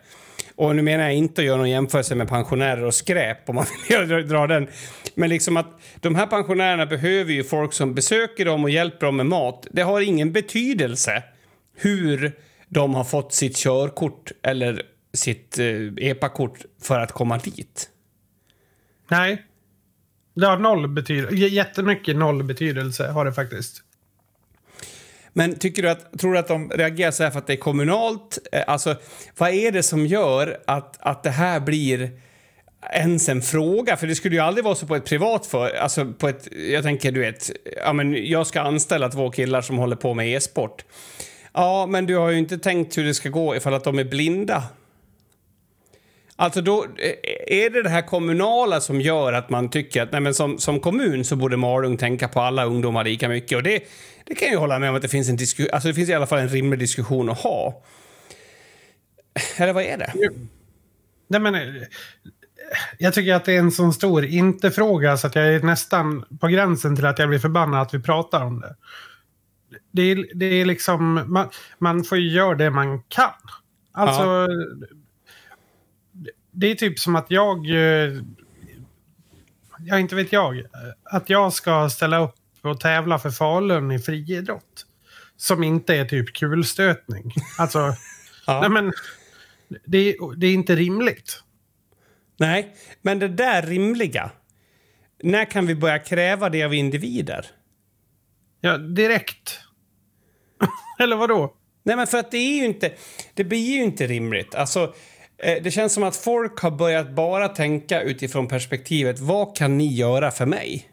Och 0.55 0.77
nu 0.77 0.83
menar 0.83 1.05
jag 1.05 1.15
inte 1.15 1.41
att 1.41 1.47
göra 1.47 1.57
någon 1.57 1.71
jämförelse 1.71 2.15
med 2.15 2.29
pensionärer 2.29 2.85
och 2.85 2.95
skräp 2.95 3.49
om 3.49 3.55
man 3.55 3.65
vill 3.89 3.99
dra- 4.29 4.47
den. 4.47 4.69
Men 5.15 5.31
liksom 5.31 5.57
att 5.57 5.81
de 6.01 6.15
här 6.15 6.27
pensionärerna 6.27 6.87
behöver 6.87 7.33
ju 7.33 7.45
folk 7.45 7.73
som 7.73 7.95
besöker 7.95 8.45
dem 8.45 8.65
och 8.65 8.71
hjälper 8.71 9.07
dem 9.07 9.17
med 9.17 9.27
mat. 9.27 9.67
Det 9.71 9.83
har 9.83 10.01
ingen 10.01 10.33
betydelse 10.33 11.23
hur 11.77 12.33
de 12.69 12.95
har 12.95 13.05
fått 13.05 13.33
sitt 13.35 13.57
körkort 13.57 14.33
eller 14.43 14.83
sitt 15.15 15.59
eh, 15.59 15.67
EPA-kort 16.11 16.59
för 16.83 17.01
att 17.01 17.13
komma 17.13 17.39
dit. 17.39 17.91
Nej. 19.09 19.43
Det 20.35 20.47
har 20.47 20.59
noll 20.59 20.89
betydelse. 20.89 21.37
Jättemycket 21.37 22.17
noll 22.17 22.43
betydelse 22.45 23.07
har 23.09 23.25
det 23.25 23.33
faktiskt. 23.33 23.83
Men 25.37 25.59
tycker 25.59 25.83
du 25.83 25.91
att, 25.91 26.19
tror 26.19 26.33
du 26.33 26.39
att 26.39 26.49
de 26.49 26.71
reagerar 26.71 27.11
så 27.11 27.23
här 27.23 27.31
för 27.31 27.39
att 27.39 27.47
det 27.47 27.53
är 27.53 27.57
kommunalt? 27.57 28.39
Eh, 28.53 28.63
alltså, 28.67 28.97
vad 29.39 29.51
är 29.51 29.73
det 29.73 29.83
som 29.83 30.07
gör 30.07 30.61
att, 30.67 30.97
att 31.01 31.23
det 31.23 31.31
här 31.31 31.61
blir 31.61 32.11
ens 32.93 33.29
en 33.29 33.43
fråga? 33.43 33.97
För 33.97 34.07
det 34.07 34.15
skulle 34.15 34.35
ju 34.35 34.41
aldrig 34.41 34.65
vara 34.65 34.75
så 34.75 34.87
på 34.87 34.97
ett 34.97 35.05
privat 35.05 35.47
för, 35.47 35.77
alltså 35.77 36.13
på 36.13 36.29
ett, 36.29 36.49
jag 36.71 36.83
tänker 36.83 37.13
du 37.13 37.21
vet, 37.21 37.51
ja 37.85 37.93
men 37.93 38.27
jag 38.27 38.47
ska 38.47 38.61
anställa 38.61 39.09
två 39.09 39.31
killar 39.31 39.61
som 39.61 39.79
håller 39.79 39.97
på 39.97 40.15
med 40.15 40.29
e-sport. 40.29 40.85
Ja, 41.53 41.87
men 41.87 42.07
du 42.07 42.17
har 42.17 42.31
ju 42.31 42.39
inte 42.39 42.59
tänkt 42.59 42.99
hur 42.99 43.05
det 43.05 43.15
ska 43.15 43.29
gå 43.29 43.57
ifall 43.57 43.75
att 43.75 43.85
de 43.85 43.99
är 43.99 44.05
blinda. 44.05 44.63
Alltså 46.37 46.61
då, 46.61 46.85
eh, 46.85 47.15
är 47.47 47.71
det 47.71 47.83
det 47.83 47.89
här 47.89 48.03
kommunala 48.03 48.81
som 48.81 49.01
gör 49.01 49.33
att 49.33 49.51
man 49.51 49.71
tycker 49.71 50.03
att 50.03 50.13
nej 50.13 50.21
men 50.21 50.35
som, 50.35 50.59
som 50.59 50.81
kommun 50.81 51.25
så 51.25 51.37
borde 51.37 51.57
Malung 51.57 51.97
tänka 51.97 52.29
på 52.29 52.41
alla 52.41 52.65
ungdomar 52.65 53.05
lika 53.05 53.29
mycket? 53.29 53.57
Och 53.57 53.63
det, 53.63 53.83
det 54.25 54.35
kan 54.35 54.47
jag 54.47 54.53
ju 54.53 54.59
hålla 54.59 54.79
med 54.79 54.91
om 54.91 54.97
att 54.97 55.03
det 55.03 55.09
finns 55.09 55.29
en 55.29 55.37
diskussion, 55.37 55.71
alltså 55.73 55.89
det 55.89 55.95
finns 55.95 56.09
i 56.09 56.15
alla 56.15 56.27
fall 56.27 56.39
en 56.39 56.49
rimlig 56.49 56.79
diskussion 56.79 57.31
att 57.31 57.39
ha. 57.39 57.83
Eller 59.57 59.73
vad 59.73 59.83
är 59.83 59.99
det? 59.99 60.13
Nej, 61.29 61.41
men, 61.41 61.55
eh, 61.55 61.83
jag 62.99 63.15
tycker 63.15 63.35
att 63.35 63.45
det 63.45 63.53
är 63.53 63.59
en 63.59 63.73
sån 63.73 63.93
stor 63.93 64.25
inte-fråga 64.25 65.17
så 65.17 65.27
att 65.27 65.35
jag 65.35 65.55
är 65.55 65.61
nästan 65.61 66.25
på 66.41 66.47
gränsen 66.47 66.97
till 66.97 67.07
att 67.07 67.19
jag 67.19 67.29
blir 67.29 67.39
förbannad 67.39 67.83
att 67.83 67.95
vi 67.95 68.03
pratar 68.03 68.45
om 68.45 68.61
det. 68.61 68.77
Det 69.93 70.03
är, 70.03 70.27
det 70.35 70.47
är 70.47 70.65
liksom, 70.65 71.25
man, 71.27 71.49
man 71.79 72.05
får 72.05 72.19
ju 72.19 72.29
göra 72.29 72.55
det 72.55 72.71
man 72.71 73.03
kan. 73.03 73.33
Alltså, 73.93 74.49
det 76.57 76.67
är 76.71 76.75
typ 76.75 76.99
som 76.99 77.17
att 77.17 77.27
jag, 77.31 77.71
eh, 77.71 78.13
ja 79.79 79.99
inte 79.99 80.15
vet 80.15 80.33
jag, 80.33 80.63
att 81.05 81.31
jag 81.31 81.53
ska 81.53 81.91
ställa 81.91 82.19
upp 82.19 82.35
och 82.63 82.81
tävla 82.81 83.19
för 83.19 83.31
Falun 83.31 83.91
i 83.93 83.99
friidrott. 83.99 84.87
som 85.37 85.63
inte 85.65 85.95
är 85.97 86.05
typ 86.05 86.33
kulstötning. 86.35 87.33
Alltså, 87.59 87.79
Ja. 88.47 88.61
nej 88.61 88.71
men 88.71 88.93
det, 89.87 89.99
är- 89.99 90.37
det 90.37 90.47
är 90.47 90.55
inte 90.55 90.77
rimligt. 90.77 91.43
Nej, 92.39 92.77
men 93.03 93.19
det 93.19 93.29
där 93.29 93.63
rimliga. 93.63 94.31
När 95.23 95.45
kan 95.45 95.67
vi 95.67 95.75
börja 95.75 95.99
kräva 95.99 96.49
det 96.49 96.65
av 96.65 96.75
individer? 96.75 97.47
Ja, 98.61 98.79
direkt. 98.79 99.61
Eller 100.99 101.17
vad 101.17 101.29
då? 101.29 101.55
Nej, 101.83 101.97
men 101.97 102.07
för 102.07 102.19
att 102.19 102.31
det 102.31 102.37
är 102.39 102.59
ju 102.59 102.65
inte... 102.65 102.93
Det 103.35 103.45
blir 103.45 103.75
ju 103.77 103.83
inte 103.83 104.07
rimligt. 104.07 104.55
Alltså, 104.55 104.95
det 105.39 105.71
känns 105.71 105.93
som 105.93 106.03
att 106.03 106.17
folk 106.17 106.59
har 106.61 106.71
börjat 106.71 107.11
bara 107.11 107.49
tänka 107.49 108.03
utifrån 108.03 108.49
perspektivet 108.49 109.19
vad 109.19 109.57
kan 109.57 109.79
ni 109.79 109.95
göra 109.95 110.31
för 110.31 110.47
mig? 110.47 110.89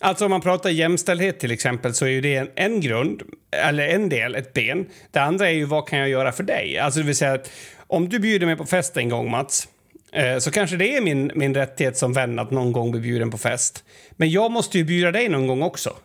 Alltså 0.00 0.24
om 0.24 0.30
man 0.30 0.40
pratar 0.40 0.70
jämställdhet 0.70 1.40
till 1.40 1.50
exempel 1.50 1.94
så 1.94 2.04
är 2.04 2.10
ju 2.10 2.20
det 2.20 2.34
en, 2.36 2.50
en 2.54 2.80
grund, 2.80 3.22
eller 3.50 3.88
en 3.88 4.08
del, 4.08 4.34
ett 4.34 4.52
ben. 4.52 4.86
Det 5.10 5.18
andra 5.18 5.48
är 5.48 5.54
ju 5.54 5.64
vad 5.64 5.88
kan 5.88 5.98
jag 5.98 6.08
göra 6.08 6.32
för 6.32 6.42
dig? 6.42 6.78
Alltså 6.78 7.00
det 7.00 7.06
vill 7.06 7.16
säga 7.16 7.32
att 7.32 7.50
om 7.86 8.08
du 8.08 8.18
bjuder 8.18 8.46
mig 8.46 8.56
på 8.56 8.66
fest 8.66 8.96
en 8.96 9.08
gång 9.08 9.30
Mats, 9.30 9.68
eh, 10.12 10.38
så 10.38 10.50
kanske 10.50 10.76
det 10.76 10.96
är 10.96 11.00
min, 11.00 11.32
min 11.34 11.54
rättighet 11.54 11.96
som 11.96 12.12
vän 12.12 12.38
att 12.38 12.50
någon 12.50 12.72
gång 12.72 12.90
bli 12.90 13.00
bjuden 13.00 13.30
på 13.30 13.38
fest. 13.38 13.84
Men 14.10 14.30
jag 14.30 14.50
måste 14.50 14.78
ju 14.78 14.84
bjuda 14.84 15.12
dig 15.12 15.28
någon 15.28 15.46
gång 15.46 15.62
också. 15.62 15.96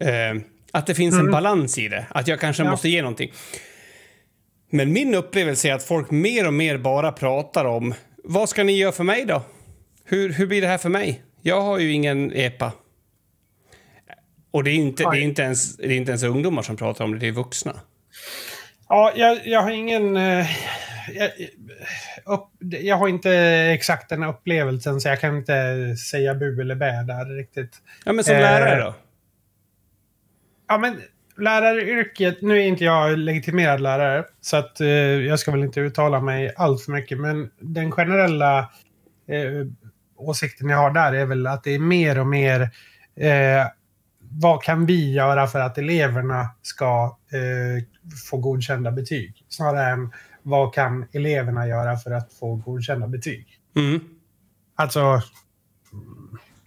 Eh, 0.00 0.42
att 0.72 0.86
det 0.86 0.94
finns 0.94 1.14
en 1.14 1.30
balans 1.30 1.78
i 1.78 1.88
det, 1.88 2.06
att 2.10 2.28
jag 2.28 2.40
kanske 2.40 2.62
Ja. 2.62 2.70
måste 2.70 2.88
ge 2.88 3.02
någonting. 3.02 3.32
Men 4.70 4.92
min 4.92 5.14
upplevelse 5.14 5.68
är 5.68 5.74
att 5.74 5.82
folk 5.82 6.10
mer 6.10 6.46
och 6.46 6.54
mer 6.54 6.78
bara 6.78 7.12
pratar 7.12 7.64
om 7.64 7.94
vad 8.24 8.48
ska 8.48 8.64
ni 8.64 8.78
göra 8.78 8.92
för 8.92 9.04
mig 9.04 9.24
då? 9.24 9.42
Hur, 10.04 10.32
hur 10.32 10.46
blir 10.46 10.60
det 10.60 10.66
här 10.66 10.78
för 10.78 10.88
mig? 10.88 11.22
Jag 11.42 11.60
har 11.60 11.78
ju 11.78 11.92
ingen 11.92 12.32
EPA. 12.32 12.72
Och 14.50 14.64
det 14.64 14.70
är 14.70 14.74
inte, 14.74 15.02
det 15.02 15.18
är 15.18 15.22
inte, 15.22 15.42
ens, 15.42 15.76
det 15.76 15.86
är 15.86 15.96
inte 15.96 16.10
ens 16.10 16.22
ungdomar 16.22 16.62
som 16.62 16.76
pratar 16.76 17.04
om 17.04 17.12
det, 17.12 17.18
det 17.18 17.28
är 17.28 17.32
vuxna. 17.32 17.80
Ja, 18.88 19.12
jag, 19.16 19.46
jag 19.46 19.62
har 19.62 19.70
ingen... 19.70 20.16
eh, 20.16 20.46
jag, 21.14 21.30
upp, 22.24 22.48
jag 22.60 22.96
har 22.96 23.08
inte 23.08 23.32
exakt 23.74 24.08
den 24.08 24.22
upplevelsen 24.22 25.00
så 25.00 25.08
jag 25.08 25.20
kan 25.20 25.36
inte 25.36 25.96
säga 26.10 26.34
bu 26.34 26.60
eller 26.60 26.74
bä 26.74 27.02
där 27.02 27.36
riktigt. 27.36 27.76
Ja, 28.04 28.12
men 28.12 28.24
som 28.24 28.34
Eh, 28.34 28.40
lärare 28.40 28.80
då? 28.80 28.94
Ja, 30.68 30.78
men 30.78 31.00
läraryrket, 31.40 32.42
nu 32.42 32.58
är 32.58 32.66
inte 32.66 32.84
jag 32.84 33.18
legitimerad 33.18 33.80
lärare 33.80 34.24
så 34.40 34.56
att 34.56 34.80
eh, 34.80 34.88
jag 34.88 35.38
ska 35.38 35.50
väl 35.50 35.62
inte 35.62 35.80
uttala 35.80 36.20
mig 36.20 36.52
allt 36.56 36.82
för 36.82 36.92
mycket 36.92 37.20
men 37.20 37.50
den 37.60 37.92
generella 37.92 38.58
eh, 39.28 39.66
åsikten 40.16 40.68
jag 40.68 40.76
har 40.76 40.90
där 40.90 41.12
är 41.12 41.26
väl 41.26 41.46
att 41.46 41.64
det 41.64 41.74
är 41.74 41.78
mer 41.78 42.18
och 42.18 42.26
mer 42.26 42.60
eh, 43.16 43.66
vad 44.32 44.62
kan 44.62 44.86
vi 44.86 45.12
göra 45.12 45.46
för 45.46 45.60
att 45.60 45.78
eleverna 45.78 46.48
ska 46.62 47.18
eh, 47.32 47.84
få 48.30 48.36
godkända 48.36 48.90
betyg? 48.90 49.44
Snarare 49.48 49.90
än 49.90 50.12
vad 50.42 50.74
kan 50.74 51.06
eleverna 51.12 51.68
göra 51.68 51.96
för 51.96 52.10
att 52.10 52.32
få 52.32 52.54
godkända 52.54 53.06
betyg? 53.06 53.46
Mm. 53.76 54.00
Alltså, 54.74 55.22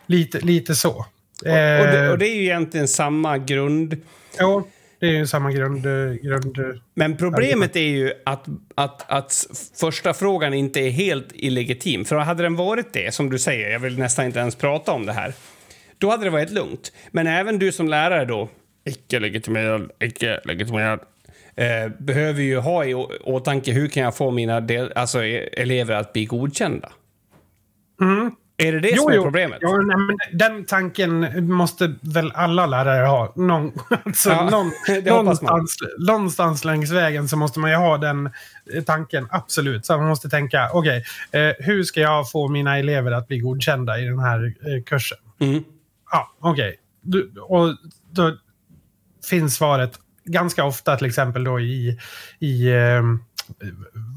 lite, 0.05 0.39
lite 0.39 0.76
så. 0.76 0.89
Och, 0.89 1.05
och, 1.41 1.88
det, 1.88 2.05
Eh, 2.05 2.11
och 2.11 2.17
det 2.17 2.28
är 2.28 2.36
ju 2.36 2.43
egentligen 2.43 2.88
samma 2.88 3.38
grund. 3.38 4.01
Jo, 4.39 4.67
det 4.99 5.17
är 5.17 5.25
samma 5.25 5.51
grund... 5.51 5.84
grund 6.21 6.81
Men 6.93 7.17
problemet 7.17 7.75
är 7.75 7.79
ju 7.79 8.13
att, 8.25 8.45
att, 8.75 9.11
att 9.11 9.45
första 9.79 10.13
frågan 10.13 10.53
inte 10.53 10.79
är 10.79 10.89
helt 10.89 11.27
illegitim. 11.34 12.05
För 12.05 12.15
hade 12.15 12.43
den 12.43 12.55
varit 12.55 12.93
det, 12.93 13.13
som 13.13 13.29
du 13.29 13.39
säger, 13.39 13.69
jag 13.69 13.79
vill 13.79 13.99
nästan 13.99 14.25
inte 14.25 14.39
ens 14.39 14.55
prata 14.55 14.91
om 14.91 15.05
det 15.05 15.13
här, 15.13 15.34
då 15.97 16.09
hade 16.09 16.23
det 16.23 16.29
varit 16.29 16.51
lugnt. 16.51 16.91
Men 17.11 17.27
även 17.27 17.59
du 17.59 17.71
som 17.71 17.88
lärare 17.88 18.25
då, 18.25 18.49
icke-legitimerad, 18.86 19.91
icke-legitimerad, 19.99 20.99
eh, 21.55 21.91
behöver 21.99 22.41
ju 22.41 22.57
ha 22.57 22.86
i 22.86 22.93
åtanke 23.23 23.71
hur 23.71 23.88
kan 23.88 24.03
jag 24.03 24.17
få 24.17 24.31
mina 24.31 24.61
del, 24.61 24.91
alltså, 24.95 25.23
e- 25.23 25.49
elever 25.53 25.95
att 25.95 26.13
bli 26.13 26.25
godkända? 26.25 26.91
Mm. 28.01 28.31
Är 28.58 28.72
det 28.74 28.80
det 28.80 28.97
som 28.97 29.12
är 29.12 29.22
problemet? 29.22 29.58
Jo, 29.62 29.78
nej, 29.78 29.97
men 29.97 30.38
den 30.38 30.66
tanken 30.66 31.45
måste 31.54 31.93
väl 32.01 32.32
alla 32.36 32.66
lärare 32.66 33.06
ha. 33.06 33.34
Någon, 33.36 33.72
alltså, 34.06 34.30
Ja, 34.30 34.49
någon, 34.49 34.72
någonstans, 35.06 35.78
någonstans 35.99 36.66
längs 36.66 36.91
vägen 36.91 37.28
så 37.28 37.38
måste 37.38 37.60
man 37.60 37.70
ju 37.72 37.76
ha 37.78 37.97
den 37.97 38.30
eh, 38.74 38.84
tanken. 38.84 39.28
Absolut. 39.32 39.86
Så 39.86 39.97
man 39.97 40.08
måste 40.08 40.30
tänka, 40.30 40.70
okej, 40.74 41.04
eh, 41.32 41.51
hur 41.60 41.84
ska 41.84 41.99
jag 42.01 42.32
få 42.32 42.47
mina 42.47 42.78
elever 42.78 43.12
att 43.12 43.28
bli 43.28 43.39
godkända 43.39 43.99
i 43.99 44.06
den 44.06 44.20
här 44.20 44.45
eh, 44.45 44.84
kursen? 44.84 45.18
Mm. 45.39 45.64
Ja, 46.12 46.32
okej. 46.39 46.76
Du- 47.01 47.32
Och 47.41 47.68
då 48.12 48.38
finns 49.30 49.56
svaret 49.56 49.99
ganska 50.26 50.64
ofta 50.66 50.95
till 50.97 51.08
exempel 51.08 51.43
då 51.43 51.60
i, 51.60 51.99
i 52.39 52.68
eh, 52.72 53.01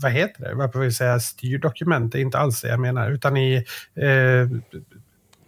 vad 0.02 0.12
heter 0.12 0.42
det? 0.42 0.54
Varför 0.54 0.78
vill 0.78 0.94
säga 0.94 1.20
styrdokument? 1.20 2.12
Det 2.12 2.18
är 2.18 2.20
inte 2.22 2.38
alls 2.38 2.60
det 2.60 2.68
jag 2.68 2.80
menar. 2.80 3.10
Utan 3.10 3.36
i 3.36 3.64
eh, 3.94 4.48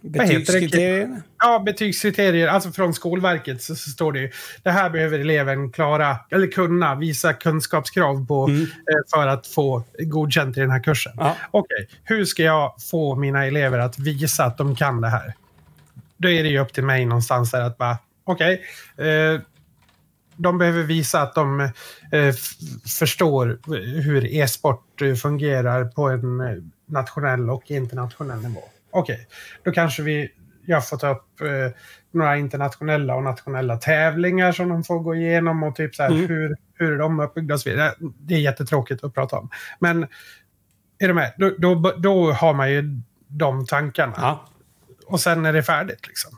Betygskriterierna? 0.01 1.21
ja, 1.39 1.59
betygskriterier, 1.65 2.47
alltså 2.47 2.71
från 2.71 2.93
Skolverket 2.93 3.61
så, 3.61 3.75
så 3.75 3.89
står 3.89 4.11
det 4.13 4.19
ju 4.19 4.31
det 4.63 4.71
här 4.71 4.89
behöver 4.89 5.19
eleven 5.19 5.71
klara, 5.71 6.17
eller 6.31 6.47
kunna 6.47 6.95
visa 6.95 7.33
kunskapskrav 7.33 8.27
på 8.27 8.45
Mm. 8.47 8.61
eh, 8.61 8.67
för 9.13 9.27
att 9.27 9.47
få 9.47 9.83
godkänt 9.99 10.57
i 10.57 10.59
den 10.59 10.69
här 10.71 10.83
kursen. 10.83 11.13
Ja. 11.17 11.35
Okej, 11.51 11.87
hur 12.03 12.25
ska 12.25 12.43
jag 12.43 12.75
få 12.91 13.15
mina 13.15 13.45
elever 13.45 13.79
att 13.79 13.99
visa 13.99 14.45
att 14.45 14.57
de 14.57 14.75
kan 14.75 15.01
det 15.01 15.09
här? 15.09 15.33
Då 16.17 16.29
är 16.29 16.43
det 16.43 16.49
ju 16.49 16.59
upp 16.59 16.73
till 16.73 16.83
mig 16.83 17.05
någonstans 17.05 17.51
där 17.51 17.61
att 17.61 17.77
bara, 17.77 17.97
okej, 18.23 18.61
eh, 18.97 19.41
de 20.39 20.57
behöver 20.57 20.83
visa 20.83 21.21
att 21.21 21.35
de 21.35 21.59
eh, 22.11 22.33
förstår 22.99 23.59
hur 24.01 24.25
e-sport 24.25 25.01
fungerar 25.21 25.85
på 25.85 26.09
en 26.09 26.41
eh, 26.41 26.55
nationell 26.85 27.49
och 27.49 27.71
internationell 27.71 28.41
nivå. 28.41 28.63
Okej, 28.91 29.27
då 29.63 29.71
kanske 29.71 30.03
vi, 30.03 30.31
jag 30.65 30.87
får 30.87 30.97
ta 30.97 31.09
upp 31.09 31.41
eh, 31.41 31.47
några 32.11 32.37
internationella 32.37 33.15
och 33.15 33.23
nationella 33.23 33.77
tävlingar 33.77 34.51
som 34.51 34.69
de 34.69 34.83
får 34.83 34.99
gå 34.99 35.15
igenom 35.15 35.63
och 35.63 35.75
typ 35.75 35.95
så 35.95 36.03
här, 36.03 36.09
Mm. 36.09 36.27
hur, 36.27 36.55
hur 36.73 36.93
är 36.93 36.97
de 36.97 37.19
uppbyggda 37.19 37.53
och 37.53 37.61
så 37.61 37.69
vidare. 37.69 37.93
Det 37.99 38.33
är 38.33 38.39
jättetråkigt 38.39 39.03
att 39.03 39.13
prata 39.13 39.37
om. 39.37 39.49
Men 39.79 40.07
är 40.99 41.07
du 41.07 41.13
med? 41.13 41.33
Då, 41.37 41.51
då, 41.57 41.93
då 41.97 42.31
har 42.31 42.53
man 42.53 42.71
ju 42.71 42.83
de 43.27 43.65
tankarna. 43.65 44.13
Ja. 44.17 44.45
Och 45.07 45.19
sen 45.19 45.45
är 45.45 45.53
det 45.53 45.63
färdigt 45.63 46.07
liksom. 46.07 46.31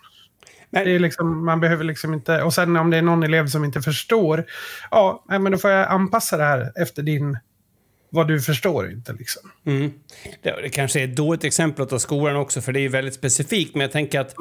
Men- 0.71 0.85
Det 0.85 0.91
är 0.91 0.99
liksom, 0.99 1.45
man 1.45 1.59
behöver 1.59 1.83
liksom 1.83 2.13
inte... 2.13 2.43
Och 2.43 2.53
sen 2.53 2.75
om 2.77 2.89
det 2.89 2.97
är 2.97 3.01
någon 3.01 3.23
elev 3.23 3.47
som 3.47 3.63
inte 3.65 3.81
förstår, 3.81 4.45
ja, 4.91 5.25
nej, 5.29 5.39
men 5.39 5.51
då 5.51 5.57
får 5.57 5.71
jag 5.71 5.87
anpassa 5.87 6.37
det 6.37 6.43
här 6.43 6.71
efter 6.81 7.03
din... 7.03 7.37
Vad 8.13 8.27
du 8.27 8.41
förstår 8.41 8.91
inte 8.91 9.13
liksom. 9.13 9.51
Mm. 9.65 9.93
Det, 10.41 10.61
det 10.61 10.69
kanske 10.69 10.99
är 10.99 11.03
ett 11.03 11.15
dåligt 11.15 11.43
exempel 11.43 11.83
att 11.83 11.89
ta 11.89 11.99
skolan 11.99 12.35
också, 12.35 12.61
för 12.61 12.71
det 12.71 12.79
är 12.79 12.81
ju 12.81 12.87
väldigt 12.87 13.13
specifikt. 13.13 13.75
Men 13.75 13.81
jag 13.81 13.91
tänker 13.91 14.19
att... 14.19 14.35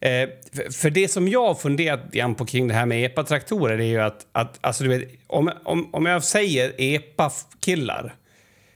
Eh, 0.00 0.28
för, 0.54 0.72
för 0.72 0.90
det 0.90 1.08
som 1.08 1.28
jag 1.28 1.46
har 1.46 1.54
funderat 1.54 2.14
igen 2.14 2.34
på 2.34 2.46
kring 2.46 2.68
det 2.68 2.74
här 2.74 2.86
med 2.86 3.04
EPA-traktorer 3.04 3.78
är 3.78 3.84
ju 3.84 4.00
att... 4.00 4.26
att 4.32 4.58
alltså, 4.60 4.84
du 4.84 4.90
vet, 4.90 5.08
om, 5.26 5.50
om, 5.64 5.94
om 5.94 6.06
jag 6.06 6.24
säger 6.24 6.72
EPA-killar 6.78 8.14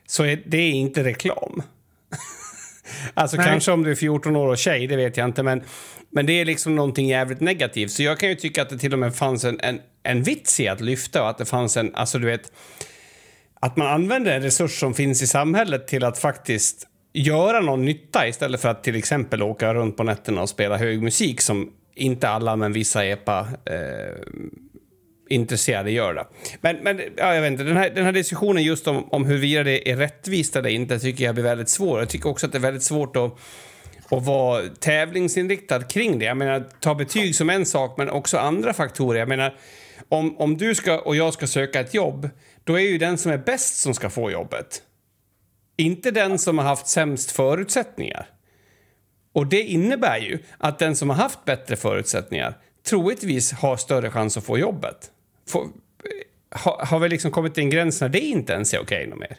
så 0.06 0.24
är 0.24 0.42
det 0.46 0.68
inte 0.68 1.04
reklam. 1.04 1.62
alltså 3.14 3.36
Nej. 3.36 3.46
kanske 3.46 3.72
om 3.72 3.82
du 3.82 3.90
är 3.90 3.94
14 3.94 4.36
år 4.36 4.48
och 4.48 4.58
tjej, 4.58 4.86
det 4.86 4.96
vet 4.96 5.16
jag 5.16 5.28
inte. 5.28 5.42
Men, 5.42 5.62
men 6.12 6.26
det 6.26 6.32
är 6.32 6.44
liksom 6.44 6.76
någonting 6.76 7.08
jävligt 7.08 7.40
negativt. 7.40 7.90
Så 7.90 8.02
jag 8.02 8.18
kan 8.18 8.28
ju 8.28 8.34
tycka 8.34 8.62
att 8.62 8.68
det 8.68 8.78
till 8.78 8.92
och 8.92 8.98
med 8.98 9.14
fanns 9.14 9.44
en, 9.44 9.60
en, 9.60 9.80
en 10.02 10.22
vits 10.22 10.60
i 10.60 10.68
att 10.68 10.80
lyfta 10.80 11.22
och 11.22 11.30
att 11.30 11.38
det 11.38 11.44
fanns 11.44 11.76
en... 11.76 11.94
Alltså 11.94 12.18
du 12.18 12.26
vet 12.26 12.52
att 13.60 13.76
man 13.76 13.86
använder 13.86 14.36
en 14.36 14.42
resurs 14.42 14.80
som 14.80 14.94
finns 14.94 15.22
i 15.22 15.26
samhället 15.26 15.88
till 15.88 16.04
att 16.04 16.18
faktiskt 16.18 16.86
göra 17.12 17.60
någon 17.60 17.84
nytta 17.84 18.28
istället 18.28 18.60
för 18.60 18.68
att 18.68 18.84
till 18.84 18.96
exempel 18.96 19.42
åka 19.42 19.74
runt 19.74 19.96
på 19.96 20.02
nätterna 20.02 20.42
och 20.42 20.48
spela 20.48 20.76
hög 20.76 21.02
musik 21.02 21.40
som 21.40 21.72
inte 21.94 22.28
alla 22.28 22.56
men 22.56 22.72
vissa 22.72 23.04
EPA 23.04 23.48
eh, 23.64 24.16
intresserade 25.28 25.90
gör 25.90 26.14
det. 26.14 26.26
Men, 26.60 26.76
men 26.76 27.00
ja, 27.16 27.34
jag 27.34 27.42
vet 27.42 27.52
inte, 27.52 27.64
den 27.64 27.76
här, 27.76 27.90
den 27.90 28.04
här 28.04 28.12
diskussionen 28.12 28.62
just 28.62 28.86
om, 28.86 29.08
om 29.10 29.24
huruvida 29.24 29.62
det 29.62 29.90
är 29.90 29.96
rättvist 29.96 30.56
eller 30.56 30.70
inte 30.70 30.98
tycker 30.98 31.24
jag 31.24 31.34
blir 31.34 31.44
väldigt 31.44 31.68
svår. 31.68 31.98
Jag 31.98 32.08
tycker 32.08 32.28
också 32.28 32.46
att 32.46 32.52
det 32.52 32.58
är 32.58 32.62
väldigt 32.62 32.82
svårt 32.82 33.16
att 33.16 33.38
och 34.10 34.24
vara 34.24 34.68
tävlingsinriktad 34.68 35.82
kring 35.82 36.18
det. 36.18 36.24
Jag 36.24 36.36
menar, 36.36 36.64
ta 36.80 36.94
betyg 36.94 37.34
som 37.34 37.50
en 37.50 37.66
sak, 37.66 37.94
men 37.98 38.10
också 38.10 38.38
andra 38.38 38.72
faktorer. 38.72 39.18
Jag 39.18 39.28
menar, 39.28 39.54
om, 40.08 40.38
om 40.38 40.56
du 40.56 40.74
ska 40.74 40.98
och 40.98 41.16
jag 41.16 41.34
ska 41.34 41.46
söka 41.46 41.80
ett 41.80 41.94
jobb, 41.94 42.28
då 42.64 42.74
är 42.74 42.82
ju 42.82 42.98
den 42.98 43.18
som 43.18 43.32
är 43.32 43.38
bäst 43.38 43.76
som 43.76 43.94
ska 43.94 44.10
få 44.10 44.30
jobbet. 44.30 44.82
Inte 45.76 46.10
den 46.10 46.38
som 46.38 46.58
har 46.58 46.64
haft 46.64 46.88
sämst 46.88 47.30
förutsättningar. 47.30 48.26
Och 49.32 49.46
det 49.46 49.62
innebär 49.62 50.18
ju 50.18 50.38
att 50.58 50.78
den 50.78 50.96
som 50.96 51.10
har 51.10 51.16
haft 51.16 51.44
bättre 51.44 51.76
förutsättningar 51.76 52.58
troligtvis 52.88 53.52
har 53.52 53.76
större 53.76 54.10
chans 54.10 54.36
att 54.36 54.44
få 54.44 54.58
jobbet. 54.58 55.10
Få, 55.48 55.68
har, 56.50 56.86
har 56.86 56.98
vi 56.98 57.08
liksom 57.08 57.30
kommit 57.30 57.54
till 57.54 57.62
en 57.62 57.70
gräns 57.70 58.00
när 58.00 58.08
det 58.08 58.20
inte 58.20 58.52
ens 58.52 58.74
är 58.74 58.78
okej 58.78 59.06
okay 59.06 59.18
mer? 59.18 59.36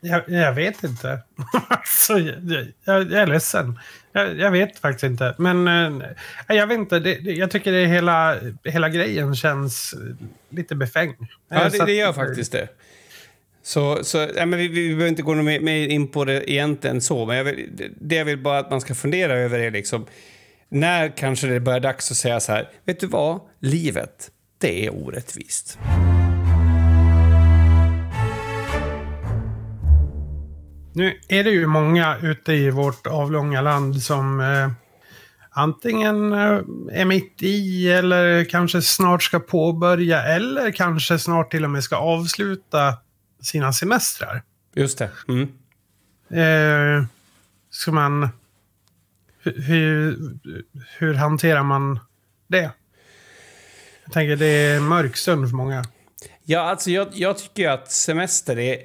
Jag, 0.00 0.22
jag 0.26 0.52
vet 0.52 0.84
inte. 0.84 1.20
alltså, 1.68 2.18
jag, 2.18 2.66
jag, 2.84 3.12
jag 3.12 3.22
är 3.22 3.26
ledsen. 3.26 3.78
Jag, 4.12 4.38
jag, 4.38 4.50
vet 4.50 4.78
faktiskt 4.78 5.04
inte. 5.04 5.34
Men 5.38 5.68
äh, 5.68 6.08
jag 6.48 6.66
vet 6.66 6.78
inte. 6.78 6.98
Det, 6.98 7.14
det, 7.14 7.32
jag 7.32 7.50
tycker 7.50 7.72
det 7.72 7.86
hela, 7.86 8.36
hela 8.64 8.88
grejen 8.88 9.36
känns 9.36 9.94
lite 10.50 10.74
befängd. 10.74 11.16
Ja, 11.48 11.68
det, 11.68 11.84
det 11.84 11.92
gör 11.92 12.12
faktiskt 12.12 12.52
det. 12.52 12.68
Så, 13.62 14.04
så 14.04 14.28
ja, 14.36 14.46
men 14.46 14.58
vi, 14.58 14.68
vi 14.68 14.88
behöver 14.88 15.08
inte 15.08 15.22
gå 15.22 15.34
mer, 15.34 15.60
mer 15.60 15.88
in 15.88 16.08
på 16.08 16.24
det 16.24 16.50
egentligen 16.50 17.00
så, 17.00 17.26
men 17.26 17.36
jag 17.36 17.44
vill, 17.44 17.70
det 18.00 18.16
jag 18.16 18.24
vill 18.24 18.38
bara 18.38 18.58
att 18.58 18.70
man 18.70 18.80
ska 18.80 18.94
fundera 18.94 19.32
över 19.32 19.58
är 19.58 19.70
liksom 19.70 20.06
när 20.68 21.16
kanske 21.16 21.46
det 21.46 21.60
börjar 21.60 21.80
dags 21.80 22.10
att 22.10 22.16
säga 22.16 22.40
så 22.40 22.52
här, 22.52 22.68
vet 22.84 23.00
du 23.00 23.06
vad, 23.06 23.40
livet, 23.60 24.30
det 24.58 24.86
är 24.86 24.94
orättvist. 24.94 25.78
Nu 30.92 31.20
är 31.28 31.44
det 31.44 31.50
ju 31.50 31.66
många 31.66 32.16
ute 32.22 32.52
i 32.52 32.70
vårt 32.70 33.06
avlånga 33.06 33.60
land 33.60 34.02
som 34.02 34.40
eh, 34.40 34.70
antingen 35.50 36.32
eh, 36.32 36.60
är 36.92 37.04
mitt 37.04 37.42
i 37.42 37.90
eller 37.90 38.44
kanske 38.44 38.82
snart 38.82 39.22
ska 39.22 39.40
påbörja 39.40 40.22
eller 40.22 40.72
kanske 40.72 41.18
snart 41.18 41.50
till 41.50 41.64
och 41.64 41.70
med 41.70 41.84
ska 41.84 41.96
avsluta 41.96 42.94
sina 43.42 43.72
semestrar. 43.72 44.42
Just 44.74 44.98
det. 44.98 45.10
Mm. 45.28 45.48
Eh, 46.30 47.04
ska 47.70 47.92
man... 47.92 48.28
Hur, 49.42 50.18
hur 50.98 51.14
hanterar 51.14 51.62
man 51.62 52.00
det? 52.46 52.70
Jag 54.04 54.12
tänker 54.12 54.36
det 54.36 54.46
är 54.46 54.80
mörk 54.80 55.16
stund 55.16 55.48
för 55.48 55.56
många. 55.56 55.84
Ja, 56.44 56.60
alltså 56.60 56.90
jag, 56.90 57.08
jag 57.12 57.38
tycker 57.38 57.68
att 57.68 57.92
semester 57.92 58.58
är 58.58 58.78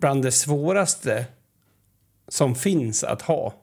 bland 0.00 0.22
det 0.22 0.32
svåraste 0.32 1.24
som 2.28 2.54
finns 2.54 3.04
att 3.04 3.22
ha. 3.22 3.54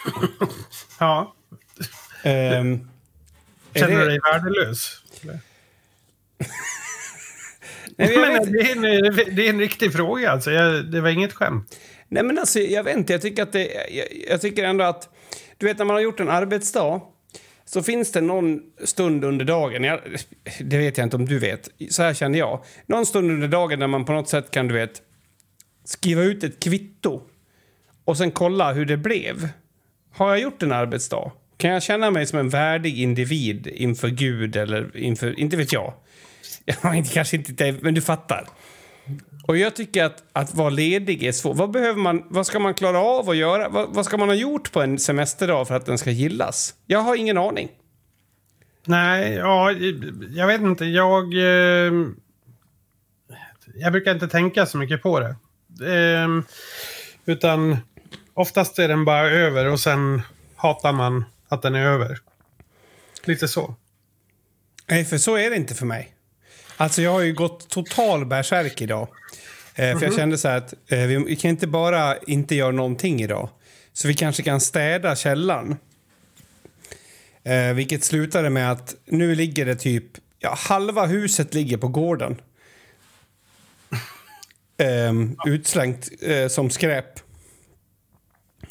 ja. 1.00 1.34
Um, 2.24 2.90
Känner 3.74 3.98
du 3.98 4.06
dig 4.06 4.18
värdelös? 4.32 5.02
Nej, 7.96 8.18
men 8.18 8.52
det, 8.52 8.60
är 8.60 8.76
en, 8.76 9.36
det 9.36 9.46
är 9.46 9.50
en 9.50 9.60
riktig 9.60 9.92
fråga. 9.92 10.30
Alltså. 10.30 10.50
Jag, 10.50 10.84
det 10.84 11.00
var 11.00 11.08
inget 11.08 11.32
skämt. 11.32 11.78
Nej, 12.08 12.22
men 12.22 12.38
alltså, 12.38 12.58
jag 12.58 12.84
vet 12.84 12.96
inte. 12.96 13.12
Jag 13.12 13.22
tycker, 13.22 13.42
att 13.42 13.52
det, 13.52 13.88
jag, 13.90 14.06
jag, 14.28 14.40
tycker 14.40 14.64
ändå 14.64 14.84
att... 14.84 15.08
Du 15.58 15.66
vet, 15.66 15.78
när 15.78 15.84
man 15.84 15.96
har 15.96 16.00
gjort 16.00 16.20
en 16.20 16.28
arbetsdag 16.28 17.00
så 17.64 17.82
finns 17.82 18.12
det 18.12 18.20
någon 18.20 18.60
stund 18.84 19.24
under 19.24 19.44
dagen, 19.44 19.84
jag, 19.84 20.00
det 20.60 20.78
vet 20.78 20.98
jag 20.98 21.06
inte 21.06 21.16
om 21.16 21.26
du 21.26 21.38
vet, 21.38 21.68
så 21.90 22.02
här 22.02 22.14
känner 22.14 22.38
jag. 22.38 22.64
Någon 22.86 23.06
stund 23.06 23.30
under 23.30 23.48
dagen 23.48 23.78
där 23.78 23.86
man 23.86 24.04
på 24.04 24.12
något 24.12 24.28
sätt 24.28 24.50
kan, 24.50 24.68
du 24.68 24.74
vet, 24.74 25.02
skriva 25.90 26.22
ut 26.22 26.44
ett 26.44 26.60
kvitto 26.62 27.22
och 28.04 28.16
sen 28.16 28.30
kolla 28.30 28.72
hur 28.72 28.86
det 28.86 28.96
blev. 28.96 29.48
Har 30.12 30.28
jag 30.28 30.40
gjort 30.40 30.62
en 30.62 30.72
arbetsdag? 30.72 31.32
Kan 31.56 31.70
jag 31.70 31.82
känna 31.82 32.10
mig 32.10 32.26
som 32.26 32.38
en 32.38 32.48
värdig 32.48 32.98
individ 32.98 33.66
inför 33.66 34.08
Gud 34.08 34.56
eller 34.56 34.96
inför, 34.96 35.40
inte 35.40 35.56
vet 35.56 35.72
jag. 35.72 35.92
jag 36.64 37.06
kanske 37.12 37.36
inte, 37.36 37.74
men 37.80 37.94
du 37.94 38.00
fattar. 38.00 38.48
Och 39.46 39.56
jag 39.56 39.76
tycker 39.76 40.04
att, 40.04 40.24
att 40.32 40.54
vara 40.54 40.70
ledig 40.70 41.22
är 41.22 41.32
svårt. 41.32 41.56
Vad, 41.56 41.70
behöver 41.70 42.00
man, 42.00 42.24
vad 42.28 42.46
ska 42.46 42.58
man 42.58 42.74
klara 42.74 43.00
av 43.00 43.30
att 43.30 43.36
göra? 43.36 43.68
Vad, 43.68 43.94
vad, 43.94 44.04
ska 44.04 44.16
man 44.16 44.28
ha 44.28 44.36
gjort 44.36 44.72
på 44.72 44.82
en 44.82 44.98
semesterdag 44.98 45.68
för 45.68 45.74
att 45.74 45.86
den 45.86 45.98
ska 45.98 46.10
gillas? 46.10 46.74
Jag 46.86 46.98
har 46.98 47.16
ingen 47.16 47.38
aning. 47.38 47.68
Nej, 48.84 49.32
ja, 49.32 49.72
jag 50.30 50.46
vet 50.46 50.60
inte. 50.60 50.84
Jag... 50.84 51.34
Eh, 51.34 51.92
jag 53.74 53.92
brukar 53.92 54.14
inte 54.14 54.28
tänka 54.28 54.66
så 54.66 54.78
mycket 54.78 55.02
på 55.02 55.20
det. 55.20 55.36
Eh, 55.82 56.28
utan 57.24 57.76
oftast 58.34 58.78
är 58.78 58.88
den 58.88 59.04
bara 59.04 59.30
över 59.30 59.66
och 59.66 59.80
sen 59.80 60.22
hatar 60.56 60.92
man 60.92 61.24
att 61.48 61.62
den 61.62 61.74
är 61.74 61.86
över. 61.86 62.18
Lite 63.24 63.48
så. 63.48 63.74
Nej, 64.86 65.04
för 65.04 65.18
så 65.18 65.36
är 65.36 65.50
det 65.50 65.56
inte 65.56 65.74
för 65.74 65.86
mig. 65.86 66.14
Alltså 66.76 67.02
jag 67.02 67.12
har 67.12 67.20
ju 67.20 67.34
gått 67.34 67.68
total 67.68 68.26
bärsärk 68.26 68.82
idag. 68.82 69.08
Eh, 69.74 69.84
mm 69.84 69.96
-hmm. 69.96 69.98
För 69.98 70.06
jag 70.06 70.12
mhm. 70.12 70.18
kände 70.18 70.38
så 70.38 70.48
här 70.48 70.56
att 70.56 70.74
eh, 70.86 70.98
vi 70.98 71.36
kan 71.36 71.50
inte 71.50 71.66
bara 71.66 72.16
inte 72.16 72.54
göra 72.54 72.70
någonting 72.70 73.22
idag. 73.22 73.48
Så 73.92 74.08
vi 74.08 74.14
kanske 74.14 74.42
kan 74.42 74.60
städa 74.60 75.16
källaren. 75.16 75.76
Eh, 77.44 77.72
vilket 77.74 78.04
slutade 78.04 78.50
med 78.50 78.72
att 78.72 78.94
nu 79.04 79.34
ligger 79.34 79.66
det 79.66 79.76
typ... 79.76 80.04
Ja, 80.38 80.54
halva 80.58 81.06
huset 81.06 81.54
ligger 81.54 81.76
på 81.76 81.88
gården. 81.88 82.40
Eh, 84.80 85.12
utslängt 85.46 86.08
eh, 86.22 86.48
som 86.48 86.70
skräp. 86.70 87.20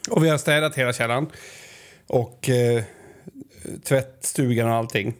Och 0.09 0.23
vi 0.23 0.29
har 0.29 0.37
städat 0.37 0.75
hela 0.75 0.93
källaren. 0.93 1.27
Och 2.07 2.49
eh, 2.49 2.83
tvättstugan 3.83 4.69
och 4.69 4.75
allting. 4.75 5.13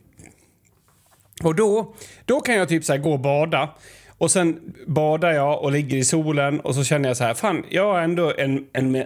Och 1.44 1.56
då, 1.56 1.96
då 2.26 2.42
kan 2.42 2.56
jag 2.56 2.70
typ 2.70 2.86
så 2.86 2.98
gå 2.98 3.12
och 3.12 3.20
bada. 3.20 3.70
Och 4.08 4.32
sen 4.32 4.74
badar 4.88 5.32
jag 5.32 5.64
och 5.64 5.72
ligger 5.72 5.98
i 5.98 6.04
solen 6.04 6.60
och 6.60 6.76
så 6.76 6.84
känner 6.84 7.10
jag 7.10 7.18
så 7.18 7.24
här, 7.24 7.34
fan, 7.34 7.66
jag 7.70 7.94
har 7.94 8.02
ändå 8.02 8.34
en... 8.38 8.68
en 8.74 8.96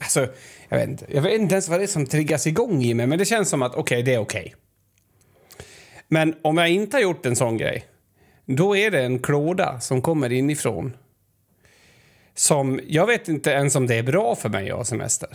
alltså, 0.00 0.28
jag 0.68 0.78
vet, 0.78 0.88
inte, 0.88 1.06
jag 1.08 1.22
vet 1.22 1.40
inte 1.40 1.54
ens 1.54 1.68
vad 1.68 1.80
det 1.80 1.84
är 1.84 1.86
som 1.86 2.06
triggas 2.06 2.46
igång 2.46 2.82
i 2.82 2.94
mig, 2.94 3.06
men 3.06 3.18
det 3.18 3.24
känns 3.24 3.48
som 3.48 3.62
att 3.62 3.74
okej, 3.74 3.80
okay, 3.80 4.02
det 4.02 4.14
är 4.14 4.18
okej. 4.18 4.40
Okay. 4.40 4.54
Men 6.08 6.34
om 6.42 6.56
jag 6.58 6.68
inte 6.68 6.96
har 6.96 7.02
gjort 7.02 7.26
en 7.26 7.36
sån 7.36 7.56
grej, 7.56 7.84
då 8.46 8.76
är 8.76 8.90
det 8.90 9.02
en 9.02 9.18
klåda 9.18 9.80
som 9.80 10.02
kommer 10.02 10.32
inifrån. 10.32 10.96
Som, 12.40 12.80
jag 12.86 13.06
vet 13.06 13.28
inte 13.28 13.50
ens 13.50 13.76
om 13.76 13.86
det 13.86 13.94
är 13.94 14.02
bra 14.02 14.36
för 14.36 14.48
mig 14.48 14.70
att 14.70 14.76
ha 14.76 14.84
semester. 14.84 15.28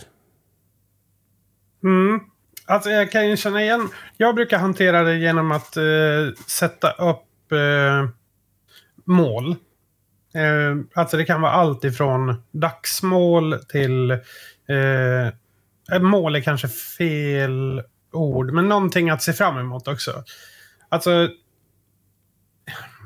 Mm. 1.84 2.20
Alltså 2.64 2.90
jag 2.90 3.10
kan 3.10 3.28
ju 3.28 3.36
känna 3.36 3.62
igen. 3.62 3.88
Jag 4.16 4.34
brukar 4.34 4.58
hantera 4.58 5.02
det 5.02 5.18
genom 5.18 5.52
att 5.52 5.76
eh, 5.76 5.82
sätta 6.46 6.90
upp 6.90 7.52
eh, 7.52 8.08
mål. 9.04 9.50
Eh, 10.34 10.76
alltså 10.94 11.16
det 11.16 11.24
kan 11.24 11.40
vara 11.40 11.52
allt 11.52 11.84
ifrån 11.84 12.42
dagsmål 12.50 13.58
till... 13.68 14.10
Eh, 14.68 15.26
eh 15.92 16.00
mål 16.00 16.36
är 16.36 16.40
kanske 16.40 16.68
fel 16.68 17.82
ord, 18.12 18.52
men 18.52 18.68
någonting 18.68 19.10
att 19.10 19.22
se 19.22 19.32
fram 19.32 19.58
emot 19.58 19.88
också. 19.88 20.24
Alltså... 20.88 21.28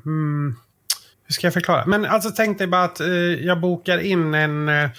Mm, 0.05 0.57
hur 1.31 1.35
ska 1.35 1.47
jag 1.47 1.55
förklara? 1.55 1.87
Men 1.87 2.05
alltså 2.05 2.31
tänk 2.31 2.59
dig 2.59 2.66
bara 2.66 2.85
att 2.85 3.01
eh, 3.01 3.09
jag 3.47 3.61
bokar 3.61 3.99
in 3.99 4.35
en... 4.35 4.68
Eh, 4.68 4.91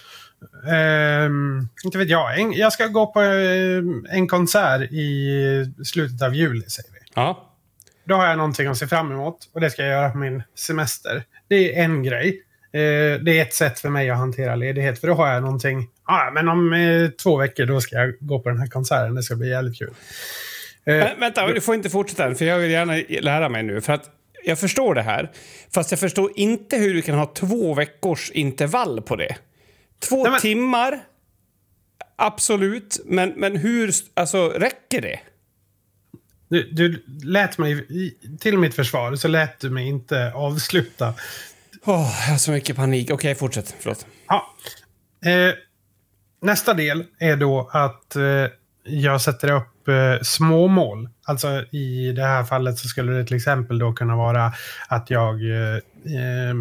Um, 1.25 1.69
inte 1.83 1.97
vet 1.97 2.09
jag. 2.09 2.39
En, 2.39 2.53
jag 2.53 2.73
ska 2.73 2.87
gå 2.87 3.13
på 3.13 3.21
uh, 3.21 3.83
en 4.09 4.27
konsert 4.27 4.81
i 4.81 5.73
slutet 5.85 6.21
av 6.21 6.35
juli, 6.35 6.61
säger 6.61 6.89
vi. 6.91 6.99
Ja. 7.15 7.53
Då 8.03 8.15
har 8.15 8.27
jag 8.27 8.37
någonting 8.37 8.67
att 8.67 8.77
se 8.77 8.87
fram 8.87 9.11
emot 9.11 9.37
och 9.53 9.61
det 9.61 9.69
ska 9.69 9.81
jag 9.81 9.91
göra 9.91 10.09
på 10.09 10.17
min 10.17 10.43
semester. 10.55 11.23
Det 11.47 11.75
är 11.75 11.83
en 11.83 12.03
grej. 12.03 12.29
Uh, 12.75 13.23
det 13.23 13.39
är 13.39 13.41
ett 13.41 13.53
sätt 13.53 13.79
för 13.79 13.89
mig 13.89 14.09
att 14.09 14.17
hantera 14.17 14.55
ledighet, 14.55 14.99
för 14.99 15.07
då 15.07 15.13
har 15.13 15.33
jag 15.33 15.43
någonting. 15.43 15.87
Ah, 16.03 16.31
men 16.31 16.49
om 16.49 16.73
uh, 16.73 17.09
två 17.09 17.37
veckor 17.37 17.65
då 17.65 17.81
ska 17.81 17.95
jag 17.95 18.13
gå 18.19 18.39
på 18.39 18.49
den 18.49 18.59
här 18.59 18.67
konserten. 18.67 19.15
Det 19.15 19.23
ska 19.23 19.35
bli 19.35 19.49
jävligt 19.49 19.77
kul. 19.77 19.93
Men, 20.85 21.19
vänta, 21.19 21.47
du 21.47 21.61
får 21.61 21.75
inte 21.75 21.89
fortsätta 21.89 22.25
än, 22.25 22.35
för 22.35 22.45
jag 22.45 22.59
vill 22.59 22.71
gärna 22.71 22.93
lära 23.21 23.49
mig 23.49 23.63
nu. 23.63 23.81
För 23.81 23.93
att 23.93 24.09
jag 24.45 24.59
förstår 24.59 24.95
det 24.95 25.01
här, 25.01 25.31
fast 25.73 25.91
jag 25.91 25.99
förstår 25.99 26.31
inte 26.35 26.77
hur 26.77 26.93
du 26.93 27.01
kan 27.01 27.15
ha 27.15 27.25
två 27.25 27.73
veckors 27.73 28.31
intervall 28.31 29.01
på 29.01 29.15
det. 29.15 29.35
Två 29.99 30.23
Nej, 30.23 30.31
men... 30.31 30.41
timmar, 30.41 30.99
absolut. 32.15 32.99
Men, 33.05 33.29
men 33.29 33.57
hur... 33.57 33.93
Alltså, 34.13 34.49
räcker 34.49 35.01
det? 35.01 35.19
Du, 36.49 36.71
du 36.71 37.05
lät 37.23 37.57
mig... 37.57 37.87
Till 38.39 38.57
mitt 38.57 38.75
försvar 38.75 39.15
så 39.15 39.27
lät 39.27 39.59
du 39.59 39.69
mig 39.69 39.87
inte 39.87 40.33
avsluta. 40.33 41.13
Oh, 41.85 42.13
jag 42.25 42.31
har 42.31 42.37
så 42.37 42.51
mycket 42.51 42.75
panik. 42.75 43.05
Okej, 43.05 43.13
okay, 43.13 43.35
fortsätt. 43.35 43.75
Förlåt. 43.79 44.05
Ja. 44.27 44.55
Eh, 45.29 45.53
nästa 46.41 46.73
del 46.73 47.05
är 47.19 47.35
då 47.35 47.69
att 47.73 48.15
eh, 48.15 48.47
jag 48.83 49.21
sätter 49.21 49.51
upp 49.51 49.70
eh, 49.87 50.19
småmål. 50.21 51.09
Alltså 51.23 51.65
i 51.71 52.11
det 52.11 52.23
här 52.23 52.43
fallet 52.43 52.77
så 52.77 52.87
skulle 52.87 53.11
det 53.11 53.25
till 53.25 53.35
exempel 53.35 53.79
då 53.79 53.93
kunna 53.93 54.15
vara 54.15 54.53
att 54.87 55.09
jag 55.09 55.35
eh, 55.51 55.75
eh 55.75 56.55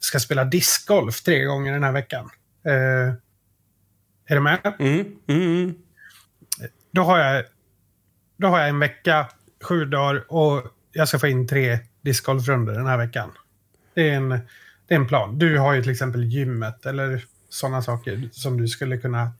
ska 0.00 0.18
spela 0.18 0.44
discgolf 0.44 1.22
tre 1.22 1.44
gånger 1.44 1.72
den 1.72 1.84
här 1.84 1.92
veckan. 1.92 2.30
Eh, 2.66 3.14
är 4.26 4.34
du 4.34 4.40
med? 4.40 4.74
Mm, 4.78 5.06
mm, 5.28 5.42
mm. 5.42 5.74
Då, 6.92 7.02
har 7.02 7.18
jag, 7.18 7.44
då 8.36 8.48
har 8.48 8.58
jag 8.58 8.68
en 8.68 8.78
vecka, 8.78 9.28
sju 9.62 9.84
dagar 9.84 10.24
och 10.28 10.62
jag 10.92 11.08
ska 11.08 11.18
få 11.18 11.26
in 11.26 11.48
tre 11.48 11.78
discgolfrundor 12.02 12.72
den 12.72 12.86
här 12.86 12.98
veckan. 12.98 13.30
Det 13.94 14.10
är, 14.10 14.16
en, 14.16 14.28
det 14.88 14.94
är 14.94 14.96
en 14.96 15.06
plan. 15.06 15.38
Du 15.38 15.58
har 15.58 15.74
ju 15.74 15.82
till 15.82 15.90
exempel 15.90 16.24
gymmet 16.24 16.86
eller 16.86 17.24
sådana 17.48 17.82
saker 17.82 18.28
som 18.32 18.60
du 18.60 18.68
skulle 18.68 18.98
kunna 18.98 19.32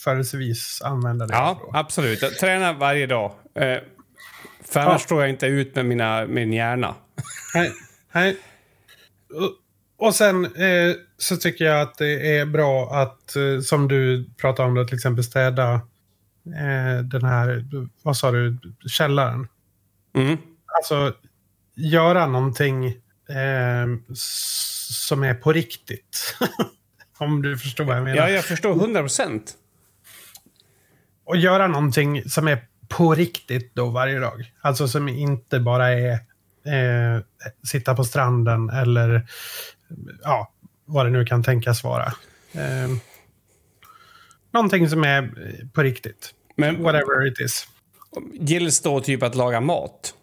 jämförelsevis 0.00 0.82
använda 0.82 1.26
det 1.26 1.34
Ja, 1.34 1.70
absolut. 1.72 2.22
Jag 2.22 2.38
tränar 2.38 2.74
varje 2.74 3.06
dag. 3.06 3.32
Eh, 3.54 3.78
för 4.64 4.80
annars 4.80 4.92
ja. 5.02 5.06
står 5.06 5.20
jag 5.20 5.30
inte 5.30 5.46
ut 5.46 5.74
med 5.74 5.86
mina, 5.86 6.26
min 6.26 6.52
hjärna. 6.52 6.94
Nej. 7.54 7.72
Nej. 8.12 8.36
och 9.98 10.14
sen 10.14 10.44
eh, 10.44 10.94
så 11.18 11.36
tycker 11.36 11.64
jag 11.64 11.80
att 11.80 11.98
det 11.98 12.38
är 12.38 12.46
bra 12.46 12.90
att, 12.94 13.36
eh, 13.36 13.60
som 13.60 13.88
du 13.88 14.30
pratade 14.40 14.68
om, 14.68 14.74
då, 14.74 14.84
till 14.84 14.96
exempel 14.96 15.24
städa 15.24 15.72
eh, 16.46 17.04
den 17.04 17.24
här, 17.24 17.64
vad 18.02 18.16
sa 18.16 18.30
du, 18.30 18.58
källaren. 18.88 19.48
Mm. 20.14 20.36
Alltså, 20.78 21.14
göra 21.74 22.26
någonting 22.26 22.86
eh, 23.28 23.86
som 24.98 25.22
är 25.22 25.34
på 25.34 25.52
riktigt. 25.52 26.36
om 27.18 27.42
du 27.42 27.58
förstår 27.58 27.84
vad 27.84 27.96
jag 27.96 28.04
menar. 28.04 28.16
Ja, 28.16 28.30
jag 28.30 28.44
förstår 28.44 28.70
100 28.70 29.00
procent. 29.00 29.56
Och 31.30 31.36
göra 31.36 31.66
någonting 31.66 32.22
som 32.28 32.48
är 32.48 32.64
på 32.88 33.14
riktigt 33.14 33.74
då 33.74 33.86
varje 33.90 34.18
dag. 34.18 34.52
Alltså 34.60 34.88
som 34.88 35.08
inte 35.08 35.60
bara 35.60 35.88
är 35.88 36.12
eh, 36.12 37.22
sitta 37.70 37.94
på 37.94 38.04
stranden 38.04 38.70
eller 38.70 39.26
ja, 40.22 40.52
vad 40.84 41.06
det 41.06 41.10
nu 41.10 41.24
kan 41.24 41.42
tänkas 41.42 41.84
vara. 41.84 42.06
Eh, 42.52 42.90
någonting 44.52 44.88
som 44.88 45.04
är 45.04 45.30
på 45.74 45.82
riktigt. 45.82 46.34
Men 46.56 46.82
Whatever 46.82 47.26
it 47.26 47.40
is. 47.40 47.66
gills 48.32 48.80
då 48.80 49.00
typ 49.00 49.22
att 49.22 49.34
laga 49.34 49.60
mat? 49.60 50.14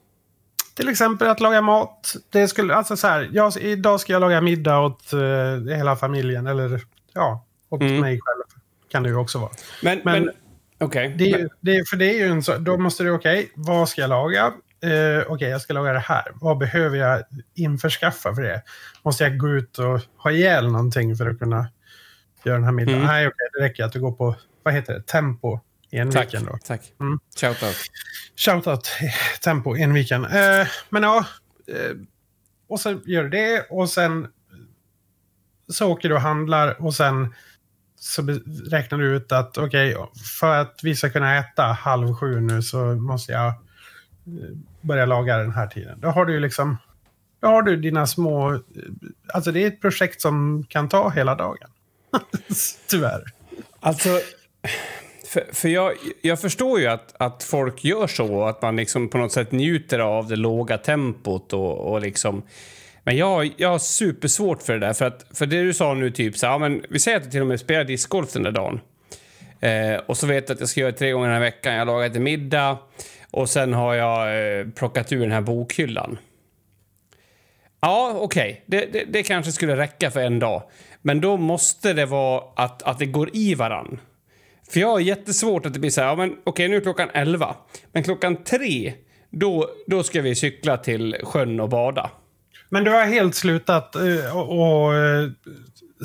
Till 0.75 0.89
exempel 0.89 1.27
att 1.27 1.39
laga 1.39 1.61
mat. 1.61 2.15
Det 2.29 2.47
skulle, 2.47 2.75
alltså 2.75 2.97
så 2.97 3.07
här, 3.07 3.29
jag, 3.33 3.57
idag 3.57 3.99
ska 3.99 4.13
jag 4.13 4.19
laga 4.19 4.41
middag 4.41 4.79
åt 4.79 5.13
eh, 5.13 5.75
hela 5.77 5.95
familjen. 5.95 6.47
Eller 6.47 6.81
ja, 7.13 7.45
åt 7.69 7.81
Mm. 7.81 8.01
mig 8.01 8.19
själv. 8.23 8.61
Kan 8.91 9.03
det 9.03 9.09
ju 9.09 9.15
också 9.15 9.39
vara. 9.39 9.51
Men, 9.83 10.01
men, 10.05 10.23
Men- 10.23 10.33
okej. 10.79 11.15
Det 11.17 11.31
är, 11.33 11.37
ju- 11.39 11.49
det 11.61 11.71
är, 11.75 11.83
för 11.85 11.97
det 11.97 12.05
är 12.05 12.13
ju 12.25 12.27
en 12.31 12.43
så, 12.43 12.57
då 12.57 12.77
måste 12.77 13.03
du, 13.03 13.11
okej, 13.11 13.51
vad 13.55 13.89
ska 13.89 14.01
jag 14.01 14.09
laga? 14.09 14.53
Eh, 14.83 15.23
okej, 15.27 15.49
jag 15.49 15.61
ska 15.61 15.73
laga 15.73 15.93
det 15.93 15.99
här. 15.99 16.31
Vad 16.35 16.57
behöver 16.57 16.97
jag 16.97 17.23
införskaffa 17.55 18.35
för 18.35 18.41
det? 18.41 18.63
Måste 19.03 19.23
jag 19.23 19.37
gå 19.37 19.49
ut 19.49 19.77
och 19.79 19.99
ha 20.17 20.31
ihjäl 20.31 20.71
någonting 20.71 21.15
för 21.15 21.29
att 21.29 21.39
kunna 21.39 21.67
göra 22.43 22.55
den 22.55 22.63
här 22.63 22.71
middagen? 22.71 22.95
Mm. 23.01 23.07
Nej, 23.07 23.27
okej, 23.27 23.47
det 23.53 23.63
räcker 23.65 23.83
att 23.83 23.91
du 23.93 23.99
går 24.01 24.11
på, 24.11 24.35
vad 24.63 24.73
heter 24.73 24.93
det, 24.93 25.01
Tempo 25.01 25.59
i 25.91 25.97
en 25.97 26.11
Tack. 26.11 26.23
weekend 26.25 26.45
då. 26.47 26.57
Tack. 26.65 26.81
Mm. 26.99 27.19
Shoutout. 27.39 27.75
Shoutout 28.35 28.91
Tempo 29.41 29.75
en 29.75 29.93
weekend. 29.93 30.25
Eh, 30.25 30.67
men 30.89 31.03
ja, 31.03 31.25
eh, 31.67 31.95
och 32.69 32.79
så 32.79 32.99
gör 33.05 33.23
du 33.23 33.29
det 33.29 33.65
och 33.69 33.89
sen 33.89 34.27
så 35.73 35.91
åker 35.91 36.09
du 36.09 36.15
och 36.15 36.21
handlar 36.21 36.81
och 36.81 36.93
sen 36.93 37.33
så 37.99 38.21
räknar 38.71 38.97
du 38.97 39.15
ut 39.15 39.31
att 39.31 39.57
okej, 39.57 39.95
för 40.39 40.55
att 40.55 40.79
vi 40.83 40.95
ska 40.95 41.09
kunna 41.09 41.37
äta 41.37 41.63
halv 41.63 42.13
sju 42.13 42.39
nu 42.39 42.61
så 42.61 42.77
måste 42.85 43.31
jag 43.31 43.47
eh, 43.47 43.53
börja 44.81 45.05
laga 45.05 45.37
den 45.37 45.51
här 45.51 45.67
tiden. 45.67 45.99
Då 45.99 46.07
har 46.07 46.25
du 46.25 46.33
ju 46.33 46.39
liksom, 46.39 46.77
då 47.39 47.47
har 47.47 47.61
du 47.61 47.75
dina 47.75 48.07
små, 48.07 48.53
eh, 48.53 48.59
alltså 49.33 49.51
det 49.51 49.63
är 49.63 49.67
ett 49.67 49.81
projekt 49.81 50.21
som 50.21 50.65
kan 50.69 50.89
ta 50.89 51.09
hela 51.09 51.35
dagen. 51.35 51.69
Tyvärr. 52.87 53.23
Alltså, 53.79 54.09
för, 55.25 55.45
för 55.53 55.69
jag, 55.69 55.93
jag 56.21 56.41
förstår 56.41 56.79
ju 56.79 56.87
att, 56.87 57.15
att 57.19 57.43
folk 57.43 57.83
gör 57.83 58.07
så, 58.07 58.45
att 58.45 58.61
man 58.61 58.75
liksom 58.75 59.09
på 59.09 59.17
något 59.17 59.31
sätt 59.31 59.51
njuter 59.51 59.99
av 59.99 60.27
det 60.27 60.35
låga 60.35 60.77
tempot 60.77 61.53
och, 61.53 61.91
och 61.91 62.01
liksom... 62.01 62.43
Men 63.07 63.17
jag, 63.17 63.53
jag 63.57 63.69
har 63.69 63.79
supersvårt 63.79 64.61
för 64.61 64.73
det 64.73 64.79
där, 64.79 64.93
för, 64.93 65.05
att, 65.05 65.25
för 65.33 65.45
det 65.45 65.63
du 65.63 65.73
sa 65.73 65.93
nu, 65.93 66.11
typ 66.11 66.37
så 66.37 66.45
här, 66.45 66.53
ja, 66.53 66.57
men 66.57 66.83
vi 66.89 66.99
säger 66.99 67.17
att 67.17 67.23
jag 67.23 67.31
till 67.31 67.41
och 67.41 67.47
med 67.47 67.59
spelar 67.59 67.83
discgolf 67.83 68.33
den 68.33 68.43
där 68.43 68.51
dagen. 68.51 68.79
Eh, 69.59 70.01
och 70.05 70.17
så 70.17 70.27
vet 70.27 70.49
jag 70.49 70.55
att 70.55 70.59
jag 70.59 70.69
ska 70.69 70.79
göra 70.79 70.91
det 70.91 70.97
tre 70.97 71.11
gånger 71.11 71.27
den 71.27 71.33
här 71.33 71.41
veckan. 71.41 71.73
Jag 71.73 71.79
har 71.79 71.85
lagat 71.85 72.13
till 72.13 72.21
middag 72.21 72.77
och 73.31 73.49
sen 73.49 73.73
har 73.73 73.93
jag 73.93 74.59
eh, 74.59 74.67
plockat 74.67 75.11
ur 75.11 75.19
den 75.19 75.31
här 75.31 75.41
bokhyllan. 75.41 76.17
Ja, 77.79 78.13
okej. 78.15 78.63
Det, 78.65 78.85
det, 78.93 79.03
det 79.03 79.23
kanske 79.23 79.51
skulle 79.51 79.77
räcka 79.77 80.11
för 80.11 80.21
en 80.21 80.39
dag. 80.39 80.63
Men 81.01 81.21
då 81.21 81.37
måste 81.37 81.93
det 81.93 82.05
vara 82.05 82.43
att, 82.55 82.83
att 82.83 82.99
det 82.99 83.05
går 83.05 83.29
i 83.33 83.55
varann. 83.55 83.99
För 84.71 84.79
jag 84.79 84.87
har 84.87 84.99
jättesvårt 84.99 85.65
att 85.65 85.73
det 85.73 85.79
blir 85.79 85.91
så 85.91 86.01
här, 86.01 86.07
ja, 86.07 86.15
men 86.15 86.37
okej 86.43 86.67
nu 86.67 86.75
är 86.75 86.81
klockan 86.81 87.09
11. 87.13 87.55
Men 87.91 88.03
klockan 88.03 88.43
3, 88.43 88.93
då, 89.29 89.69
då 89.87 90.03
ska 90.03 90.21
vi 90.21 90.35
cykla 90.35 90.77
till 90.77 91.17
sjön 91.23 91.59
och 91.59 91.69
bada. 91.69 92.11
Men 92.69 92.83
du 92.83 92.91
har 92.91 93.05
helt 93.05 93.35
slutat 93.35 93.95
uh, 93.95 94.37
och, 94.37 94.95
eh, 94.95 95.29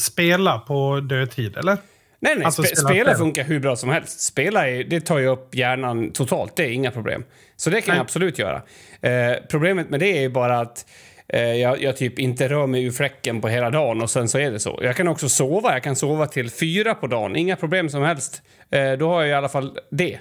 spela 0.01 0.59
på 0.59 1.01
dödtid, 1.01 1.57
eller? 1.57 1.77
Nej, 2.21 2.35
nej. 2.37 2.45
Alltså, 2.45 2.63
spe, 2.63 2.77
spela 2.77 2.89
spela 2.89 3.15
spel. 3.15 3.19
funkar 3.19 3.45
hur 3.45 3.61
bra 3.61 3.77
som 3.77 3.91
helst. 3.91 4.21
Spela 4.21 4.69
är, 4.69 4.85
det 4.85 5.01
tar 5.01 5.19
ju 5.19 5.27
upp 5.27 5.55
hjärnan 5.55 6.13
totalt. 6.13 6.57
Det 6.57 6.65
är 6.65 6.71
inga 6.71 6.91
problem. 6.91 7.25
Så 7.57 7.71
det 7.71 7.81
kan 7.81 7.93
Nej. 7.93 7.97
jag 7.97 8.05
absolut 8.05 8.39
göra. 8.39 8.63
Eh, 9.01 9.37
problemet 9.51 9.91
med 9.91 10.01
det 10.01 10.17
är 10.19 10.21
ju 10.21 10.29
bara 10.29 10.61
att 10.61 10.87
eh, 11.29 11.41
jag, 11.41 11.83
jag 11.83 11.97
typ 11.97 12.19
inte 12.19 12.49
rör 12.49 12.67
mig 12.67 12.85
ur 12.85 12.91
fläcken 12.91 13.41
på 13.41 13.49
hela 13.49 13.71
dagen 13.71 14.03
och 14.03 14.11
sen 14.11 14.29
så 14.29 14.39
är 14.39 14.51
det 14.51 14.61
så. 14.61 14.81
Jag 14.83 14.97
kan 14.97 15.09
också 15.09 15.29
sova. 15.29 15.73
Jag 15.73 15.83
kan 15.83 15.97
sova 15.97 16.27
till 16.27 16.51
fyra 16.51 16.95
på 16.95 17.07
dagen. 17.07 17.37
Inga 17.37 17.57
problem 17.57 17.89
som 17.89 18.03
helst. 18.03 18.43
Eh, 18.71 18.93
då 18.93 19.09
har 19.09 19.21
jag 19.21 19.31
i 19.31 19.33
alla 19.33 19.49
fall 19.49 19.79
det. 19.91 20.19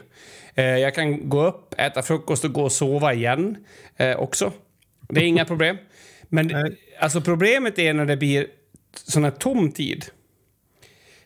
Eh, 0.56 0.66
jag 0.66 0.96
kan 0.96 1.30
gå 1.30 1.46
upp, 1.46 1.74
äta 1.78 2.02
frukost 2.02 2.46
och 2.46 2.54
gå 2.54 2.64
och 2.64 2.72
sova 2.72 3.14
igen 3.14 3.58
eh, 3.98 4.20
också. 4.20 4.52
Det 5.10 5.22
är 5.22 5.26
inga 5.26 5.46
problem. 5.46 5.78
Men 6.32 6.48
Nej. 6.48 6.78
alltså 7.00 7.22
problemet 7.22 7.80
är 7.80 7.94
när 7.94 8.06
det 8.06 8.18
blir 8.18 8.48
sån 8.94 9.24
här 9.24 9.32
tom 9.32 9.72
tid. 9.72 10.06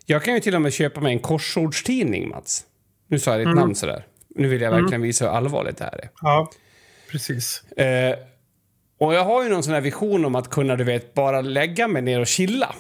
Jag 0.05 0.23
kan 0.23 0.33
ju 0.33 0.39
till 0.39 0.55
och 0.55 0.61
med 0.61 0.73
köpa 0.73 1.01
mig 1.01 1.13
en 1.13 1.19
korsordstidning, 1.19 2.29
Mats. 2.29 2.65
Nu 3.07 3.19
sa 3.19 3.31
jag 3.31 3.47
ditt 3.47 3.55
namn 3.55 3.75
sådär. 3.75 4.05
Nu 4.29 4.47
vill 4.47 4.61
jag 4.61 4.71
verkligen 4.71 5.01
visa 5.01 5.25
hur 5.25 5.31
allvarligt 5.31 5.77
det 5.77 5.83
här 5.83 5.97
är. 5.97 6.09
Ja, 6.21 6.51
precis. 7.11 7.63
Eh, 7.63 8.15
och 8.97 9.13
jag 9.13 9.25
har 9.25 9.43
ju 9.43 9.49
någon 9.49 9.63
sån 9.63 9.73
här 9.73 9.81
vision 9.81 10.25
om 10.25 10.35
att 10.35 10.49
kunna, 10.49 10.75
du 10.75 10.83
vet, 10.83 11.13
bara 11.13 11.41
lägga 11.41 11.87
mig 11.87 12.01
ner 12.01 12.19
och 12.19 12.27
chilla. 12.27 12.75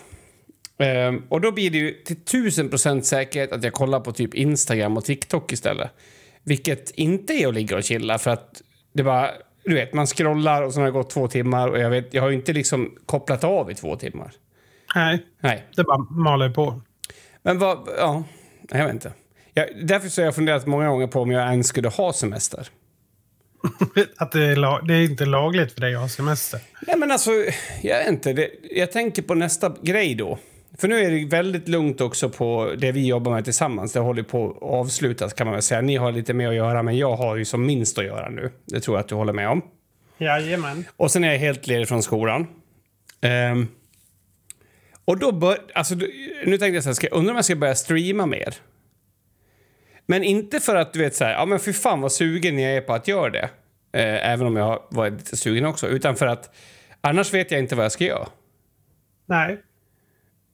Eh, 0.77 1.13
och 1.29 1.41
då 1.41 1.51
blir 1.51 1.69
det 1.69 1.77
ju 1.77 1.91
till 1.91 2.23
tusen 2.23 2.69
procent 2.69 3.05
säkerhet 3.05 3.51
att 3.51 3.63
jag 3.63 3.73
kollar 3.73 3.99
på 3.99 4.11
typ 4.11 4.33
Instagram 4.33 4.97
och 4.97 5.05
TikTok 5.05 5.51
istället. 5.51 5.91
Vilket 6.43 6.91
inte 6.91 7.33
är 7.33 7.47
att 7.47 7.53
ligga 7.53 7.77
och 7.77 7.83
chilla 7.83 8.17
för 8.17 8.31
att 8.31 8.61
det 8.93 9.03
bara, 9.03 9.31
du 9.65 9.75
vet, 9.75 9.93
man 9.93 10.07
scrollar 10.07 10.61
och 10.61 10.73
så 10.73 10.79
har 10.79 10.85
det 10.85 10.91
gått 10.91 11.09
två 11.09 11.27
timmar 11.27 11.67
och 11.67 11.79
jag 11.79 11.89
vet, 11.89 12.13
jag 12.13 12.21
har 12.21 12.29
ju 12.29 12.35
inte 12.35 12.53
liksom 12.53 12.97
kopplat 13.05 13.43
av 13.43 13.71
i 13.71 13.75
två 13.75 13.95
timmar. 13.95 14.31
Nej, 14.95 15.25
Nej. 15.39 15.65
det 15.75 15.83
bara 15.83 15.97
maler 15.97 16.49
på. 16.49 16.81
Men 17.41 17.59
vad, 17.59 17.89
ja, 17.97 18.23
jag 18.69 18.85
vet 18.85 18.93
inte. 18.93 19.13
Jag, 19.53 19.87
därför 19.87 20.09
så 20.09 20.21
har 20.21 20.25
jag 20.25 20.35
funderat 20.35 20.65
många 20.65 20.89
gånger 20.89 21.07
på 21.07 21.21
om 21.21 21.31
jag 21.31 21.51
ens 21.51 21.67
skulle 21.67 21.89
ha 21.89 22.13
semester. 22.13 22.67
Att 24.17 24.31
det 24.31 24.45
är, 24.45 24.55
lag, 24.55 24.87
det 24.87 24.93
är 24.93 25.01
inte 25.01 25.25
lagligt 25.25 25.71
för 25.71 25.81
dig 25.81 25.95
att 25.95 26.01
ha 26.01 26.09
semester. 26.09 26.59
Nej 26.87 26.97
men 26.97 27.11
alltså, 27.11 27.31
jag 27.81 27.97
vet 27.97 28.07
inte. 28.07 28.33
Det, 28.33 28.49
jag 28.71 28.91
tänker 28.91 29.21
på 29.21 29.35
nästa 29.35 29.75
grej 29.81 30.15
då. 30.15 30.39
För 30.77 30.87
nu 30.87 30.99
är 30.99 31.11
det 31.11 31.25
väldigt 31.25 31.67
lugnt 31.67 32.01
också 32.01 32.29
på 32.29 32.73
det 32.77 32.91
vi 32.91 33.07
jobbar 33.07 33.31
med 33.31 33.43
tillsammans. 33.43 33.93
Det 33.93 33.99
håller 33.99 34.23
på 34.23 34.51
att 34.51 34.63
avslutas 34.63 35.33
kan 35.33 35.47
man 35.47 35.53
väl 35.53 35.61
säga. 35.61 35.81
Ni 35.81 35.95
har 35.95 36.11
lite 36.11 36.33
mer 36.33 36.49
att 36.49 36.55
göra 36.55 36.83
men 36.83 36.97
jag 36.97 37.15
har 37.15 37.35
ju 37.35 37.45
som 37.45 37.65
minst 37.65 37.97
att 37.97 38.05
göra 38.05 38.29
nu. 38.29 38.51
Det 38.65 38.79
tror 38.79 38.97
jag 38.97 39.01
att 39.03 39.09
du 39.09 39.15
håller 39.15 39.33
med 39.33 39.49
om. 39.49 39.61
Jajamän. 40.17 40.85
Och 40.97 41.11
sen 41.11 41.23
är 41.23 41.31
jag 41.31 41.39
helt 41.39 41.67
ledig 41.67 41.87
från 41.87 42.03
skolan. 42.03 42.47
Ehm, 43.21 43.67
och 45.05 45.19
då 45.19 45.31
bör, 45.31 45.57
alltså, 45.73 45.95
nu 46.45 46.57
tänkte 46.57 46.67
jag 46.67 46.83
så 46.83 46.89
här, 46.89 46.93
ska, 46.93 47.07
undrar 47.07 47.31
om 47.31 47.35
jag 47.35 47.45
ska 47.45 47.55
börja 47.55 47.75
streama 47.75 48.25
mer? 48.25 48.55
Men 50.05 50.23
inte 50.23 50.59
för 50.59 50.75
att 50.75 50.93
du 50.93 50.99
vet 50.99 51.15
så 51.15 51.23
här, 51.23 51.31
ja 51.31 51.45
men 51.45 51.59
fy 51.59 51.73
fan 51.73 52.01
vad 52.01 52.11
sugen 52.11 52.59
jag 52.59 52.73
är 52.73 52.81
på 52.81 52.93
att 52.93 53.07
göra 53.07 53.29
det. 53.29 53.49
Eh, 53.93 54.31
även 54.31 54.47
om 54.47 54.55
jag 54.55 54.63
har 54.63 54.81
varit 54.89 55.13
lite 55.13 55.37
sugen 55.37 55.65
också. 55.65 55.87
Utan 55.87 56.15
för 56.15 56.25
att 56.25 56.55
annars 57.01 57.33
vet 57.33 57.51
jag 57.51 57.59
inte 57.59 57.75
vad 57.75 57.85
jag 57.85 57.91
ska 57.91 58.03
göra. 58.03 58.27
Nej, 59.25 59.57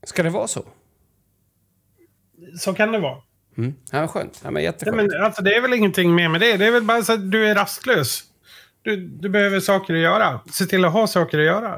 Ska 0.03 0.23
det 0.23 0.29
vara 0.29 0.47
så? 0.47 0.65
så 2.59 2.73
kan 2.73 2.91
det 2.91 2.99
vara. 2.99 3.17
Mm. 3.57 3.73
Ja, 3.91 4.07
skönt. 4.07 4.41
Ja, 4.43 4.51
men 4.51 4.63
jätteskönt. 4.63 4.95
men, 4.97 5.23
alltså, 5.23 5.41
det 5.43 5.55
är 5.55 5.61
väl 5.61 5.73
ingenting 5.73 6.15
mer 6.15 6.29
med 6.29 6.41
det. 6.41 6.57
Det 6.57 6.65
är 6.65 6.71
väl 6.71 6.83
bara 6.83 7.01
så 7.03 7.13
att 7.13 7.31
du 7.31 7.47
är 7.47 7.55
rastlös. 7.55 8.23
Du, 8.81 8.95
du 8.95 9.29
behöver 9.29 9.59
saker 9.59 9.93
att 9.93 9.99
göra. 9.99 10.39
Se 10.51 10.65
till 10.65 10.85
att 10.85 10.93
ha 10.93 11.07
saker 11.07 11.39
att 11.39 11.45
göra. 11.45 11.69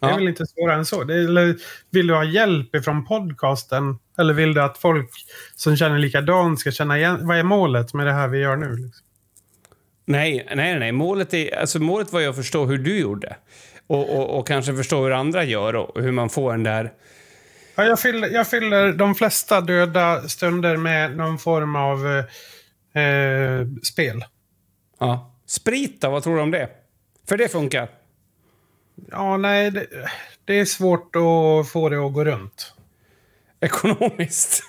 Det 0.00 0.06
är 0.06 0.10
Ja. 0.10 0.16
väl 0.16 0.28
inte 0.28 0.46
svårare 0.46 0.76
än 0.78 0.86
så. 0.86 1.04
Det 1.04 1.14
är, 1.14 1.56
vill 1.90 2.06
du 2.06 2.14
ha 2.14 2.24
hjälp 2.24 2.74
ifrån 2.74 3.04
podcasten? 3.04 3.98
Eller 4.18 4.34
vill 4.34 4.54
du 4.54 4.62
att 4.62 4.78
folk 4.78 5.10
som 5.56 5.76
känner 5.76 5.98
likadant 5.98 6.60
ska 6.60 6.70
känna 6.70 6.98
igen? 6.98 7.26
Vad 7.26 7.38
är 7.38 7.42
målet 7.42 7.94
med 7.94 8.06
det 8.06 8.12
här 8.12 8.28
vi 8.28 8.38
gör 8.38 8.56
nu? 8.56 8.76
Liksom? 8.76 9.06
Nej, 10.04 10.48
nej, 10.54 10.78
nej. 10.78 10.92
Målet, 10.92 11.34
är, 11.34 11.58
alltså, 11.58 11.78
målet 11.78 12.12
var 12.12 12.20
ju 12.20 12.26
att 12.26 12.36
förstå 12.36 12.64
hur 12.64 12.78
du 12.78 12.98
gjorde. 12.98 13.36
Och, 13.86 14.16
och, 14.16 14.38
och 14.38 14.46
kanske 14.46 14.74
förstå 14.76 15.02
hur 15.04 15.12
andra 15.12 15.44
gör 15.44 15.76
och 15.76 16.02
hur 16.02 16.12
man 16.12 16.28
får 16.28 16.52
den 16.52 16.62
där... 16.62 16.92
Ja, 17.82 17.88
jag, 17.88 18.00
fyller, 18.00 18.28
jag 18.28 18.48
fyller 18.48 18.92
de 18.92 19.14
flesta 19.14 19.60
döda 19.60 20.28
stunder 20.28 20.76
med 20.76 21.16
någon 21.16 21.38
form 21.38 21.76
av 21.76 22.06
eh, 22.94 23.66
spel. 23.82 24.24
Ja. 24.98 25.34
Sprit 25.46 26.00
då, 26.00 26.10
vad 26.10 26.22
tror 26.22 26.36
du 26.36 26.42
om 26.42 26.50
det? 26.50 26.68
För 27.28 27.36
det 27.36 27.48
funkar. 27.48 27.88
Ja, 29.10 29.36
nej, 29.36 29.70
det, 29.70 29.86
det 30.44 30.60
är 30.60 30.64
svårt 30.64 31.16
att 31.16 31.68
få 31.72 31.88
det 31.88 32.06
att 32.06 32.12
gå 32.12 32.24
runt. 32.24 32.74
Ekonomiskt. 33.60 34.62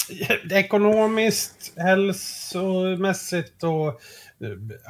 Ekonomiskt, 0.50 1.72
hälsomässigt 1.76 3.62
och... 3.62 3.88
eh, 3.88 3.94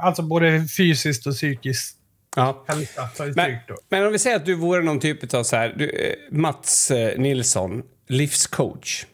Alltså 0.05 0.23
både 0.23 0.67
fysiskt 0.77 1.27
och 1.27 1.33
psykiskt. 1.35 1.97
Ja. 2.37 2.65
ett 2.69 3.37
Men, 3.37 3.57
då. 3.69 3.77
men 3.89 4.07
om 4.07 4.13
vi 4.13 4.19
säger 4.19 4.37
att 4.37 4.47
du 4.47 4.55
vore 4.55 4.83
någon 4.83 5.01
typ 5.01 5.35
av 5.35 5.43
så 5.43 5.57
här, 5.57 5.75
du, 5.77 5.91
eh, 5.91 6.15
Mats 6.31 6.91
eh, 6.91 7.19
Nilsson, 7.19 7.83
livscoach. 8.09 9.07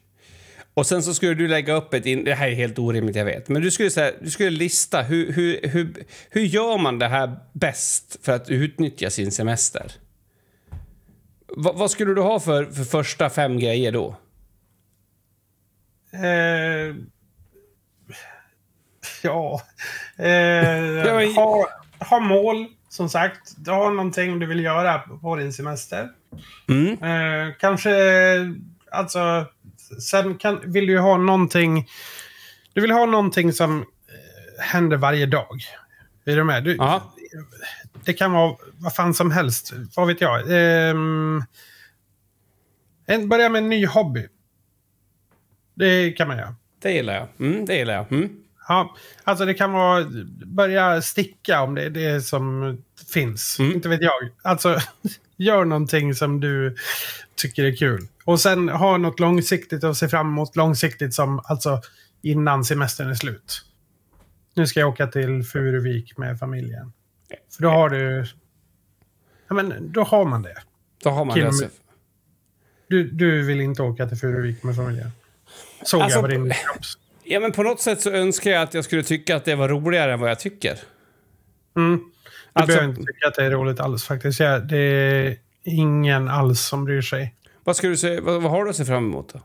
Och 0.75 0.87
sen 0.87 1.03
så 1.03 1.15
skulle 1.15 1.35
du 1.35 1.49
lägga 1.49 1.75
upp 1.75 1.95
ett... 1.95 2.07
In, 2.07 2.25
det 2.25 2.35
här 2.35 2.49
är 2.49 2.55
helt 2.55 2.79
orimligt, 2.79 3.17
jag 3.17 3.25
vet. 3.25 3.49
Men 3.49 3.63
du 3.63 3.71
skulle, 3.71 3.91
så 3.91 4.01
här, 4.01 4.15
du 4.21 4.31
skulle 4.31 4.51
lista 4.51 5.03
hur, 5.03 5.33
hur, 5.33 5.61
hur, 5.69 6.05
hur 6.31 6.41
gör 6.41 6.79
man 6.79 6.99
det 6.99 7.09
här 7.09 7.37
bäst 7.53 8.19
för 8.23 8.33
att 8.33 8.51
utnyttja 8.51 9.11
sin 9.11 9.33
semester? 9.33 9.93
Va, 11.49 11.73
vad 11.73 11.91
skulle 11.91 12.15
du 12.15 12.21
ha 12.21 12.41
för, 12.41 12.65
för 12.65 12.85
första 12.85 13.31
fem 13.31 13.59
grejer 13.59 13.93
då? 13.93 14.17
Eh, 16.13 16.97
ja. 19.23 19.63
Eh, 20.17 21.35
ha, 21.35 21.69
ha 21.99 22.21
mål, 22.21 22.67
som 22.93 23.09
sagt. 23.09 23.55
Du 23.57 23.71
har 23.71 23.91
någonting 23.91 24.39
du 24.39 24.47
vill 24.47 24.65
göra 24.65 24.99
på 24.99 25.37
din 25.37 25.53
semester. 25.53 26.09
Mm. 26.69 26.93
Eh, 27.03 27.55
kanske, 27.61 27.93
alltså, 28.91 29.47
sen 30.11 30.39
kan, 30.39 30.73
vill 30.73 30.87
du 30.87 30.99
ha 30.99 31.17
någonting. 31.17 31.89
Du 32.73 32.81
vill 32.81 32.91
ha 32.91 33.07
någonting 33.07 33.53
som 33.53 33.81
eh, 33.81 33.85
händer 34.65 34.97
varje 34.97 35.27
dag. 35.27 35.61
Är 36.25 36.37
du 36.37 36.45
med? 36.45 36.65
Du, 36.65 36.79
det 38.05 38.13
kan 38.13 38.33
vara 38.33 38.57
vad 38.79 38.95
fan 38.95 39.15
som 39.15 39.31
helst. 39.31 39.73
Vad 39.97 40.07
vet 40.07 40.21
jag. 40.21 40.41
En, 43.07 43.29
börja 43.29 43.49
med 43.49 43.59
en 43.59 43.69
ny 43.69 43.87
hobby. 43.87 44.29
Det 45.75 46.13
kan 46.13 46.29
man 46.29 46.37
göra. 46.37 46.55
Det 46.83 46.93
gillar 46.93 47.15
jag. 47.15 47.29
Mm, 47.39 47.67
det 47.67 47.77
gillar 47.77 47.95
jag. 47.95 48.13
Mm. 48.13 48.42
Ja, 48.69 48.97
alltså 49.25 49.45
det 49.45 49.55
kan 49.55 49.73
vara 49.73 50.07
börja 50.47 51.03
sticka 51.03 51.63
om 51.63 51.75
det 51.75 51.83
är 51.83 51.91
det 51.91 52.23
som 52.23 52.79
finns. 53.13 53.59
Mm. 53.59 53.73
Inte 53.73 53.89
vet 53.89 54.03
jag. 54.03 54.13
Alltså, 54.43 54.79
gör 55.37 55.65
någonting 55.65 56.15
som 56.15 56.41
du 56.41 56.77
tycker 57.35 57.65
är 57.65 57.77
kul. 57.77 58.09
Och 58.25 58.41
sen 58.41 58.69
ha 58.69 58.97
något 58.97 59.21
långsiktigt 59.21 59.85
och 59.85 59.97
se 59.97 60.09
fram 60.09 60.27
emot 60.27 60.57
långsiktigt 60.57 61.15
som 61.15 61.41
alltså 61.45 61.81
innan 62.23 62.65
semestern 62.65 63.11
är 63.11 63.15
slut. 63.15 63.65
Nu 64.55 64.67
ska 64.67 64.81
jag 64.81 64.89
åka 64.89 65.07
till 65.07 65.45
Furuvik 65.45 66.19
med 66.19 66.39
familjen. 66.39 66.93
För 67.57 67.63
då 67.63 67.69
har 67.69 67.91
du... 67.91 68.27
Ja, 69.49 69.55
men 69.55 69.93
då 69.93 70.03
har 70.03 70.25
man 70.25 70.43
det. 70.43 70.57
Då 71.03 71.11
har 71.11 71.25
man 71.25 71.37
Kim- 71.37 71.61
det. 71.61 71.71
Du, 72.89 73.11
du 73.11 73.43
vill 73.43 73.61
inte 73.61 73.83
åka 73.83 74.09
till 74.09 74.17
Furuvik 74.19 74.63
med 74.63 74.77
familjen. 74.77 75.11
Såg 75.83 76.03
Alltså, 76.03 76.19
jag 76.19 76.25
på 76.25 76.29
din 76.29 76.51
kropps. 76.51 76.99
Ja, 77.25 77.41
men 77.41 77.53
på 77.53 77.63
något 77.63 77.81
sätt 77.81 78.01
så 78.01 78.11
önskar 78.11 78.51
jag 78.51 78.63
att 78.63 78.75
jag 78.75 78.85
skulle 78.85 79.03
tycka 79.03 79.37
att 79.37 79.45
det 79.45 79.55
var 79.55 79.69
roligare 79.69 80.13
än 80.13 80.21
vad 80.21 80.31
jag 80.31 80.41
tycker. 80.41 80.79
Mm. 81.77 81.97
Du 81.97 82.05
Alltså- 82.53 82.67
behöver 82.77 82.89
inte 82.89 83.13
tycka 83.13 83.29
att 83.29 83.35
det 83.35 83.45
är 83.45 83.51
roligt 83.51 83.81
alls 83.81 84.05
faktiskt. 84.05 84.41
Ja, 84.41 84.59
det 84.59 84.77
är 84.79 85.37
ingen 85.65 86.29
alls 86.29 86.61
som 86.61 86.85
bryr 86.85 87.03
sig. 87.03 87.35
Vad, 87.65 87.77
ska 87.77 87.89
du 87.89 87.97
se, 87.97 88.21
vad, 88.21 88.43
vad 88.43 88.51
har 88.53 88.65
du 88.65 88.71
att 88.71 88.77
se 88.77 88.85
fram 88.85 89.05
emot 89.05 89.33
då? 89.33 89.41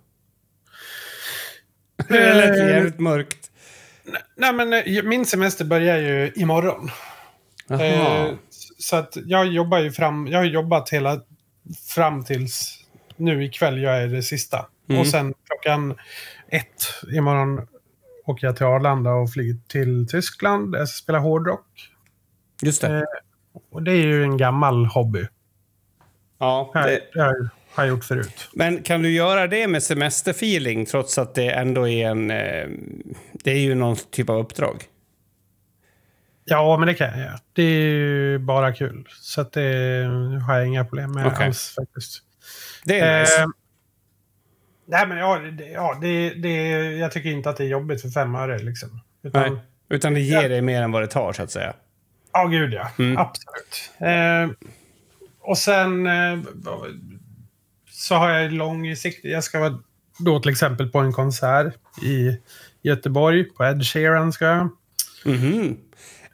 Det 2.08 2.34
lät 2.34 2.60
Eh, 2.60 2.68
jävligt 2.68 3.00
mörkt. 3.00 3.52
Nej, 4.36 4.54
men 4.54 4.74
eh, 4.74 5.04
min 5.04 5.26
semester 5.26 5.66
börjar 5.66 5.98
ju 5.98 6.32
imorgon. 6.36 6.90
Eh, 7.70 8.28
så 8.78 8.96
att 8.96 9.18
jag 9.26 9.48
jobbar 9.48 9.80
ju 9.80 9.92
fram... 9.92 10.28
Jag 10.28 10.38
har 10.40 10.46
jobbat 10.46 10.90
hela 10.90 11.22
fram 11.96 12.24
tills 12.26 12.84
nu 13.16 13.46
ikväll. 13.46 13.82
Jag 13.82 14.04
är 14.04 14.08
det 14.08 14.24
sista. 14.24 14.66
Mm. 14.90 15.02
Och 15.02 15.08
sen 15.08 15.34
klockan 15.48 15.96
ett 16.50 16.84
imorgon 17.14 17.68
åker 18.26 18.48
jag 18.48 18.56
till 18.56 18.66
Arlanda 18.66 19.12
och 19.12 19.32
flyger 19.34 19.56
till 19.68 20.08
Tyskland. 20.08 20.76
Jag 20.76 20.90
ska 20.90 21.04
spela 21.04 21.20
hårdrock. 21.20 21.92
Just 22.62 22.82
det. 22.82 22.98
eh, 22.98 23.04
Och 23.72 23.84
det 23.84 23.92
är 23.92 23.96
ju 24.06 24.24
en 24.24 24.38
gammal 24.38 24.86
hobby. 24.86 25.28
ja, 26.40 26.72
Det, 26.74 27.02
det 27.14 27.22
har 27.22 27.84
jag 27.84 27.88
gjort 27.88 28.04
förut. 28.04 28.50
Men 28.54 28.84
kan 28.84 29.02
du 29.02 29.10
göra 29.12 29.48
det 29.48 29.68
med 29.68 29.84
semesterfeeling 29.84 30.86
trots 30.86 31.18
att 31.18 31.36
det 31.36 31.52
ändå 31.52 31.88
är 31.88 32.08
en... 32.10 32.32
Eh, 32.32 32.68
det 33.34 33.52
är 33.52 33.60
ju 33.60 33.76
någon 33.76 33.96
typ 34.12 34.30
av 34.30 34.38
uppdrag. 34.40 34.84
Ja, 36.46 36.78
men 36.78 36.88
det 36.88 36.94
kan 36.94 37.08
jag 37.10 37.20
göra. 37.20 37.40
Det 37.54 37.64
är 37.64 37.90
ju 37.90 38.38
bara 38.40 38.74
kul. 38.74 39.08
Så 39.12 39.44
det 39.44 40.04
har 40.48 40.58
jag 40.58 40.68
inga 40.68 40.86
problem 40.86 41.12
med 41.12 41.28
Okej. 41.28 41.46
alls 41.48 41.76
faktiskt. 41.76 42.22
Det 42.86 43.00
är 43.00 43.20
nice. 43.22 43.42
Eh, 43.42 43.48
nej, 44.88 45.08
men 45.08 45.18
ja, 45.18 45.40
det, 45.40 45.66
ja 45.66 45.98
det, 46.02 46.30
det, 46.30 46.74
jag 46.98 47.12
tycker 47.12 47.30
inte 47.30 47.50
att 47.50 47.58
det 47.58 47.64
är 47.64 47.68
jobbigt 47.68 48.02
för 48.02 48.10
fem 48.10 48.36
öre. 48.36 48.60
Liksom. 48.60 49.02
Utan, 49.24 49.54
Nej. 49.54 49.62
Utan 49.90 50.14
det 50.14 50.20
ger 50.20 50.50
dig 50.50 50.62
mer 50.62 50.82
än 50.82 50.92
vad 50.92 51.02
det 51.02 51.08
tar, 51.08 51.34
så 51.34 51.44
att 51.44 51.52
säga. 51.52 51.74
Ja, 52.34 52.46
gud 52.46 52.74
ja. 52.74 52.92
Mm. 53.00 53.18
Absolut. 53.18 53.92
Eh, 54.00 54.68
och 55.40 55.58
sen 55.58 56.08
eh, 56.08 56.40
så 57.92 58.16
har 58.16 58.30
jag 58.30 58.52
långsiktigt... 58.52 59.32
Jag 59.32 59.44
ska 59.44 59.60
vara 59.60 59.80
då 60.20 60.40
till 60.40 60.52
exempel 60.52 60.90
på 60.90 61.00
en 61.00 61.14
konsert 61.14 61.74
i 62.04 62.38
Göteborg. 62.82 63.44
På 63.44 63.66
Ed 63.66 63.86
Sheeran 63.86 64.34
ska 64.34 64.46
jag. 64.46 64.70
Mhm. 65.26 65.78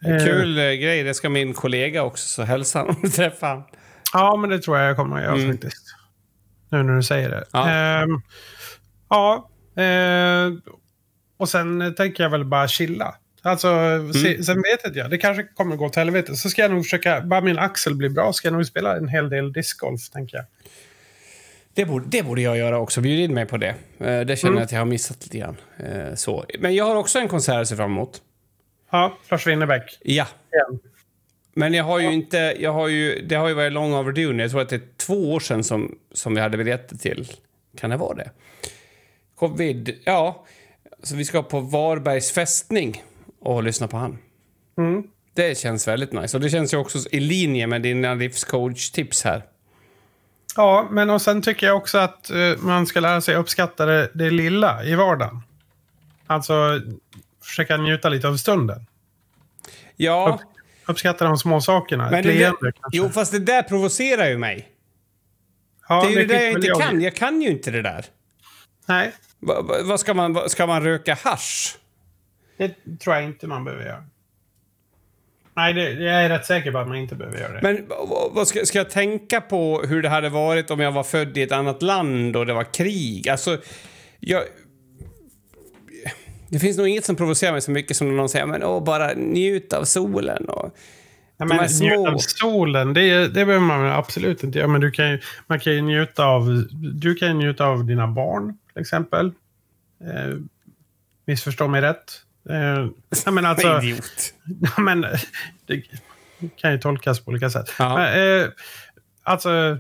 Eh, 0.06 0.26
Kul 0.26 0.58
eh, 0.58 0.64
grej. 0.64 1.04
Det 1.04 1.14
ska 1.14 1.30
min 1.30 1.54
kollega 1.54 2.04
också, 2.04 2.28
så 2.28 2.44
hälsa 2.44 2.80
honom 2.80 2.96
honom. 3.42 3.64
Ja, 4.14 4.36
men 4.38 4.50
det 4.50 4.60
tror 4.60 4.78
jag 4.78 4.90
jag 4.90 4.96
kommer 4.96 5.18
att 5.18 5.24
göra 5.24 5.36
Mm. 5.36 5.52
faktiskt. 5.52 5.83
Nu 6.74 6.84
när 6.84 6.96
du 6.96 7.04
säger 7.04 7.30
det. 7.30 7.44
Ja. 7.52 7.70
Ehm, 7.70 8.22
ja. 9.10 9.50
eh, 9.84 10.52
och 11.38 11.50
sen 11.50 11.96
tänker 11.98 12.24
jag 12.24 12.30
väl 12.30 12.46
bara 12.46 12.68
chilla. 12.68 13.16
Alltså, 13.42 13.68
se, 14.14 14.28
Mm. 14.32 14.44
sen 14.44 14.56
vet 14.62 14.86
inte 14.86 15.00
jag. 15.00 15.10
Det 15.10 15.18
kanske 15.18 15.44
kommer 15.44 15.76
gå 15.76 15.90
till 15.90 16.00
helvete. 16.00 16.36
Så 16.36 16.50
ska 16.50 16.62
jag 16.62 16.72
nog 16.72 16.84
försöka, 16.84 17.22
bara 17.22 17.42
min 17.42 17.60
axel 17.60 17.96
blir 17.96 18.10
bra, 18.10 18.34
ska 18.34 18.48
jag 18.48 18.54
nog 18.54 18.66
spela 18.66 18.98
en 18.98 19.08
hel 19.08 19.30
del 19.30 19.54
discgolf, 19.54 20.10
tänker 20.10 20.38
jag. 20.38 20.46
Det 21.74 21.86
borde, 21.86 22.06
det 22.10 22.24
borde 22.24 22.42
jag 22.42 22.58
göra 22.58 22.78
också. 22.80 23.02
Bjud 23.02 23.20
in 23.20 23.34
mig 23.34 23.46
på 23.46 23.58
det. 23.58 23.76
Eh, 24.00 24.20
Det 24.22 24.36
känner 24.40 24.52
Mm. 24.52 24.58
jag 24.58 24.66
att 24.66 24.72
jag 24.72 24.80
har 24.80 24.86
missat 24.86 25.18
lite 25.24 25.38
grann. 25.38 25.58
Eh, 25.78 26.16
Så. 26.16 26.46
Men 26.60 26.76
jag 26.76 26.86
har 26.86 26.96
också 26.96 27.20
en 27.20 27.28
konsert 27.28 27.62
att 27.62 27.68
se 27.68 27.76
fram 27.76 27.92
emot. 27.92 28.22
Ja, 28.92 29.18
Lars 29.30 29.48
Winnerbäck. 29.48 30.00
Ja. 30.04 30.28
Igen. 30.54 30.80
Men 31.54 31.74
jag 31.74 31.84
har 31.84 32.00
ju 32.00 32.14
inte... 32.14 32.56
Jag 32.60 32.74
har 32.74 32.88
ju, 32.88 33.22
det 33.28 33.36
har 33.36 33.48
ju 33.48 33.54
varit 33.54 33.74
long 33.74 33.94
overdue 33.94 34.34
nu. 34.34 34.44
Jag 34.44 34.52
tror 34.52 34.62
att 34.62 34.70
det 34.70 34.76
är 34.76 34.98
två 34.98 35.34
år 35.34 35.40
sedan 35.40 35.64
som, 35.64 35.96
som 36.12 36.36
vi 36.36 36.42
hade 36.42 36.58
biljetter 36.58 36.98
till. 36.98 37.32
Kan 37.78 37.90
det 37.90 37.98
vara 37.98 38.16
det? 38.16 38.32
Covid. 39.36 40.02
Ja. 40.06 40.46
Så 41.04 41.16
vi 41.16 41.26
ska 41.26 41.44
på 41.44 41.60
Varbergs 41.60 42.32
fästning 42.32 43.04
och 43.40 43.64
lyssna 43.64 43.88
på 43.88 43.98
han. 43.98 44.18
Mm. 44.78 45.04
Det 45.34 45.58
känns 45.58 45.88
väldigt 45.88 46.14
nice. 46.14 46.38
Och 46.38 46.42
det 46.42 46.50
känns 46.50 46.74
ju 46.74 46.78
också 46.78 46.98
i 47.12 47.20
linje 47.20 47.68
med 47.68 47.82
dina 47.82 48.14
livscoach-tips 48.14 49.24
här. 49.24 49.44
Ja, 50.56 50.88
men 50.92 51.10
och 51.10 51.22
sen 51.22 51.42
tycker 51.42 51.68
jag 51.68 51.78
också 51.78 51.98
att 51.98 52.30
eh, 52.30 52.58
man 52.58 52.88
ska 52.88 53.00
lära 53.00 53.22
sig 53.22 53.36
uppskatta 53.36 53.86
det, 53.86 54.10
det 54.14 54.30
lilla 54.30 54.84
i 54.84 54.96
vardagen. 54.96 55.42
Alltså, 56.28 56.82
försöka 57.44 57.78
njuta 57.78 58.10
lite 58.10 58.28
av 58.28 58.38
stunden. 58.38 58.86
Ja, 59.96 60.40
Uppskatta 60.86 61.26
de 61.26 61.38
små 61.38 61.62
sakerna. 61.62 62.12
men 62.12 62.24
det 62.24 62.34
där, 62.40 62.54
jo, 62.92 63.10
fast 63.10 63.32
det 63.32 63.40
där 63.40 63.64
provocerar 63.64 64.28
ju 64.30 64.38
mig. 64.38 64.70
Ja, 65.90 66.02
det 66.02 66.08
är 66.08 66.20
ju 66.20 66.26
det, 66.26 66.34
där 66.34 66.54
tycker 66.54 66.68
jag 66.68 66.78
inte 66.78 66.88
kan. 66.90 67.02
Jag 67.02 67.16
kan 67.16 67.42
ju 67.42 67.50
inte 67.50 67.72
det 67.72 67.82
där. 67.82 68.06
Nej, 68.86 69.12
Va- 69.40 69.62
va- 69.62 69.76
Vad 69.84 70.00
ska 70.00 70.14
man... 70.14 70.34
vad- 70.34 70.52
Ska 70.52 70.68
man 70.68 70.84
röka 70.84 71.18
hasch? 71.24 71.78
det 72.58 72.76
tror 73.00 73.16
jag 73.16 73.26
inte 73.26 73.48
man 73.48 73.64
behöver 73.64 73.86
göra. 73.86 74.04
Nej, 75.56 75.74
det, 75.74 75.92
jag 75.92 76.24
är 76.24 76.30
rätt 76.30 76.46
säker 76.46 76.72
på 76.72 76.78
att 76.78 76.88
man 76.88 76.98
inte 76.98 77.16
behöver 77.16 77.40
göra 77.40 77.54
det. 77.54 77.62
Men 77.62 77.86
vad- 77.88 78.32
vad 78.34 78.48
ska, 78.48 78.66
ska 78.66 78.78
jag 78.78 78.90
tänka 78.90 79.42
på 79.42 79.82
hur 79.82 80.02
det 80.02 80.10
hade 80.10 80.30
varit 80.30 80.72
om 80.72 80.80
jag 80.80 80.92
var 80.92 81.04
född 81.04 81.38
i 81.38 81.42
ett 81.42 81.52
annat 81.52 81.82
land 81.82 82.36
och 82.36 82.46
det 82.46 82.54
var 82.54 82.74
krig? 82.74 83.30
Alltså, 83.30 83.58
jag... 84.20 84.44
Det 86.54 86.60
finns 86.60 86.78
nog 86.78 86.88
inget 86.88 87.06
som 87.06 87.16
provocerar 87.16 87.52
mig 87.52 87.62
så 87.62 87.72
mycket 87.72 87.98
som 87.98 88.08
när 88.08 88.16
någon 88.16 88.30
säger 88.30 88.46
men 88.46 88.64
åh, 88.64 88.84
bara 88.84 89.14
njut 89.14 89.74
av 89.74 89.84
solen 89.84 90.46
och... 90.46 90.76
Här 91.40 91.46
men 91.46 91.70
små- 91.70 91.86
njuta 91.86 92.12
av 92.12 92.18
solen, 92.18 92.94
det, 92.94 93.28
det 93.28 93.46
behöver 93.46 93.60
man 93.60 93.86
absolut 93.86 94.44
inte 94.44 94.58
göra. 94.58 94.68
Men 94.68 94.82
du 94.82 94.92
kan 94.92 95.12
ju, 95.12 95.22
man 95.48 95.60
kan 95.60 95.74
ju 95.74 95.82
njuta 95.82 96.26
av, 96.26 96.66
du 96.94 97.16
kan 97.16 97.28
ju 97.28 97.34
njuta 97.34 97.66
av 97.66 97.86
dina 97.86 98.08
barn, 98.08 98.58
till 98.74 98.82
exempel. 98.82 99.26
Eh, 100.02 100.38
missförstå 101.26 101.68
mig 101.68 101.82
rätt. 101.82 102.22
Eh, 102.50 102.88
nej, 103.26 103.34
men 103.34 103.46
alltså, 103.46 103.68
Idiot. 103.84 104.34
Ja, 104.78 104.82
men 104.82 105.02
det 105.66 105.84
kan 106.56 106.72
ju 106.72 106.78
tolkas 106.78 107.20
på 107.20 107.30
olika 107.32 107.50
sätt. 107.50 107.74
Ja. 107.80 107.96
Men, 107.98 108.42
eh, 108.42 108.48
alltså, 109.24 109.78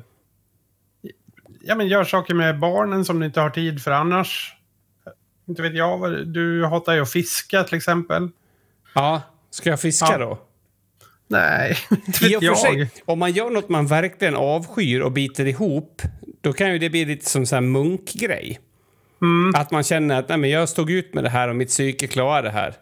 ja, 1.62 1.76
men 1.76 1.88
gör 1.88 2.04
saker 2.04 2.34
med 2.34 2.60
barnen 2.60 3.06
som 3.06 3.20
du 3.20 3.26
inte 3.26 3.42
har 3.42 3.50
tid 3.50 3.84
för 3.84 3.92
annars. 3.92 4.56
Inte 5.46 5.62
vet 5.62 5.76
jag. 5.76 6.28
Du 6.28 6.66
hatar 6.66 6.94
ju 6.94 7.02
att 7.02 7.12
fiska 7.12 7.64
till 7.64 7.78
exempel. 7.78 8.30
Ja, 8.96 9.22
ska 9.50 9.70
jag 9.70 9.82
fiska 9.82 10.08
Ja. 10.12 10.18
då? 10.18 10.40
Nej, 11.28 11.78
inte 12.08 12.26
vet 12.26 12.42
jag. 12.42 12.58
sig, 12.58 12.90
om 13.06 13.20
man 13.20 13.32
gör 13.32 13.50
något 13.50 13.70
man 13.70 13.88
verkligen 13.88 14.36
avskyr 14.36 15.00
och 15.00 15.12
biter 15.12 15.46
ihop, 15.46 16.02
då 16.42 16.54
kan 16.54 16.72
ju 16.72 16.80
det 16.80 16.90
bli 16.90 17.06
lite 17.06 17.30
som 17.30 17.46
en 17.52 17.72
munkgrej. 17.72 18.60
Mm. 19.22 19.56
Att 19.56 19.72
man 19.72 19.84
känner 19.84 20.20
att 20.20 20.30
Nej, 20.30 20.38
men 20.38 20.50
jag 20.50 20.70
stod 20.70 20.92
ut 20.92 21.14
med 21.14 21.24
det 21.24 21.30
här 21.30 21.48
och 21.48 21.56
mitt 21.56 21.70
psyke 21.70 22.08
klarar 22.08 22.44
det 22.44 22.50
här. 22.50 22.74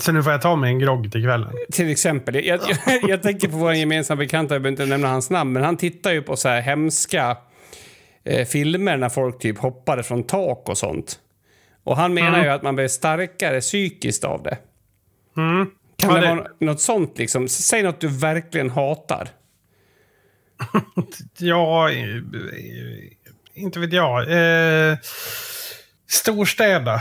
Så 0.00 0.12
nu 0.12 0.22
får 0.22 0.32
jag 0.32 0.42
ta 0.42 0.56
mig 0.56 0.70
en 0.70 0.78
grogg 0.78 1.12
till 1.12 1.22
kvällen. 1.22 1.52
Till 1.72 1.90
exempel. 1.90 2.34
Jag, 2.34 2.44
jag, 2.44 2.78
jag 3.10 3.22
tänker 3.22 3.48
på 3.48 3.56
vår 3.56 3.74
gemensamma 3.74 4.18
bekanta, 4.18 4.54
jag 4.54 4.62
behöver 4.62 4.82
inte 4.82 4.86
nämna 4.86 5.08
hans 5.08 5.30
namn, 5.30 5.52
men 5.52 5.62
han 5.62 5.76
tittar 5.76 6.12
ju 6.12 6.22
på 6.22 6.36
så 6.36 6.48
här 6.48 6.60
hemska 6.60 7.36
eh, 8.24 8.46
filmer 8.46 8.96
när 8.96 9.08
folk 9.08 9.38
typ 9.38 9.58
hoppade 9.58 10.02
från 10.02 10.22
tak 10.22 10.68
och 10.68 10.78
sånt. 10.78 11.18
Och 11.84 11.96
han 11.96 12.14
menar 12.14 12.28
Mm. 12.28 12.42
ju 12.44 12.48
att 12.48 12.62
man 12.62 12.74
blir 12.76 12.88
starkare 12.88 13.60
psykiskt 13.60 14.24
av 14.24 14.42
det. 14.42 14.58
Mm. 15.36 15.66
Kan 15.96 16.10
Ja, 16.10 16.14
det 16.20 16.26
det- 16.26 16.34
vara 16.34 16.48
något 16.60 16.80
sånt 16.80 17.18
liksom? 17.18 17.48
Säg 17.48 17.82
något 17.82 18.00
du 18.00 18.08
verkligen 18.08 18.70
hatar. 18.70 19.28
Ja, 21.38 21.90
eh, 21.90 22.16
inte 23.54 23.80
vet 23.80 23.92
jag. 23.92 24.20
Eh, 24.22 24.96
storstäder. 26.08 27.00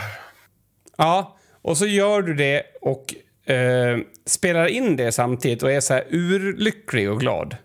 Ja, 0.97 1.38
och 1.61 1.77
så 1.77 1.86
gör 1.86 2.21
du 2.21 2.34
det 2.34 2.63
och 2.81 3.15
eh, 3.53 3.97
spelar 4.25 4.67
in 4.67 4.95
det 4.95 5.11
samtidigt 5.11 5.63
och 5.63 5.71
är 5.71 5.79
så 5.79 5.93
här 5.93 6.03
urlycklig 6.09 7.09
och 7.11 7.19
glad. 7.19 7.55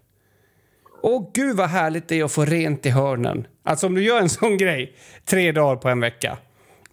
Åh 1.03 1.31
gud 1.35 1.57
vad 1.57 1.69
härligt 1.69 2.09
det 2.09 2.21
är 2.21 2.25
att 2.25 2.33
få 2.33 2.45
rent 2.45 2.87
i 2.87 2.91
hörnen. 2.91 3.47
Alltså 3.65 3.87
om 3.87 3.95
du 3.95 4.03
gör 4.03 4.21
en 4.21 4.29
sån 4.29 4.57
grej 4.59 4.97
tre 5.25 5.53
dagar 5.53 5.77
på 5.77 5.89
en 5.89 6.01
vecka. 6.01 6.39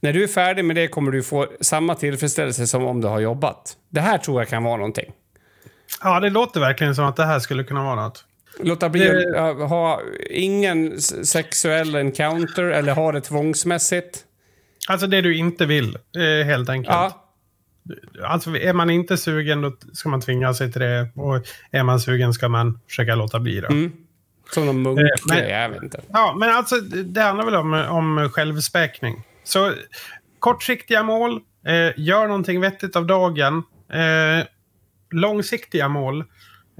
När 0.05 0.13
du 0.13 0.23
är 0.23 0.27
färdig 0.27 0.65
med 0.65 0.75
det 0.75 0.87
kommer 0.87 1.11
du 1.11 1.23
få 1.23 1.47
samma 1.61 1.95
tillfredsställelse 1.95 2.67
som 2.67 2.83
om 2.85 3.01
du 3.01 3.07
har 3.07 3.19
jobbat. 3.19 3.77
Det 3.89 3.99
här 4.01 4.17
tror 4.17 4.41
jag 4.41 4.47
kan 4.49 4.63
vara 4.63 4.77
någonting. 4.77 5.11
Ja, 6.03 6.19
det 6.19 6.29
låter 6.29 6.59
verkligen 6.59 6.95
som 6.95 7.05
att 7.05 7.15
det 7.15 7.25
här 7.25 7.39
skulle 7.39 7.63
kunna 7.63 7.83
vara 7.83 7.95
något. 7.95 8.25
Låta 8.59 8.89
bli 8.89 9.05
Det- 9.07 9.49
att 9.49 9.69
ha 9.69 10.01
ingen 10.29 11.01
sexuell 11.01 11.95
encounter 11.95 12.63
eller 12.63 12.93
ha 12.93 13.11
det 13.11 13.21
tvångsmässigt. 13.21 14.19
Alltså 14.87 15.07
det 15.07 15.21
du 15.21 15.37
inte 15.37 15.65
vill, 15.65 15.97
eh, 16.17 16.45
helt 16.45 16.69
enkelt. 16.69 16.95
Ja, 16.95 17.21
Alltså 18.23 18.57
är 18.57 18.73
man 18.73 18.89
inte 18.89 19.17
sugen 19.17 19.61
då 19.61 19.75
ska 19.93 20.09
man 20.09 20.21
tvinga 20.21 20.53
sig 20.53 20.71
till 20.71 20.81
det. 20.81 21.09
Och 21.15 21.47
är 21.71 21.83
man 21.83 21.99
sugen 21.99 22.33
ska 22.33 22.49
man 22.49 22.79
försöka 22.87 23.15
låta 23.15 23.39
bli 23.39 23.59
det. 23.61 23.67
Mm. 23.67 23.91
som 24.53 24.65
någon 24.65 24.81
men- 24.83 24.93
munkgrej, 24.93 25.49
jag 25.51 25.69
vet 25.69 25.83
inte. 25.83 26.01
Ja, 26.13 26.35
men 26.39 26.49
alltså 26.49 26.75
det 26.75 27.03
det 27.03 27.21
handlar 27.21 27.45
väl 27.45 27.55
om, 27.55 27.73
om 27.73 28.29
självspäkning. 28.29 29.23
Så 29.45 29.73
kortsiktiga 30.39 31.03
mål, 31.03 31.41
eh, 31.67 31.93
gör 31.97 32.27
någonting 32.27 32.61
vettigt 32.61 32.95
av 32.95 33.05
dagen. 33.05 33.63
Eh, 33.93 34.45
långsiktiga 35.11 35.87
mål. 35.87 36.19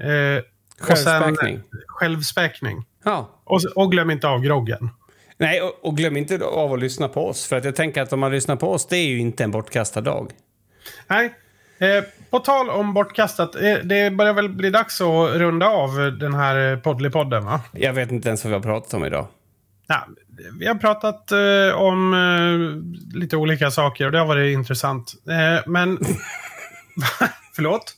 Eh, 0.02 0.44
Självspäkning. 0.80 1.62
Självspäkning. 1.88 2.86
Ja. 3.04 3.30
Och, 3.44 3.62
och 3.76 3.92
glöm 3.92 4.10
inte 4.12 4.28
av 4.28 4.42
groggen. 4.42 4.90
Nej, 5.38 5.62
och, 5.62 5.80
och 5.82 5.98
glöm 5.98 6.18
inte 6.18 6.46
av 6.46 6.74
att 6.74 6.80
lyssna 6.80 7.08
på 7.08 7.28
oss. 7.28 7.46
För 7.46 7.56
att 7.56 7.66
jag 7.66 7.76
tänker 7.76 8.02
att 8.02 8.14
om 8.14 8.20
man 8.20 8.32
lyssnar 8.32 8.56
på 8.56 8.72
oss, 8.72 8.88
det 8.88 8.98
är 8.98 9.08
ju 9.08 9.20
inte 9.20 9.44
en 9.44 9.52
bortkastad 9.52 10.02
dag. 10.02 10.32
Nej. 11.08 11.34
Eh, 11.78 12.04
på 12.30 12.40
tal 12.40 12.70
om 12.70 12.94
bortkastat, 12.94 13.56
eh, 13.56 13.74
det 13.84 14.12
börjar 14.12 14.34
väl 14.34 14.50
bli 14.50 14.70
dags 14.70 15.02
att 15.02 15.36
runda 15.36 15.70
av 15.70 16.18
den 16.20 16.34
här 16.34 16.72
eh, 16.72 16.78
Poddly-podden 16.78 17.46
va? 17.46 17.62
Jag 17.72 17.94
vet 17.94 18.12
inte 18.12 18.28
ens 18.28 18.44
vad 18.44 18.50
vi 18.50 18.56
har 18.56 18.64
pratat 18.64 18.94
om 18.94 19.06
idag. 19.06 19.28
Ja, 19.88 20.08
vi 20.60 20.68
har 20.68 20.76
pratat 20.76 21.32
eh, 21.32 21.76
om 21.82 22.14
eh, 22.14 23.18
lite 23.20 23.38
olika 23.38 23.72
saker 23.72 24.06
och 24.06 24.12
det 24.12 24.20
har 24.20 24.26
varit 24.26 24.54
intressant. 24.54 25.14
Eh, 25.30 25.64
men... 25.72 26.00
Förlåt? 27.56 27.94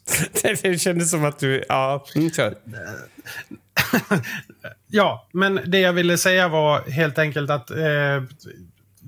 det 0.63 0.81
kändes 0.81 1.11
som 1.11 1.25
att 1.25 1.39
du... 1.39 1.63
Ja, 1.69 2.05
mm, 2.15 2.31
kör. 2.31 2.55
Ja, 4.87 5.27
men 5.33 5.59
det 5.65 5.79
jag 5.79 5.93
ville 5.93 6.17
säga 6.17 6.47
var 6.47 6.81
helt 6.89 7.19
enkelt 7.19 7.49
att 7.49 7.71
eh, 7.71 8.23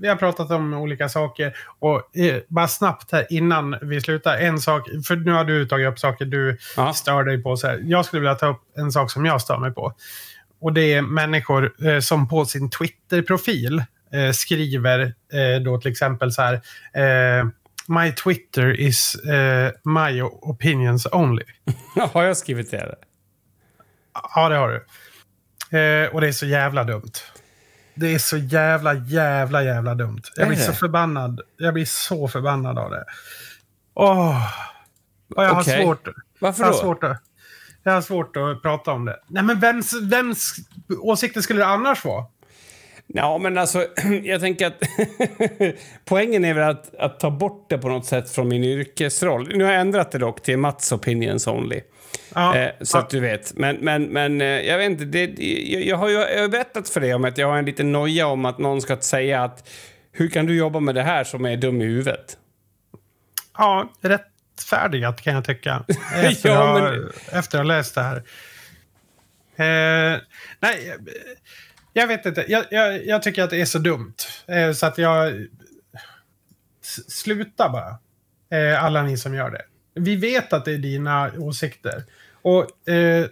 vi 0.00 0.08
har 0.08 0.16
pratat 0.16 0.50
om 0.50 0.74
olika 0.74 1.08
saker. 1.08 1.56
Och 1.78 2.16
eh, 2.16 2.40
bara 2.48 2.68
snabbt 2.68 3.12
här 3.12 3.26
innan 3.30 3.76
vi 3.82 4.00
slutar. 4.00 4.36
En 4.36 4.60
sak, 4.60 4.88
för 5.06 5.16
nu 5.16 5.32
har 5.32 5.44
du 5.44 5.66
tagit 5.66 5.88
upp 5.88 5.98
saker 5.98 6.24
du 6.24 6.58
Ja. 6.76 6.92
stör 6.92 7.24
dig 7.24 7.42
på. 7.42 7.56
Så 7.56 7.66
här. 7.66 7.80
Jag 7.82 8.04
skulle 8.04 8.20
vilja 8.20 8.34
ta 8.34 8.46
upp 8.46 8.60
en 8.76 8.92
sak 8.92 9.10
som 9.10 9.24
jag 9.26 9.40
stör 9.40 9.58
mig 9.58 9.70
på. 9.74 9.92
Och 10.60 10.72
det 10.72 10.92
är 10.94 11.02
människor 11.02 11.86
eh, 11.86 12.00
som 12.00 12.28
på 12.28 12.44
sin 12.44 12.70
Twitter-profil 12.70 13.84
eh, 14.12 14.30
skriver 14.32 15.00
eh, 15.32 15.62
då 15.64 15.80
till 15.80 15.90
exempel 15.90 16.32
så 16.32 16.42
här. 16.42 16.54
Eh, 16.94 17.46
My 17.88 18.12
Twitter 18.12 18.80
is 18.80 19.14
eh, 19.14 19.72
my 19.84 20.22
opinions 20.22 21.06
only. 21.12 21.44
Har 22.12 22.22
jag 22.22 22.36
skrivit 22.36 22.70
det? 22.70 22.94
Ja, 24.34 24.48
det 24.48 24.56
har 24.56 24.68
du. 24.68 24.76
Eh, 25.78 26.08
och 26.14 26.20
det 26.20 26.28
är 26.28 26.32
så 26.32 26.46
jävla 26.46 26.84
dumt. 26.84 27.12
Det 27.94 28.14
är 28.14 28.18
så 28.18 28.36
jävla, 28.36 28.94
jävla, 28.94 29.62
jävla 29.62 29.94
dumt. 29.94 30.22
Jag 30.36 30.48
blir 30.48 30.58
så 30.58 30.72
förbannad. 30.72 31.40
Jag 31.56 31.74
blir 31.74 31.84
så 31.84 32.28
förbannad 32.28 32.78
av 32.78 32.90
det. 32.90 33.04
Åh! 33.94 34.46
Och 35.36 35.44
jag 35.44 35.54
har 35.54 35.62
svårt. 35.62 36.08
Varför 36.38 36.62
Jag 36.62 36.66
har 36.66 36.72
då? 36.72 36.78
svårt 36.78 37.04
att, 37.04 37.22
jag 37.82 37.92
har 37.92 38.00
svårt 38.00 38.36
att 38.36 38.62
prata 38.62 38.92
om 38.92 39.04
det. 39.04 39.16
Nej, 39.26 39.42
men 39.42 39.60
vems, 39.60 40.02
vems 40.02 40.54
åsikter 41.02 41.40
skulle 41.40 41.60
det 41.60 41.66
annars 41.66 42.04
vara? 42.04 42.24
Ja, 43.06 43.38
men 43.38 43.58
alltså, 43.58 43.86
jag 44.22 44.40
tänker 44.40 44.66
att 44.66 44.82
poängen 46.04 46.44
är 46.44 46.54
väl 46.54 46.70
att, 46.70 46.94
att 46.94 47.20
ta 47.20 47.30
bort 47.30 47.66
det 47.70 47.78
på 47.78 47.88
något 47.88 48.06
sätt 48.06 48.30
från 48.30 48.48
min 48.48 48.64
yrkesroll. 48.64 49.48
Nu 49.56 49.64
har 49.64 49.72
jag 49.72 49.80
ändrat 49.80 50.10
det 50.10 50.18
dock 50.18 50.42
till 50.42 50.58
Mats 50.58 50.92
opinions 50.92 51.46
only. 51.46 51.80
Ja, 52.34 52.56
Eh, 52.56 52.70
så 52.80 52.98
att 52.98 53.10
du 53.10 53.20
vet. 53.20 53.56
Men, 53.56 53.76
men, 53.76 54.04
men 54.04 54.40
eh, 54.40 54.46
jag 54.46 54.78
vet 54.78 54.90
inte, 54.90 55.04
det, 55.04 55.24
jag, 55.72 55.82
jag 55.82 55.96
har 55.96 56.08
ju 56.08 56.14
jag 56.14 56.40
har 56.40 56.48
berättat 56.48 56.88
för 56.88 57.00
dig 57.00 57.14
om 57.14 57.24
att 57.24 57.38
jag 57.38 57.46
har 57.46 57.58
en 57.58 57.64
liten 57.64 57.92
noja 57.92 58.26
om 58.26 58.44
att 58.44 58.58
någon 58.58 58.82
ska 58.82 58.96
säga 58.96 59.42
att 59.42 59.68
hur 60.12 60.28
kan 60.28 60.46
du 60.46 60.56
jobba 60.56 60.80
med 60.80 60.94
det 60.94 61.02
här 61.02 61.24
som 61.24 61.44
är 61.44 61.56
dum 61.56 61.82
i 61.82 61.84
huvudet? 61.84 62.36
ja 63.58 63.92
rättfärdigat 64.60 65.20
kan 65.20 65.34
jag 65.34 65.44
tycka. 65.44 65.84
Efter, 66.14 66.48
Ja, 66.48 66.76
att, 66.76 66.82
men- 66.82 67.02
ha, 67.02 67.38
efter 67.38 67.58
ha 67.58 67.64
läst 67.64 67.94
det 67.94 68.02
här. 68.02 68.16
Eh, 69.56 70.20
nej, 70.60 70.86
jag- 70.86 71.08
jag 71.92 72.06
vet 72.06 72.26
inte. 72.26 72.44
Jag, 72.48 72.64
jag, 72.70 73.06
jag 73.06 73.22
tycker 73.22 73.42
att 73.42 73.50
det 73.50 73.60
är 73.60 73.64
så 73.64 73.78
dumt. 73.78 74.14
Eh, 74.46 74.72
så 74.72 74.86
att 74.86 74.98
jag... 74.98 75.46
Sluta 77.08 77.68
bara. 77.68 77.98
Eh, 78.60 78.84
alla 78.84 79.02
ni 79.02 79.16
som 79.16 79.34
gör 79.34 79.50
det. 79.50 79.62
Vi 79.94 80.16
vet 80.16 80.52
att 80.52 80.64
det 80.64 80.72
är 80.72 80.78
dina 80.78 81.30
åsikter. 81.38 82.04
Och 82.42 82.88
eh, 82.88 83.26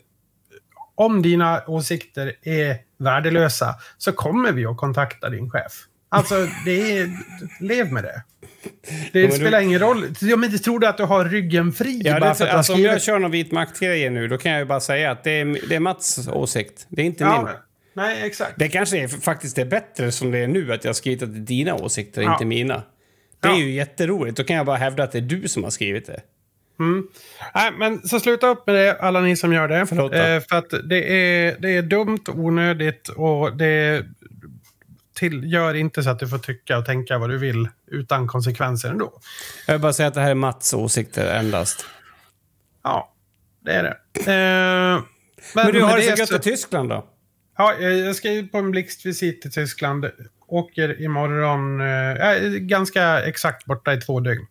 om 0.95 1.23
dina 1.23 1.63
åsikter 1.67 2.33
är 2.43 2.77
värdelösa 2.99 3.75
så 3.99 4.13
kommer 4.13 4.53
vi 4.53 4.67
att 4.67 4.77
kontakta 4.77 5.29
din 5.29 5.51
chef. 5.51 5.73
Alltså, 6.09 6.47
det 6.65 6.99
är... 6.99 7.11
Lev 7.61 7.93
med 7.93 8.03
det. 8.05 8.23
Det 9.13 9.21
men 9.21 9.31
du- 9.31 9.37
spelar 9.37 9.61
ingen 9.61 9.79
roll. 9.81 10.07
Ja, 10.21 10.37
men 10.37 10.51
du 10.51 10.59
tror 10.59 10.81
du 10.81 10.87
att 10.87 10.97
du 10.97 11.03
har 11.05 11.25
ryggen 11.25 11.73
fri 11.73 12.01
Ja, 12.05 12.21
bara 12.21 12.29
det, 12.29 12.35
för 12.35 12.45
att 12.45 12.51
du 12.51 12.57
alltså, 12.57 12.73
om 12.75 12.81
jag 12.83 13.03
kör 13.03 13.19
någon 13.19 13.31
vit 13.31 13.53
makt-grejer 13.53 14.11
nu, 14.11 14.29
då 14.29 14.39
kan 14.39 14.53
jag 14.53 14.59
ju 14.59 14.65
bara 14.65 14.81
säga 14.81 15.11
att 15.11 15.25
det 15.25 15.31
är, 15.31 15.69
det 15.69 15.75
är 15.75 15.81
Mats 15.81 16.29
åsikt. 16.29 16.87
Det 16.89 17.03
är 17.03 17.07
inte 17.07 17.25
Ja, 17.25 17.43
min. 17.43 17.55
nej, 18.07 18.27
exakt. 18.27 18.53
Det 18.57 18.69
kanske 18.69 18.99
är 18.99 19.09
faktiskt 19.09 19.57
det 19.57 19.65
bättre 19.65 20.13
som 20.13 20.31
det 20.31 20.39
är 20.39 20.47
nu, 20.49 20.73
att 20.73 20.85
jag 20.85 20.89
har 20.89 20.95
skrivit 20.95 21.23
att 21.23 21.33
det 21.35 21.39
är 21.39 21.41
dina 21.41 21.75
åsikter, 21.75 22.23
Ja. 22.23 22.33
inte 22.33 22.45
mina. 22.45 22.83
Det 23.41 23.49
är 23.49 23.53
Ja. 23.53 23.59
ju 23.59 23.71
jätteroligt. 23.71 24.37
Då 24.37 24.45
kan 24.45 24.57
jag 24.57 24.67
bara 24.67 24.77
hävda 24.77 25.03
att 25.03 25.13
det 25.13 25.19
är 25.19 25.23
du 25.23 25.49
som 25.49 25.65
har 25.65 25.71
skrivit 25.71 26.07
det. 26.07 26.21
Nej, 27.55 27.73
men 27.79 28.09
så 28.09 28.21
sluta 28.21 28.47
upp 28.49 28.67
med 28.67 28.77
det, 28.77 28.97
alla 29.01 29.21
ni 29.21 29.37
som 29.37 29.53
gör 29.53 29.69
det. 29.69 29.87
Förlåt. 29.87 30.13
Eh, 30.15 30.21
för 30.21 30.57
att 30.57 30.89
det 30.89 31.13
är, 31.13 31.57
det 31.61 31.71
är 31.77 31.83
dumt, 31.83 32.19
onödigt 32.35 33.09
och 33.09 33.57
det 33.57 34.05
till, 35.19 35.53
gör 35.53 35.75
inte 35.75 36.03
så 36.03 36.11
att 36.11 36.19
du 36.19 36.29
får 36.29 36.39
tycka 36.39 36.79
och 36.79 36.87
tänka 36.87 37.19
vad 37.19 37.31
du 37.31 37.39
vill 37.39 37.69
utan 37.87 38.27
konsekvenser 38.29 38.91
ändå. 38.91 39.13
Jag 39.67 39.75
vill 39.75 39.83
bara 39.83 39.93
säga 39.93 40.09
att 40.09 40.15
det 40.15 40.21
här 40.21 40.31
är 40.31 40.35
Mats 40.35 40.75
åsikter 40.75 41.27
endast. 41.27 41.87
Ja, 42.83 43.15
det 43.65 43.73
är 43.73 43.83
det. 43.83 43.97
Eh, 44.21 45.03
Men, 45.55 45.67
du 45.67 45.81
med 45.81 45.91
har 45.91 45.97
det 45.97 46.03
så 46.03 46.21
gött 46.35 46.47
i 46.47 46.51
Tyskland 46.51 46.89
då? 46.89 47.07
Ja, 47.57 47.75
jag 47.81 47.97
jag 47.97 48.17
ska 48.17 48.33
ut 48.33 48.53
på 48.53 48.59
en 48.59 48.71
blixtvisit 48.71 49.43
till 49.43 49.53
Tyskland. 49.53 50.07
Åker 50.47 51.03
imorgon. 51.03 51.81
Eh, 51.81 52.49
ganska 52.49 53.23
exakt 53.23 53.65
borta 53.65 53.93
i 53.93 54.01
två 54.01 54.21
dygn. 54.21 54.47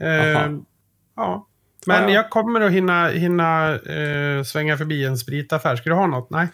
Eh, 0.00 0.08
ja. 1.16 1.46
Men 1.86 2.02
Ja, 2.02 2.08
ja. 2.08 2.10
jag 2.10 2.30
kommer 2.30 2.60
att 2.60 2.72
hinna, 2.72 3.08
hinna 3.08 3.74
eh, 3.74 4.42
svänga 4.42 4.76
förbi 4.78 5.04
en 5.04 5.18
spritaffär. 5.18 5.76
Ska 5.76 5.90
du 5.90 5.96
ha 5.96 6.06
något? 6.06 6.30
Nej? 6.30 6.48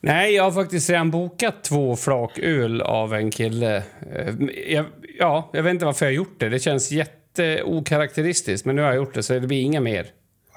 Nej, 0.00 0.34
jag 0.34 0.44
har 0.44 0.52
faktiskt 0.52 0.90
redan 0.90 1.10
bokat 1.10 1.64
två 1.64 1.96
flak 1.96 2.38
öl 2.38 2.82
av 2.82 3.14
en 3.14 3.30
kille. 3.30 3.76
Eh, 4.12 4.34
Jag, 4.68 4.84
ja, 5.18 5.50
jag 5.52 5.62
vet 5.62 5.70
inte 5.70 5.84
varför 5.84 6.06
jag 6.06 6.10
har 6.12 6.16
gjort 6.16 6.40
det. 6.40 6.48
Det 6.48 6.58
känns 6.58 6.90
jätteokaraktäristiskt, 6.90 8.66
men 8.66 8.76
nu 8.76 8.82
har 8.82 8.88
jag 8.88 8.96
gjort 8.96 9.14
det 9.14 9.22
så 9.22 9.32
det 9.32 9.40
blir 9.40 9.62
inga 9.62 9.80
mer. 9.80 10.06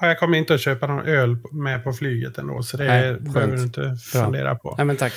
Ja, 0.00 0.06
Jag 0.06 0.18
kommer 0.18 0.38
inte 0.38 0.54
att 0.54 0.60
köpa 0.60 0.86
någon 0.86 1.06
öl 1.06 1.36
med 1.52 1.84
på 1.84 1.92
flyget 1.92 2.38
ändå. 2.38 2.62
Så 2.62 2.76
det 2.76 2.84
Nej, 2.84 3.14
behöver 3.20 3.56
du 3.56 3.62
inte 3.62 3.96
fundera 4.12 4.54
på. 4.54 4.74
Nej, 4.78 4.86
men 4.86 4.96
tack. 4.96 5.12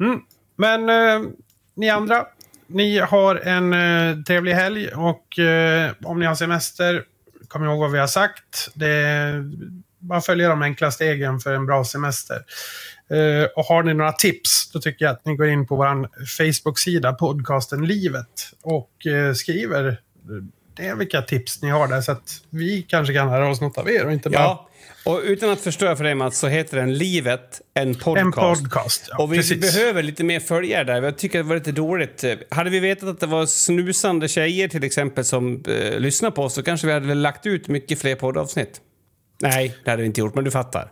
Mm. 0.00 0.20
Men 0.56 0.88
eh, 0.88 1.28
ni 1.76 1.90
andra, 1.90 2.26
ni 2.66 2.98
har 2.98 3.36
en 3.36 3.72
eh, 3.72 4.22
trevlig 4.22 4.52
helg 4.52 4.88
och 4.88 5.38
eh, 5.38 5.90
om 6.04 6.20
ni 6.20 6.26
har 6.26 6.34
semester, 6.34 7.04
kom 7.48 7.64
ihåg 7.64 7.78
vad 7.80 7.92
vi 7.92 7.98
har 7.98 8.06
sagt. 8.06 8.70
Det 8.74 8.88
är 8.88 9.44
bara 9.98 10.20
följa 10.20 10.48
de 10.48 10.62
enkla 10.62 10.90
stegen 10.90 11.38
för 11.40 11.54
en 11.54 11.66
bra 11.66 11.84
semester. 11.84 12.38
Eh, 13.10 13.44
och 13.56 13.64
har 13.64 13.82
ni 13.82 13.94
några 13.94 14.12
tips, 14.12 14.70
då 14.72 14.80
tycker 14.80 15.04
jag 15.04 15.12
att 15.12 15.26
ni 15.26 15.36
går 15.36 15.48
in 15.48 15.66
på 15.66 15.76
vår 15.76 16.08
Facebook-sida, 16.26 17.12
podcasten 17.12 17.86
Livet, 17.86 18.50
och 18.62 19.06
eh, 19.06 19.32
skriver 19.32 19.86
eh, 19.86 19.94
det 20.76 20.94
vilka 20.94 21.22
tips 21.22 21.62
ni 21.62 21.70
har 21.70 21.88
där 21.88 22.00
så 22.00 22.12
att 22.12 22.42
vi 22.50 22.82
kanske 22.82 23.14
kan 23.14 23.28
höra 23.28 23.48
oss 23.48 23.60
något 23.60 23.78
av 23.78 23.90
er 23.90 24.06
och 24.06 24.12
inte 24.12 24.30
bara 24.30 24.42
Ja, 24.42 24.68
och 25.04 25.20
utan 25.24 25.50
att 25.50 25.60
förstöra 25.60 25.96
för 25.96 26.04
dig 26.04 26.14
Mats 26.14 26.38
så 26.38 26.46
heter 26.46 26.76
den 26.76 26.94
Livet, 26.94 27.60
en 27.74 27.94
podcast. 27.94 28.18
en 28.18 28.32
podcast. 28.32 29.08
Ja, 29.10 29.22
och 29.22 29.32
vi 29.32 29.36
precis. 29.36 29.74
behöver 29.74 30.02
lite 30.02 30.24
mer 30.24 30.40
följare 30.40 30.84
där. 30.84 31.02
Jag 31.02 31.18
tycker 31.18 31.38
det 31.38 31.44
var 31.44 31.54
lite 31.54 31.72
dåligt. 31.72 32.24
Hade 32.50 32.70
vi 32.70 32.80
vetat 32.80 33.08
att 33.08 33.20
det 33.20 33.26
var 33.26 33.46
snusande 33.46 34.28
tjejer 34.28 34.68
till 34.68 34.84
exempel 34.84 35.24
som 35.24 35.62
eh, 35.68 35.98
lyssnar 35.98 36.30
på 36.30 36.42
oss 36.42 36.54
så 36.54 36.62
kanske 36.62 36.86
vi 36.86 36.92
hade 36.92 37.14
lagt 37.14 37.46
ut 37.46 37.68
mycket 37.68 38.00
fler 38.00 38.14
poddavsnitt. 38.14 38.80
Nej, 39.40 39.76
det 39.84 39.90
hade 39.90 40.02
vi 40.02 40.06
inte 40.06 40.20
gjort, 40.20 40.34
men 40.34 40.44
du 40.44 40.50
fattar. 40.50 40.90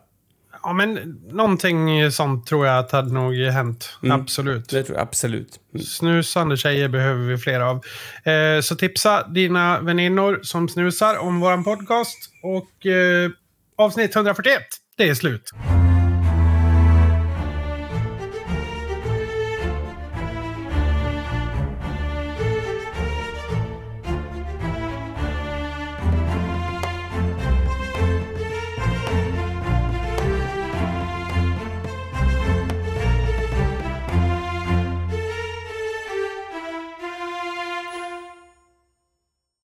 Ja, 0.62 0.72
men 0.72 1.20
någonting 1.30 2.10
sånt 2.12 2.46
tror 2.46 2.66
jag 2.66 2.78
att 2.78 2.92
hade 2.92 3.12
nog 3.12 3.34
hänt. 3.34 3.98
Absolut. 4.10 4.68
Det 4.68 4.82
tror 4.82 4.98
jag 4.98 5.02
absolut. 5.02 5.60
Mm. 5.74 5.86
Snusande 5.86 6.56
tjejer 6.56 6.88
behöver 6.88 7.26
vi 7.26 7.38
fler 7.38 7.60
av. 7.60 7.76
Eh, 8.24 8.60
så 8.60 8.76
tipsa 8.76 9.28
dina 9.28 9.80
väninnor 9.80 10.40
som 10.42 10.68
snusar 10.68 11.18
om 11.18 11.40
våran 11.40 11.64
podcast. 11.64 12.18
Och 12.42 12.86
eh, 12.86 13.30
avsnitt 13.76 14.16
141, 14.16 14.62
det 14.96 15.08
är 15.08 15.14
slut. 15.14 15.50